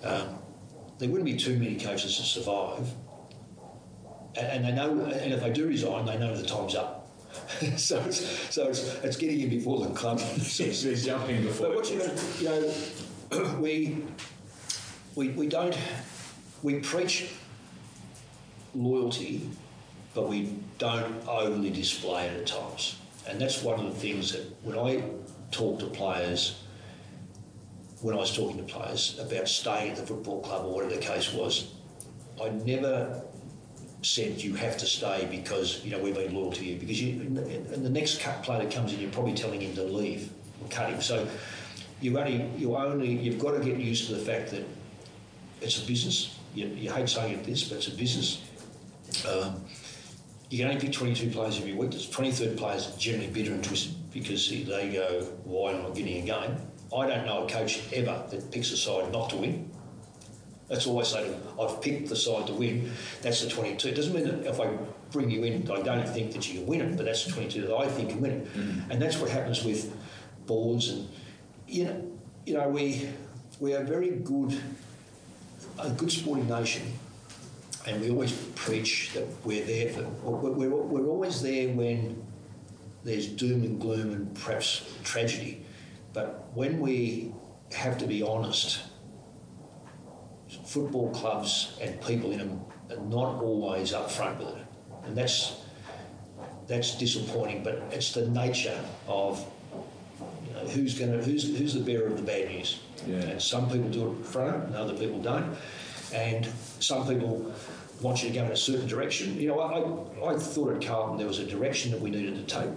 Um, 0.03 0.39
there 0.99 1.09
wouldn't 1.09 1.27
be 1.27 1.37
too 1.37 1.59
many 1.59 1.79
coaches 1.79 2.17
to 2.17 2.23
survive, 2.23 2.89
and, 4.35 4.47
and 4.47 4.65
they 4.65 4.73
know, 4.73 5.05
and 5.05 5.33
if 5.33 5.41
they 5.41 5.51
do 5.51 5.67
resign, 5.67 6.07
they 6.07 6.19
know 6.19 6.35
the 6.35 6.47
time's 6.47 6.75
up. 6.75 7.07
so 7.77 8.01
it's, 8.01 8.55
so 8.55 8.69
it's, 8.69 8.95
it's 9.03 9.17
getting 9.17 9.41
in 9.41 9.51
before 9.51 9.87
the 9.87 9.93
club. 9.95 10.19
They're 10.19 10.95
jumping 10.95 11.43
before. 11.43 11.69
But 11.69 11.77
what 11.77 11.91
you 11.91 12.03
you 12.39 12.73
know, 13.31 13.57
we 13.61 14.03
we 15.15 15.29
we 15.31 15.47
don't 15.47 15.77
we 16.63 16.81
preach 16.81 17.31
loyalty, 18.75 19.49
but 20.15 20.29
we 20.29 20.59
don't 20.79 21.27
overly 21.27 21.71
display 21.71 22.27
it 22.27 22.41
at 22.41 22.47
times, 22.47 22.97
and 23.29 23.41
that's 23.41 23.63
one 23.63 23.79
of 23.81 23.87
the 23.87 23.99
things 23.99 24.33
that 24.33 24.43
when 24.63 24.79
I 24.79 25.03
talk 25.51 25.81
to 25.81 25.87
players, 25.87 26.63
when 28.01 28.15
I 28.15 28.19
was 28.19 28.35
talking 28.35 28.59
to 28.59 28.63
players 28.63 29.19
about 29.19 29.49
staying 29.49 29.93
at 29.93 29.97
the 29.97 30.07
football 30.07 30.41
club 30.43 30.67
or 30.67 30.75
whatever 30.75 30.95
the 30.95 31.01
case 31.01 31.33
was, 31.33 31.75
I 32.43 32.51
never 32.51 33.23
said 34.03 34.41
you 34.41 34.55
have 34.55 34.77
to 34.77 34.87
stay 34.87 35.27
because 35.31 35.85
you 35.85 35.91
know 35.91 35.99
we've 35.99 36.15
been 36.15 36.35
loyal 36.35 36.53
to 36.53 36.65
you. 36.65 36.79
Because 36.79 37.01
you 37.01 37.21
and 37.21 37.85
the 37.85 37.91
next 37.91 38.21
player 38.21 38.63
that 38.63 38.73
comes 38.73 38.93
in 38.93 39.01
you're 39.01 39.11
probably 39.11 39.35
telling 39.35 39.61
him 39.61 39.75
to 39.75 39.83
leave 39.83 40.31
or 40.63 40.69
cut 40.69 40.91
him. 40.91 41.01
So 41.01 41.27
you 42.01 42.19
only 42.19 42.49
you 42.57 42.77
only 42.77 43.11
you've 43.11 43.39
got 43.39 43.53
to 43.53 43.65
get 43.65 43.79
used 43.79 44.07
to 44.09 44.15
the 44.15 44.25
fact 44.25 44.51
that 44.51 44.65
it's 45.61 45.83
a 45.83 45.87
business. 45.87 46.39
You, 46.55 46.69
you 46.69 46.91
hate 46.91 47.09
saying 47.09 47.33
it 47.33 47.45
this 47.45 47.69
but 47.69 47.79
it's 47.79 47.89
a 47.89 47.97
business. 47.97 48.43
Um, 49.29 49.63
you 50.51 50.59
can 50.59 50.69
only 50.69 50.81
pick 50.81 50.93
22 50.93 51.31
players 51.31 51.59
every 51.59 51.73
week. 51.73 51.91
There's 51.91 52.09
23rd 52.09 52.57
players 52.57 52.89
are 52.89 52.99
generally 52.99 53.31
bitter 53.31 53.53
and 53.53 53.65
twisted 53.65 53.95
because 54.13 54.49
they 54.49 54.91
go, 54.93 55.23
why 55.45 55.73
am 55.73 55.81
I 55.81 55.83
not 55.83 55.95
getting 55.95 56.23
a 56.23 56.27
game? 56.27 56.57
I 56.97 57.07
don't 57.07 57.27
know 57.27 57.45
a 57.45 57.49
coach 57.49 57.81
ever 57.93 58.25
that 58.31 58.53
picks 58.53 58.71
a 58.71 58.77
side 58.77 59.11
not 59.13 59.31
to 59.31 59.37
win. 59.37 59.71
That's 60.69 60.87
all 60.87 61.01
I 61.01 61.03
say 61.03 61.25
to 61.25 61.31
them. 61.31 61.43
I've 61.61 61.81
picked 61.81 62.09
the 62.09 62.17
side 62.17 62.47
to 62.47 62.53
win. 62.53 62.91
That's 63.23 63.43
the 63.43 63.51
22. 63.51 63.89
It 63.89 63.95
doesn't 63.95 64.15
mean 64.15 64.25
that 64.25 64.49
if 64.49 64.61
I 64.61 64.71
bring 65.11 65.31
you 65.31 65.43
in, 65.45 65.69
I 65.71 65.83
don't 65.83 66.09
think 66.09 66.33
that 66.33 66.49
you 66.49 66.61
can 66.61 66.67
win 66.67 66.81
it, 66.81 66.97
but 66.97 67.07
that's 67.07 67.25
the 67.25 67.33
22 67.33 67.67
that 67.67 67.77
I 67.77 67.89
think 67.89 68.11
can 68.11 68.21
win 68.21 68.31
it. 68.33 68.55
Mm-hmm. 68.55 68.91
And 68.91 69.03
that's 69.03 69.19
what 69.19 69.31
happens 69.31 69.65
with 69.65 69.95
boards. 70.47 70.91
And, 70.91 71.09
you 71.69 71.85
know, 71.85 72.13
you 72.45 72.55
know 72.55 72.69
we, 72.69 73.09
we 73.61 73.75
are 73.75 73.85
very 73.85 74.11
good, 74.11 74.61
a 75.79 75.91
good 75.91 76.11
sporting 76.11 76.49
nation 76.49 76.83
and 77.87 78.01
we 78.01 78.11
always 78.11 78.33
preach 78.55 79.13
that 79.15 79.25
we're 79.45 79.65
there 79.65 79.91
for. 79.91 80.03
We're, 80.03 80.51
we're, 80.51 80.69
we're 80.69 81.09
always 81.09 81.41
there 81.41 81.69
when 81.69 82.23
there's 83.05 83.29
doom 83.29 83.63
and 83.63 83.81
gloom 83.81 84.13
and 84.13 84.35
perhaps 84.35 84.93
tragedy, 85.05 85.65
but 86.13 86.49
when 86.55 86.81
we 86.81 87.33
have 87.73 87.99
to 87.99 88.07
be 88.07 88.23
honest, 88.23 88.81
football 90.65 91.11
clubs 91.11 91.79
and 91.81 92.01
people 92.03 92.33
in 92.33 92.39
them 92.39 92.61
are 92.91 92.97
not 92.97 93.43
always 93.43 93.93
upfront 93.93 94.39
with 94.39 94.49
it, 94.49 94.67
and 95.05 95.17
that's 95.17 95.57
that's 96.67 96.97
disappointing. 96.97 97.63
But 97.63 97.83
it's 97.93 98.13
the 98.13 98.29
nature 98.29 98.79
of 99.07 99.45
you 100.47 100.53
know, 100.53 100.69
who's 100.69 100.99
going 100.99 101.13
to 101.13 101.23
who's 101.23 101.57
who's 101.57 101.75
the 101.75 101.81
bearer 101.81 102.07
of 102.07 102.17
the 102.17 102.23
bad 102.23 102.49
news. 102.49 102.81
Yeah. 103.07 103.17
And 103.17 103.43
some 103.43 103.71
people 103.71 103.89
do 103.89 104.13
it 104.13 104.27
front, 104.27 104.65
and 104.65 104.75
other 104.75 104.95
people 104.95 105.21
don't. 105.21 105.57
And 106.13 106.49
some 106.81 107.07
people 107.07 107.53
want 108.01 108.23
you 108.23 108.29
to 108.29 108.35
go 108.35 108.45
in 108.45 108.53
a 108.53 108.57
certain 108.57 108.87
direction. 108.87 109.39
You 109.39 109.49
know, 109.49 109.61
I, 109.61 110.33
I 110.33 110.39
thought 110.39 110.75
at 110.75 110.87
Carlton 110.87 111.17
there 111.17 111.27
was 111.27 111.39
a 111.39 111.47
direction 111.47 111.91
that 111.93 112.01
we 112.01 112.11
needed 112.11 112.37
to 112.37 112.55
take. 112.55 112.71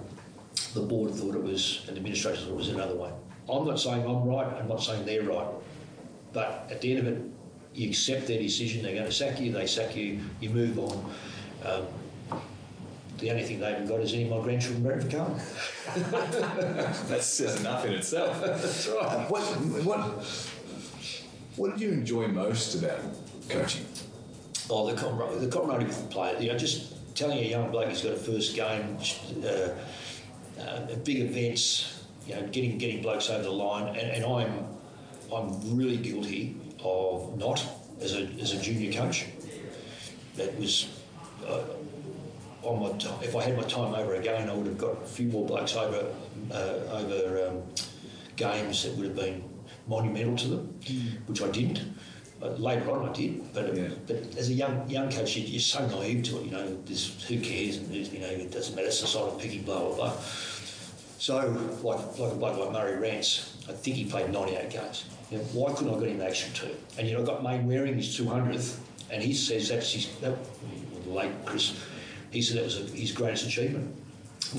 The 0.74 0.82
board 0.82 1.14
thought 1.14 1.36
it 1.36 1.44
was, 1.44 1.84
and 1.88 1.96
the 1.96 2.00
administration 2.00 2.46
thought 2.46 2.54
it 2.54 2.58
was 2.58 2.70
another 2.70 2.96
way. 2.96 3.12
I'm 3.52 3.66
not 3.66 3.80
saying 3.80 4.06
I'm 4.06 4.24
right. 4.26 4.48
I'm 4.48 4.68
not 4.68 4.82
saying 4.82 5.06
they're 5.06 5.24
right. 5.24 5.48
But 6.32 6.68
at 6.70 6.82
the 6.82 6.96
end 6.96 7.08
of 7.08 7.14
it, 7.14 7.22
you 7.74 7.90
accept 7.90 8.28
their 8.28 8.40
decision. 8.40 8.84
They're 8.84 8.94
going 8.94 9.06
to 9.06 9.12
sack 9.12 9.40
you. 9.40 9.52
They 9.52 9.66
sack 9.66 9.96
you. 9.96 10.20
You 10.40 10.50
move 10.52 10.78
on. 10.80 11.14
Um, 11.66 11.88
the 13.18 13.32
only 13.32 13.44
thing 13.44 13.60
they 13.60 13.72
haven't 13.72 13.88
got 13.88 14.00
is 14.00 14.14
any 14.14 14.24
of 14.24 14.30
my 14.30 14.44
grandchildren 14.44 14.84
married 14.84 15.04
for 15.04 15.10
Carlton. 15.10 15.42
That 17.10 17.22
says 17.22 17.60
enough 17.60 17.86
in 17.86 17.94
itself. 17.94 18.42
That's 18.42 18.88
right. 18.88 19.30
what, 19.30 19.42
what, 19.84 20.00
what 21.56 21.72
did 21.72 21.82
you 21.82 21.90
enjoy 21.90 22.28
most 22.28 22.76
about 22.76 23.00
coaching? 23.50 23.86
Oh, 24.70 24.90
the 24.90 24.96
camaraderie, 24.96 25.40
the 25.40 25.52
camaraderie 25.52 25.86
with 25.86 26.02
the 26.02 26.08
player. 26.08 26.40
You 26.40 26.52
know, 26.52 26.58
just 26.58 27.16
telling 27.16 27.40
a 27.40 27.42
young 27.42 27.72
bloke 27.72 27.90
he's 27.90 28.02
got 28.02 28.14
a 28.14 28.18
first 28.18 28.56
game, 28.56 28.98
uh, 29.44 30.62
uh, 30.62 30.96
big 31.04 31.20
events. 31.20 32.06
You 32.28 32.36
know, 32.36 32.48
getting 32.48 32.78
getting 32.78 33.02
blokes 33.02 33.30
over 33.30 33.44
the 33.44 33.52
line, 33.52 33.88
and, 33.88 34.12
and 34.12 34.24
I'm 34.24 34.68
I'm 35.34 35.76
really 35.76 35.98
guilty 35.98 36.56
of 36.84 37.38
not 37.38 37.66
as 38.00 38.14
a 38.14 38.30
as 38.40 38.54
a 38.54 38.62
junior 38.62 38.92
coach. 38.94 39.26
That 40.36 40.58
was 40.60 40.88
uh, 41.46 41.64
on 42.62 42.82
my 42.82 42.98
t- 42.98 43.10
if 43.22 43.36
I 43.36 43.44
had 43.44 43.58
my 43.58 43.64
time 43.64 43.96
over 43.96 44.16
again, 44.16 44.50
I 44.50 44.54
would 44.54 44.68
have 44.68 44.78
got 44.78 45.02
a 45.02 45.06
few 45.06 45.28
more 45.28 45.46
blokes 45.46 45.76
over 45.76 46.14
uh, 46.52 46.56
over 46.92 47.48
um, 47.48 47.64
games 48.36 48.84
that 48.84 48.96
would 48.96 49.06
have 49.08 49.16
been 49.16 49.44
monumental 49.88 50.36
to 50.38 50.48
them, 50.48 50.80
which 51.26 51.42
I 51.42 51.50
didn't. 51.50 51.82
Uh, 52.42 52.48
later 52.52 52.90
on, 52.92 53.10
I 53.10 53.12
did, 53.12 53.54
but 53.54 53.76
Yeah. 53.76 53.90
but 54.08 54.18
as 54.38 54.50
a 54.50 54.54
young 54.54 54.90
young 54.90 55.12
coach, 55.12 55.36
you- 55.36 55.44
you're 55.46 55.60
so 55.60 55.86
naive 55.88 56.24
to 56.24 56.38
it. 56.40 56.46
You 56.46 56.52
know, 56.52 56.78
there's, 56.86 57.12
who 57.28 57.38
cares? 57.40 57.78
And 57.78 57.94
you 57.94 58.20
know, 58.20 58.28
it 58.28 58.50
doesn't 58.52 58.76
matter. 58.76 58.88
It's 58.88 59.04
a 59.04 59.08
sort 59.08 59.34
of 59.34 59.40
picky, 59.42 59.60
blah 59.60 59.80
blah 59.80 59.96
blah. 59.96 60.14
So, 61.20 61.36
like 61.36 61.84
like 61.84 62.00
a 62.00 62.38
bloke 62.38 62.58
like 62.58 62.72
Murray 62.72 62.98
Rance, 62.98 63.52
I 63.68 63.74
think 63.74 63.98
he 63.98 64.06
played 64.06 64.32
98 64.32 64.70
games. 64.70 65.04
You 65.30 65.38
know, 65.40 65.44
why 65.52 65.74
couldn't 65.74 65.94
I 65.94 66.00
get 66.00 66.10
him 66.10 66.22
action 66.22 66.54
too? 66.54 66.74
And 66.98 67.08
you 67.08 67.14
know, 67.16 67.24
I 67.24 67.26
got 67.26 67.44
Mainwaring 67.44 67.96
his 67.98 68.16
200th, 68.18 68.78
and 69.12 69.22
he 69.22 69.34
says 69.34 69.68
that's 69.68 69.92
his 69.92 70.08
that, 70.22 70.38
late 71.08 71.32
Chris. 71.46 71.74
He 72.32 72.42
said 72.42 72.58
that 72.58 72.64
was 72.66 72.78
a, 72.80 72.84
his 72.96 73.12
greatest 73.12 73.48
achievement. 73.48 73.94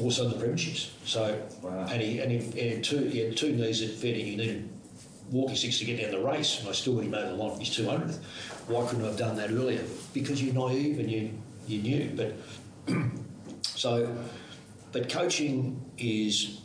Also 0.02 0.28
the 0.28 0.36
premierships. 0.36 0.88
So, 1.06 1.40
Wow. 1.62 1.86
and 1.90 2.02
he 2.02 2.18
and 2.20 2.30
he, 2.30 2.38
and 2.38 2.54
he, 2.54 2.68
had 2.68 2.84
two, 2.84 3.04
he 3.08 3.20
had 3.20 3.36
two 3.38 3.52
knees 3.56 3.80
that 3.80 3.90
fed 3.92 4.16
him. 4.16 4.26
He 4.26 4.36
needed 4.36 4.68
walking 5.30 5.56
sticks 5.56 5.78
to 5.78 5.84
get 5.84 6.00
down 6.00 6.10
the 6.10 6.26
race, 6.26 6.60
and 6.60 6.68
I 6.68 6.72
still 6.72 6.94
got 6.94 7.04
him 7.04 7.14
over 7.14 7.28
the 7.30 7.34
line 7.36 7.52
for 7.52 7.60
his 7.60 7.70
200th. 7.70 8.18
Why 8.68 8.86
couldn't 8.86 9.04
I 9.04 9.08
have 9.08 9.16
done 9.16 9.36
that 9.36 9.50
earlier? 9.50 9.82
Because 10.12 10.42
you're 10.42 10.54
naive 10.54 10.98
and 10.98 11.10
you 11.10 11.30
you 11.66 11.82
knew. 11.82 12.10
But 12.16 12.34
so, 13.62 14.14
but 14.92 15.08
coaching 15.08 15.80
is 15.98 16.60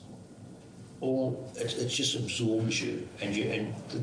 all 1.01 1.51
it, 1.55 1.75
it's 1.77 1.95
just 1.95 2.15
absorbs 2.15 2.81
you, 2.81 3.07
and 3.21 3.35
you 3.35 3.43
and 3.45 3.73
the, 3.89 4.01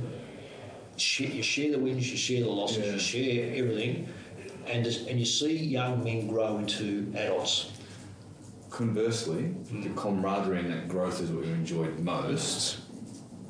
share, 1.00 1.28
you 1.28 1.42
share 1.42 1.72
the 1.72 1.78
wins, 1.78 2.10
you 2.10 2.16
share 2.16 2.42
the 2.42 2.50
losses, 2.50 2.78
Yeah. 2.86 2.92
you 2.92 2.98
share 2.98 3.56
everything, 3.56 4.08
and 4.66 4.86
and 4.86 5.18
you 5.18 5.26
see 5.26 5.56
young 5.56 6.04
men 6.04 6.26
grow 6.28 6.58
into 6.58 7.12
adults. 7.16 7.72
Conversely, 8.70 9.54
the 9.70 9.90
camaraderie 9.90 10.60
and 10.60 10.70
that 10.72 10.88
growth 10.88 11.20
is 11.20 11.30
what 11.30 11.44
you 11.44 11.52
enjoyed 11.52 11.98
most. 11.98 12.78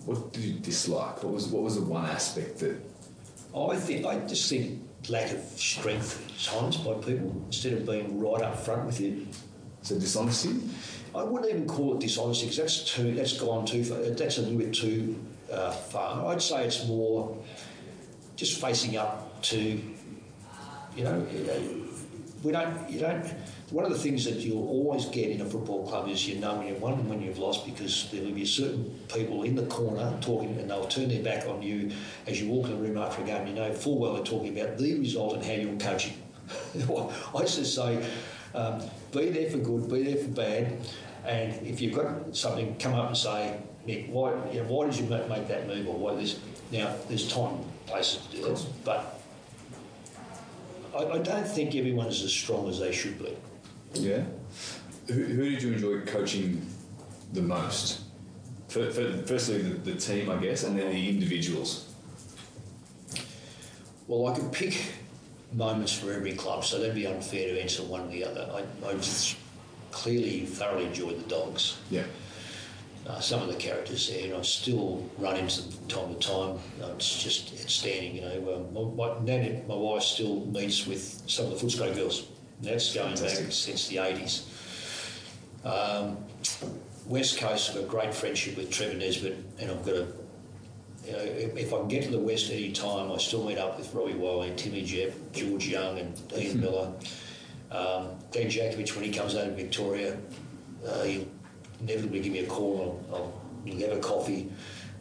What 0.05 0.33
did 0.33 0.43
you 0.43 0.59
dislike? 0.59 1.23
What 1.23 1.33
was 1.33 1.47
what 1.47 1.63
was 1.63 1.77
the 1.77 1.83
one 1.83 2.05
aspect 2.07 2.59
that 2.59 2.77
I 3.57 3.77
think 3.77 4.07
I 4.07 4.19
just 4.27 4.49
think 4.49 4.83
lack 5.09 5.33
of 5.33 5.41
strength 5.57 6.25
at 6.29 6.53
times 6.53 6.77
by 6.79 6.95
people 6.95 7.43
instead 7.47 7.75
of 7.75 7.87
being 7.87 8.19
right 8.21 8.43
up 8.43 8.57
front 8.59 8.87
with 8.87 9.01
you. 9.01 9.27
so 9.83 9.99
dishonesty? 9.99 10.61
I 11.15 11.23
wouldn't 11.23 11.51
even 11.51 11.67
call 11.67 11.95
it 11.95 12.01
dishonesty 12.01 12.47
because 12.47 12.57
that's 12.57 12.85
too 12.85 13.15
that's 13.15 13.39
gone 13.39 13.67
too 13.67 13.85
far. 13.85 13.99
That's 13.99 14.39
a 14.39 14.43
little 14.43 14.59
bit 14.59 14.73
too 14.73 15.23
uh, 15.53 15.71
far. 15.71 16.27
I'd 16.33 16.43
say 16.43 16.65
it's 16.65 16.87
more 16.87 17.37
just 18.37 18.61
facing 18.61 18.97
up 18.97 19.43
to 19.43 19.59
you 20.97 21.05
know 21.05 21.27
we 22.43 22.53
don't 22.53 22.91
you 22.91 23.01
don't. 23.01 23.25
One 23.73 23.87
of 23.87 23.91
the 23.91 23.99
things 23.99 24.27
that 24.27 24.35
you'll 24.35 24.69
always 24.69 25.07
get 25.07 25.31
in 25.31 25.41
a 25.41 25.47
football 25.47 25.87
club 25.87 26.07
is 26.07 26.29
you 26.29 26.39
know 26.39 26.57
when 26.57 26.67
you've 26.67 26.83
won 26.83 26.93
and 26.93 27.09
when 27.09 27.23
you've 27.23 27.39
lost 27.39 27.65
because 27.65 28.11
there 28.13 28.23
will 28.23 28.33
be 28.33 28.45
certain 28.45 29.01
people 29.09 29.45
in 29.45 29.57
the 29.57 29.65
corner 29.65 30.15
talking 30.21 30.59
and 30.59 30.71
they'll 30.71 30.85
turn 30.85 31.09
their 31.09 31.23
back 31.23 31.49
on 31.49 31.63
you 31.63 31.91
as 32.27 32.39
you 32.39 32.51
walk 32.51 32.67
in 32.67 32.73
the 32.73 32.77
room 32.77 32.99
after 32.99 33.23
a 33.23 33.25
game. 33.25 33.47
You 33.47 33.55
know 33.55 33.73
full 33.73 33.99
well 33.99 34.13
they're 34.13 34.25
talking 34.25 34.59
about 34.59 34.77
the 34.77 34.99
result 34.99 35.37
and 35.37 35.43
how 35.43 35.53
you're 35.53 35.75
coaching. 35.79 36.13
I 37.35 37.41
used 37.41 37.55
to 37.55 37.65
say, 37.65 38.07
um, 38.55 38.83
be 39.11 39.31
there 39.31 39.51
for 39.51 39.57
good, 39.57 39.89
be 39.89 40.03
there 40.03 40.23
for 40.23 40.31
bad, 40.33 40.77
and 41.25 41.67
if 41.67 41.81
you've 41.81 41.95
got 41.95 42.37
something, 42.37 42.77
come 42.77 42.93
up 42.93 43.07
and 43.07 43.17
say, 43.17 43.59
Mick, 43.89 44.11
why, 44.11 44.35
you 44.53 44.61
know, 44.61 44.67
why 44.69 44.85
did 44.85 44.97
you 44.97 45.07
make, 45.07 45.49
that 45.49 45.67
move 45.67 45.89
or 45.89 45.97
why 45.97 46.15
this? 46.15 46.39
Now, 46.71 46.95
there's 47.09 47.33
time, 47.33 47.61
places 47.87 48.27
to 48.27 48.37
do 48.37 48.43
that, 48.43 48.67
but 48.85 49.23
I, 50.95 51.05
I 51.05 51.19
don't 51.21 51.49
think 51.49 51.75
everyone's 51.75 52.23
as 52.23 52.33
strong 52.33 52.69
as 52.69 52.79
they 52.79 52.93
should 52.93 53.19
be. 53.19 53.35
Yeah. 53.95 54.23
Who, 55.09 55.15
who 55.25 55.51
did 55.51 55.63
you 55.63 55.73
enjoy 55.73 56.01
coaching 56.03 56.67
the 57.33 57.43
most? 57.43 58.01
For, 58.69 58.91
for, 58.91 59.23
firstly, 59.27 59.59
the, 59.59 59.93
the 59.93 59.95
team, 59.99 60.31
I 60.31 60.37
guess, 60.37 60.65
and 60.65 60.79
then 60.79 60.91
the 60.91 61.09
individuals. 61.09 61.93
Well, 64.09 64.33
I 64.33 64.35
could 64.39 64.53
pick 64.53 64.81
moments 65.53 65.93
for 65.93 66.13
every 66.13 66.33
club, 66.33 66.65
so 66.65 66.79
that'd 66.79 66.95
be 66.95 67.07
unfair 67.07 67.55
to 67.55 67.61
answer 67.61 67.83
one 67.83 68.01
or 68.03 68.09
the 68.09 68.25
other. 68.25 68.49
I, 68.53 68.89
I 68.89 68.95
just 68.95 69.37
clearly 69.91 70.47
thoroughly 70.47 70.87
enjoyed 70.87 71.19
the 71.19 71.29
dogs. 71.29 71.79
Yeah. 71.91 72.05
uh, 73.07 73.21
some 73.21 73.43
of 73.43 73.49
the 73.49 73.55
characters 73.55 74.09
there, 74.11 74.27
and 74.27 74.35
I 74.35 74.43
still 74.43 75.09
run 75.19 75.37
into 75.37 75.63
them 75.63 75.73
from 75.73 75.89
time 75.89 76.15
to 76.15 76.29
time. 76.29 76.59
Uh, 76.81 76.95
it's 76.95 77.23
just 77.23 77.53
outstanding, 77.61 78.17
you 78.17 78.21
know. 78.23 78.55
Um, 78.55 78.97
my, 78.97 79.09
my, 79.09 79.21
Nan, 79.25 79.67
my 79.67 79.75
wife 79.75 80.03
still 80.03 80.47
meets 80.47 80.87
with 80.87 81.23
some 81.27 81.47
of 81.47 81.61
the 81.61 81.67
Footscray 81.67 81.95
girls. 81.95 82.29
And 82.63 82.71
that's 82.71 82.95
going 82.95 83.17
Fantastic. 83.17 83.47
back 83.47 83.53
since 83.53 83.89
the 83.89 83.97
80s. 83.97 84.45
Um, 85.65 86.17
West 87.07 87.39
Coast, 87.39 87.71
I've 87.71 87.75
got 87.77 87.85
a 87.85 87.87
great 87.87 88.15
friendship 88.15 88.57
with 88.57 88.71
Trevor 88.71 88.95
Nisbett, 88.95 89.37
and 89.59 89.71
I've 89.71 89.85
got 89.85 89.95
a, 89.97 90.07
you 91.05 91.13
know, 91.13 91.19
if, 91.19 91.57
if 91.57 91.75
I 91.75 91.79
can 91.79 91.89
get 91.89 92.05
to 92.05 92.11
the 92.11 92.21
West 92.21 92.51
at 92.51 92.53
any 92.53 92.71
time, 92.71 93.11
I 93.11 93.17
still 93.19 93.45
meet 93.45 93.59
up 93.59 93.79
with 93.79 93.93
Robbie 93.93 94.15
Wiley, 94.15 94.53
Timmy 94.57 94.85
Jepp, 94.85 95.13
George 95.33 95.67
Young, 95.67 95.99
and 95.99 96.21
Ian 96.37 96.61
Miller. 96.61 96.93
Um, 97.73 98.11
Dan 98.31 98.47
Jakovich, 98.47 98.95
when 98.95 99.05
he 99.05 99.11
comes 99.11 99.35
over 99.35 99.51
to 99.51 99.57
Victoria, 99.57 100.17
uh, 100.87 101.03
he'll 101.03 101.27
inevitably 101.81 102.21
give 102.21 102.33
me 102.33 102.41
a 102.41 102.47
call. 102.47 103.03
I'll, 103.11 103.17
I'll 103.17 103.43
we'll 103.65 103.89
have 103.89 103.99
a 103.99 104.01
coffee. 104.01 104.53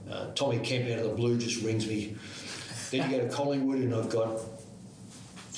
Uh, 0.09 0.31
Tommy 0.33 0.57
Kemp 0.59 0.89
out 0.89 0.99
of 0.99 1.03
the 1.03 1.15
blue 1.15 1.37
just 1.37 1.61
rings 1.61 1.87
me. 1.87 2.15
Then 2.89 3.09
you 3.09 3.17
go 3.17 3.27
to 3.27 3.33
Collingwood, 3.33 3.79
and 3.79 3.93
I've 3.93 4.09
got, 4.09 4.39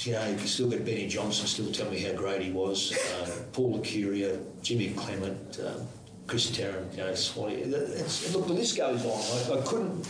you 0.06 0.14
know, 0.14 0.28
you 0.28 0.38
still 0.40 0.70
got 0.70 0.84
Benny 0.86 1.08
Johnson 1.08 1.48
still 1.48 1.72
telling 1.72 1.94
me 1.94 2.02
how 2.02 2.14
great 2.14 2.42
he 2.42 2.52
was. 2.52 2.94
Uh, 3.24 3.30
Paul 3.54 3.80
Licuria, 3.80 4.40
Jimmy 4.62 4.90
Clement, 4.90 5.60
um, 5.66 5.88
Chris 6.28 6.50
Tarrant, 6.52 6.92
you 6.92 6.98
know, 6.98 7.14
Swanee. 7.16 7.66
Look, 7.66 7.88
the 8.48 8.54
list 8.54 8.76
goes 8.78 9.06
on. 9.06 9.58
I, 9.58 9.60
I 9.60 9.64
couldn't. 9.64 10.08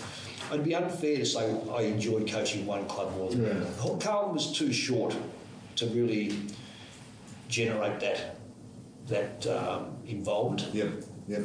It'd 0.51 0.63
be 0.63 0.73
unfair 0.75 1.17
to 1.17 1.25
say 1.25 1.53
I 1.71 1.81
enjoyed 1.81 2.27
coaching 2.27 2.65
one 2.65 2.85
club 2.85 3.15
more 3.17 3.29
than 3.29 3.43
Yeah. 3.43 3.49
another. 3.51 3.97
Carlton 3.99 4.33
was 4.33 4.51
too 4.57 4.71
short 4.73 5.15
to 5.75 5.85
really 5.87 6.37
generate 7.49 7.99
that 7.99 8.37
that 9.07 9.45
um, 9.47 9.97
involved. 10.07 10.73
Yep, 10.73 11.03
yep. 11.27 11.41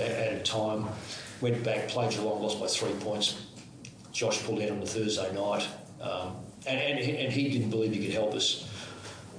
at 0.00 0.32
a 0.34 0.40
time, 0.44 0.86
went 1.40 1.64
back, 1.64 1.88
played 1.88 2.10
Geelong, 2.10 2.42
lost 2.42 2.60
by 2.60 2.66
three 2.66 2.92
points. 3.00 3.46
Josh 4.12 4.42
pulled 4.44 4.60
out 4.60 4.70
on 4.70 4.80
the 4.80 4.86
Thursday 4.86 5.32
night, 5.34 5.66
um, 6.00 6.36
and, 6.66 6.78
and, 6.78 6.98
he- 6.98 7.16
and 7.16 7.32
he 7.32 7.48
didn't 7.50 7.70
believe 7.70 7.92
he 7.92 8.04
could 8.04 8.14
help 8.14 8.34
us. 8.34 8.68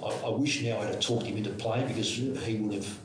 I, 0.04 0.08
I 0.08 0.30
wish 0.30 0.62
now 0.64 0.80
I'd 0.80 0.88
have 0.88 1.00
talked 1.00 1.26
him 1.26 1.38
into 1.38 1.50
playing 1.52 1.88
because 1.88 2.08
he 2.16 2.56
would 2.56 2.74
have, 2.74 2.98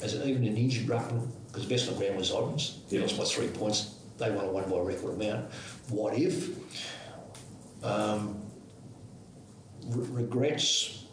as 0.00 0.14
an, 0.14 0.28
even 0.28 0.46
an 0.46 0.56
injured 0.56 0.86
ruckman, 0.86 1.28
because 1.48 1.66
the 1.68 1.74
best 1.74 1.88
on 1.90 1.96
ground 1.98 2.16
was 2.16 2.32
Irons. 2.32 2.78
Yeah. 2.88 3.02
lost 3.02 3.18
by 3.18 3.24
three 3.24 3.48
points. 3.48 3.96
They 4.18 4.30
won 4.30 4.44
a 4.44 4.48
one 4.50 4.70
by 4.70 4.78
record 4.78 5.14
amount. 5.20 5.50
What 5.88 6.16
if? 6.16 6.48
Um, 7.82 8.40
re- 9.88 10.22
regrets. 10.22 11.04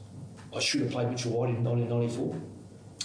I 0.56 0.60
should 0.60 0.82
have 0.82 0.92
played 0.92 1.10
Mitchell 1.10 1.32
White 1.32 1.50
in 1.50 1.64
1994. 1.64 2.36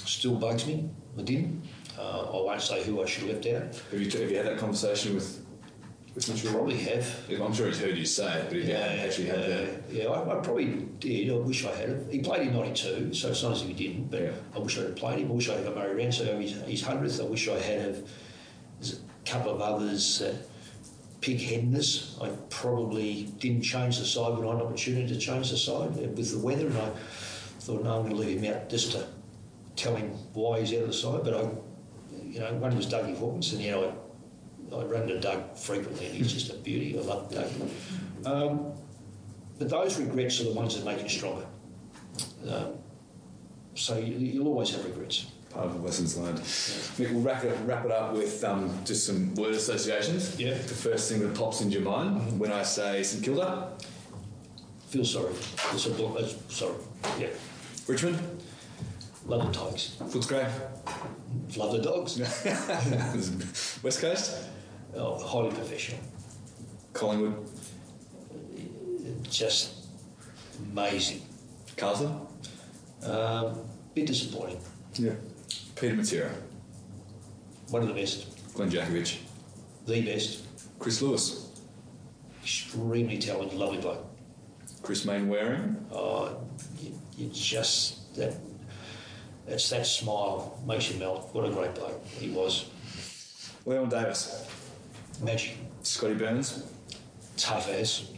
Still 0.06 0.34
bugs 0.36 0.66
me. 0.66 0.88
I 1.18 1.22
didn't. 1.22 1.64
Uh, 1.98 2.22
I 2.32 2.42
won't 2.42 2.62
say 2.62 2.82
who 2.82 3.02
I 3.02 3.06
should 3.06 3.24
have 3.24 3.44
left 3.44 3.46
out. 3.46 3.82
Have 3.90 4.00
you, 4.00 4.10
have 4.10 4.30
you 4.30 4.36
had 4.36 4.46
that 4.46 4.58
conversation 4.58 5.14
with 5.14 5.44
with 6.14 6.28
Mitchell? 6.28 6.52
Probably 6.52 6.76
have. 6.78 7.06
I'm 7.40 7.52
sure 7.52 7.66
he's 7.66 7.80
heard 7.80 7.96
you 7.96 8.04
say 8.06 8.40
it, 8.40 8.48
but 8.48 8.56
if 8.56 8.66
you 8.66 8.74
haven't 8.74 8.98
actually 9.00 9.26
had 9.28 9.38
uh, 9.38 9.48
that. 9.48 9.68
yeah, 9.90 10.04
I, 10.06 10.38
I 10.38 10.40
probably 10.42 10.86
did. 10.98 11.30
I 11.30 11.34
wish 11.34 11.64
I 11.66 11.74
had 11.74 11.88
him. 11.90 12.10
He 12.10 12.20
played 12.20 12.46
in 12.48 12.54
'92, 12.54 13.14
so 13.14 13.28
it's 13.28 13.42
not 13.42 13.52
as 13.52 13.62
if 13.62 13.68
he 13.68 13.74
didn't. 13.74 14.10
But 14.10 14.22
Yeah. 14.22 14.30
I 14.54 14.58
wish 14.58 14.78
I 14.78 14.82
had 14.82 14.96
played 14.96 15.18
him. 15.20 15.30
I 15.30 15.34
wish 15.34 15.48
I 15.48 15.54
had 15.56 15.64
got 15.64 15.76
Murray 15.76 15.94
Rance 15.94 16.18
his 16.18 16.52
his 16.62 16.82
hundredth. 16.82 17.20
I 17.20 17.24
wish 17.24 17.48
I 17.48 17.58
had 17.58 17.80
have. 17.80 18.08
There's 18.80 18.94
a 18.94 19.30
couple 19.30 19.52
of 19.52 19.60
others 19.60 20.18
that 20.20 20.34
pig-headedness. 21.23 22.18
I 22.20 22.29
probably 22.51 23.33
didn't 23.39 23.62
change 23.62 23.99
the 23.99 24.05
side 24.05 24.37
when 24.37 24.47
I 24.47 24.51
had 24.51 24.61
an 24.61 24.66
opportunity 24.66 25.14
to 25.14 25.18
change 25.18 25.51
the 25.51 25.57
side 25.57 25.97
with 25.97 26.31
the 26.31 26.39
weather, 26.39 26.66
and 26.66 26.77
I 26.77 26.91
thought, 27.61 27.83
no, 27.83 27.97
I'm 27.97 28.03
going 28.03 28.14
to 28.14 28.20
leave 28.20 28.43
him 28.43 28.55
out 28.55 28.68
just 28.68 28.93
to 28.93 29.07
tell 29.77 29.97
him 29.97 30.11
why 30.35 30.61
he's 30.61 30.73
out 30.75 30.83
of 30.83 30.89
the 30.89 30.93
side. 30.93 31.25
But 31.25 31.35
I, 31.35 31.49
you 32.23 32.41
know, 32.41 32.53
one 32.55 32.77
was 32.77 32.87
Dougie 32.87 33.16
Hawkins, 33.16 33.53
and 33.53 33.62
you 33.62 33.70
know, 33.70 33.97
I, 34.73 34.77
I 34.77 34.85
run 34.85 35.07
to 35.07 35.18
Doug 35.20 35.57
frequently, 35.57 36.07
and 36.07 36.14
he's 36.14 36.33
just 36.33 36.51
a 36.51 36.57
beauty. 36.57 36.99
I 36.99 37.03
love 37.03 37.33
Doug. 37.33 37.51
Um, 38.27 38.73
but 39.59 39.68
those 39.68 39.99
regrets 40.01 40.41
are 40.41 40.45
the 40.45 40.53
ones 40.53 40.77
that 40.77 40.85
make 40.85 41.03
you 41.03 41.09
stronger. 41.09 41.47
Um, 42.49 42.75
so 43.75 43.97
you, 43.97 44.16
you'll 44.16 44.49
always 44.49 44.70
have 44.70 44.85
regrets. 44.85 45.27
Part 45.53 45.66
of 45.66 45.74
the 45.74 45.80
lessons 45.80 46.16
learned. 46.16 46.38
Mick, 46.38 47.12
we'll 47.12 47.20
wrap 47.22 47.44
it, 47.44 47.57
wrap 47.66 47.84
it 47.84 47.90
up 47.90 48.14
with 48.14 48.42
um, 48.44 48.70
just 48.84 49.07
some 49.07 49.34
word 49.34 49.55
associations. 49.55 50.38
Yeah. 50.40 50.55
The 50.55 50.74
first 50.74 51.11
thing 51.11 51.20
that 51.20 51.34
pops 51.34 51.61
into 51.61 51.74
your 51.78 51.82
mind 51.90 52.40
when 52.40 52.50
I 52.53 52.62
say 52.62 53.03
St 53.03 53.22
Kilda, 53.22 53.68
Feel 54.88 55.05
sorry. 55.07 55.32
It's 55.72 55.86
a 55.86 56.14
it's, 56.16 56.55
sorry. 56.55 56.74
Yeah. 57.18 57.28
Richmond, 57.86 58.18
Love 59.26 59.46
the 59.53 59.59
Tigers. 59.59 59.96
Footscray, 60.00 60.50
Love 61.57 61.72
the 61.72 61.78
dogs. 61.82 62.18
West 63.82 64.00
Coast, 64.00 64.48
Oh, 64.94 65.18
highly 65.18 65.50
professional. 65.55 65.98
Collingwood, 66.92 67.34
Just 69.30 69.86
amazing. 70.72 71.22
Carlton, 71.76 72.14
Um, 73.03 73.59
bit 73.94 74.07
disappointing. 74.07 74.61
yeah. 74.94 75.12
Peter 75.83 75.97
Matera, 75.97 76.30
One 77.70 77.83
of 77.83 77.89
the 77.89 77.95
best. 77.95 78.55
Glen 78.55 78.70
Jakovich, 78.70 79.18
The 79.85 80.01
best. 80.03 80.45
Chris 80.78 81.03
Lewis, 81.03 81.51
Extremely 82.41 83.18
talented, 83.18 83.59
lovely 83.59 83.78
bloke. 83.78 84.07
Chris 84.85 85.05
Mainwaring, 85.05 85.85
Oh, 85.91 86.41
you, 86.80 86.93
you 87.18 87.30
just 87.33 88.14
that. 88.14 88.37
It's 89.49 89.68
that 89.70 89.85
smile 89.85 90.62
makes 90.64 90.89
you 90.89 91.01
melt. 91.01 91.30
What 91.33 91.47
a 91.47 91.51
great 91.51 91.74
bloke 91.74 92.07
he 92.07 92.30
was. 92.30 92.70
Leon 93.66 93.89
Davis, 93.89 94.47
Magic, 95.20 95.57
Scotty 95.83 96.14
Burns, 96.14 96.62
tough 97.37 97.68
as. 97.68 98.09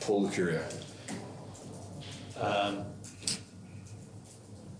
Paul 0.00 0.26
Licuria. 0.26 0.62
Um, 2.40 2.86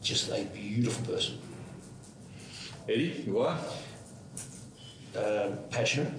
just 0.01 0.30
a 0.30 0.45
beautiful 0.55 1.05
person. 1.12 1.38
Eddie, 2.91 3.22
your 3.24 3.36
wife, 3.36 3.86
Um, 5.14 5.59
passionate. 5.70 6.12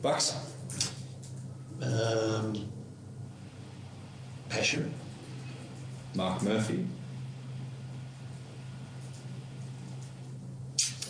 Bucks, 0.00 0.34
Um, 1.82 2.66
passionate. 4.48 4.90
Mark 6.14 6.42
Murphy, 6.42 6.86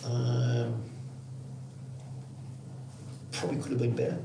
Um, 0.03 0.83
probably 3.31 3.57
could 3.61 3.71
have 3.71 3.79
been 3.79 3.95
better. 3.95 4.19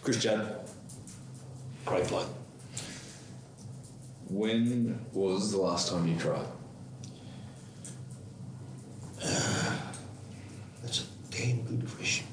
Chris 0.00 0.16
Judd. 0.22 0.58
Great 1.84 2.08
bloke. 2.08 2.30
When 4.30 5.04
was 5.12 5.50
the 5.50 5.58
last 5.58 5.88
time 5.90 6.08
you 6.08 6.16
cried? 6.16 6.46
That's 9.20 11.00
a 11.00 11.04
damn 11.30 11.62
good 11.62 11.86
question. 11.96 12.26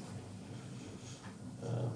Um, 1.62 1.90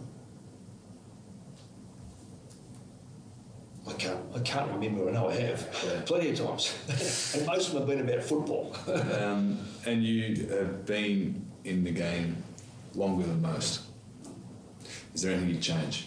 I 3.88 3.92
can't. 3.94 4.20
I 4.34 4.38
can't 4.40 4.70
remember. 4.70 5.08
I 5.08 5.12
know 5.12 5.28
I 5.28 5.34
have 5.34 5.68
Yeah. 5.84 6.00
plenty 6.04 6.30
of 6.30 6.36
times, 6.38 6.74
and 7.36 7.46
most 7.46 7.68
of 7.68 7.74
them 7.74 7.88
have 7.88 7.88
been 7.88 8.08
about 8.08 8.22
football. 8.24 8.76
Um, 9.22 9.58
and 9.86 10.04
you 10.04 10.46
have 10.48 10.86
been 10.86 11.44
in 11.64 11.82
the 11.84 11.90
game 11.90 12.42
longer 12.94 13.24
than 13.26 13.42
most. 13.42 13.80
Is 15.14 15.22
there 15.22 15.32
anything 15.32 15.50
you'd 15.50 15.62
change 15.62 16.06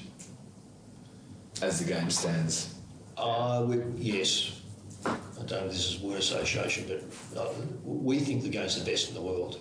as 1.62 1.80
the 1.80 1.86
game 1.94 2.10
stands? 2.10 2.76
I 3.18 3.60
would, 3.60 3.96
yes. 3.98 4.62
I 5.06 5.48
don't 5.48 5.52
know 5.52 5.66
if 5.66 5.72
this 5.72 5.94
is 5.94 6.00
word 6.00 6.20
association, 6.20 6.86
but 6.88 7.40
uh, 7.40 7.50
we 7.84 8.20
think 8.20 8.44
the 8.44 8.50
game's 8.50 8.82
the 8.82 8.90
best 8.90 9.10
in 9.10 9.16
the 9.16 9.22
world. 9.22 9.60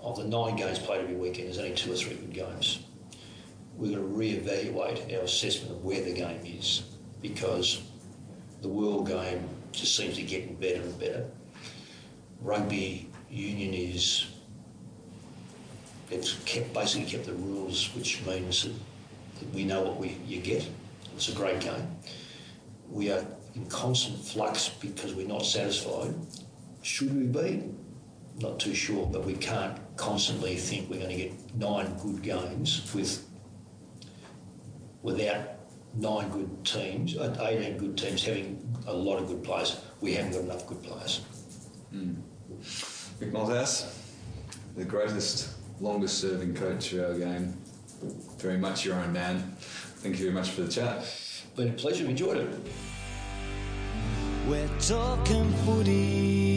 Of 0.00 0.16
the 0.16 0.24
nine 0.24 0.56
games 0.56 0.78
played 0.78 1.00
every 1.00 1.16
weekend, 1.16 1.48
there's 1.48 1.58
only 1.58 1.74
two 1.74 1.92
or 1.92 1.96
three 1.96 2.14
good 2.14 2.32
games. 2.32 2.80
We've 3.76 3.90
got 3.90 3.98
to 3.98 4.04
re-evaluate 4.04 5.12
our 5.14 5.24
assessment 5.24 5.72
of 5.72 5.84
where 5.84 6.02
the 6.02 6.12
game 6.12 6.40
is 6.44 6.84
because 7.20 7.82
the 8.62 8.68
world 8.68 9.08
game 9.08 9.48
just 9.72 9.96
seems 9.96 10.16
to 10.16 10.22
be 10.22 10.28
getting 10.28 10.54
better 10.54 10.80
and 10.80 10.98
better. 10.98 11.26
Rugby 12.40 13.10
union 13.30 13.74
is 13.74 14.26
it's 16.10 16.34
kept 16.44 16.72
basically 16.72 17.10
kept 17.10 17.26
the 17.26 17.32
rules, 17.32 17.94
which 17.94 18.24
means 18.24 18.62
that, 18.62 18.72
that 19.40 19.54
we 19.54 19.64
know 19.64 19.82
what 19.82 19.96
we 19.96 20.16
you 20.26 20.40
get. 20.40 20.66
It's 21.14 21.28
a 21.28 21.34
great 21.34 21.60
game. 21.60 21.96
We 22.88 23.10
are 23.10 23.24
in 23.56 23.66
constant 23.66 24.22
flux 24.22 24.68
because 24.68 25.14
we're 25.14 25.26
not 25.26 25.44
satisfied. 25.44 26.14
Should 26.82 27.16
we 27.16 27.26
be? 27.26 27.64
Not 28.38 28.60
too 28.60 28.74
sure, 28.74 29.06
but 29.06 29.24
we 29.24 29.32
can't 29.32 29.78
constantly 29.96 30.56
think 30.56 30.90
we're 30.90 30.98
going 31.00 31.10
to 31.10 31.16
get 31.16 31.56
nine 31.56 31.96
good 32.02 32.22
games 32.22 32.92
with 32.94 33.26
without 35.02 35.40
nine 35.94 36.28
good 36.28 36.64
teams, 36.64 37.16
uh, 37.16 37.34
18 37.40 37.78
good 37.78 37.96
teams 37.96 38.22
having 38.24 38.76
a 38.86 38.92
lot 38.92 39.18
of 39.18 39.26
good 39.26 39.42
players. 39.42 39.80
We 40.00 40.12
haven't 40.12 40.32
got 40.32 40.40
enough 40.42 40.66
good 40.66 40.82
players. 40.82 41.22
Mick 41.94 43.32
Malthouse, 43.32 43.90
the 44.76 44.84
greatest, 44.84 45.54
longest 45.80 46.18
serving 46.18 46.54
coach 46.54 46.92
of 46.92 47.10
our 47.10 47.18
game. 47.18 47.56
Very 48.38 48.58
much 48.58 48.84
your 48.84 48.96
own 48.96 49.12
man. 49.12 49.54
Thank 49.58 50.18
you 50.18 50.24
very 50.24 50.34
much 50.34 50.50
for 50.50 50.62
the 50.62 50.70
chat. 50.70 51.06
Been 51.56 51.70
a 51.70 51.72
pleasure. 51.72 52.04
We 52.04 52.10
enjoyed 52.10 52.36
it. 52.36 52.50
We're 54.46 54.68
talking 54.78 55.52
footy. 55.64 56.55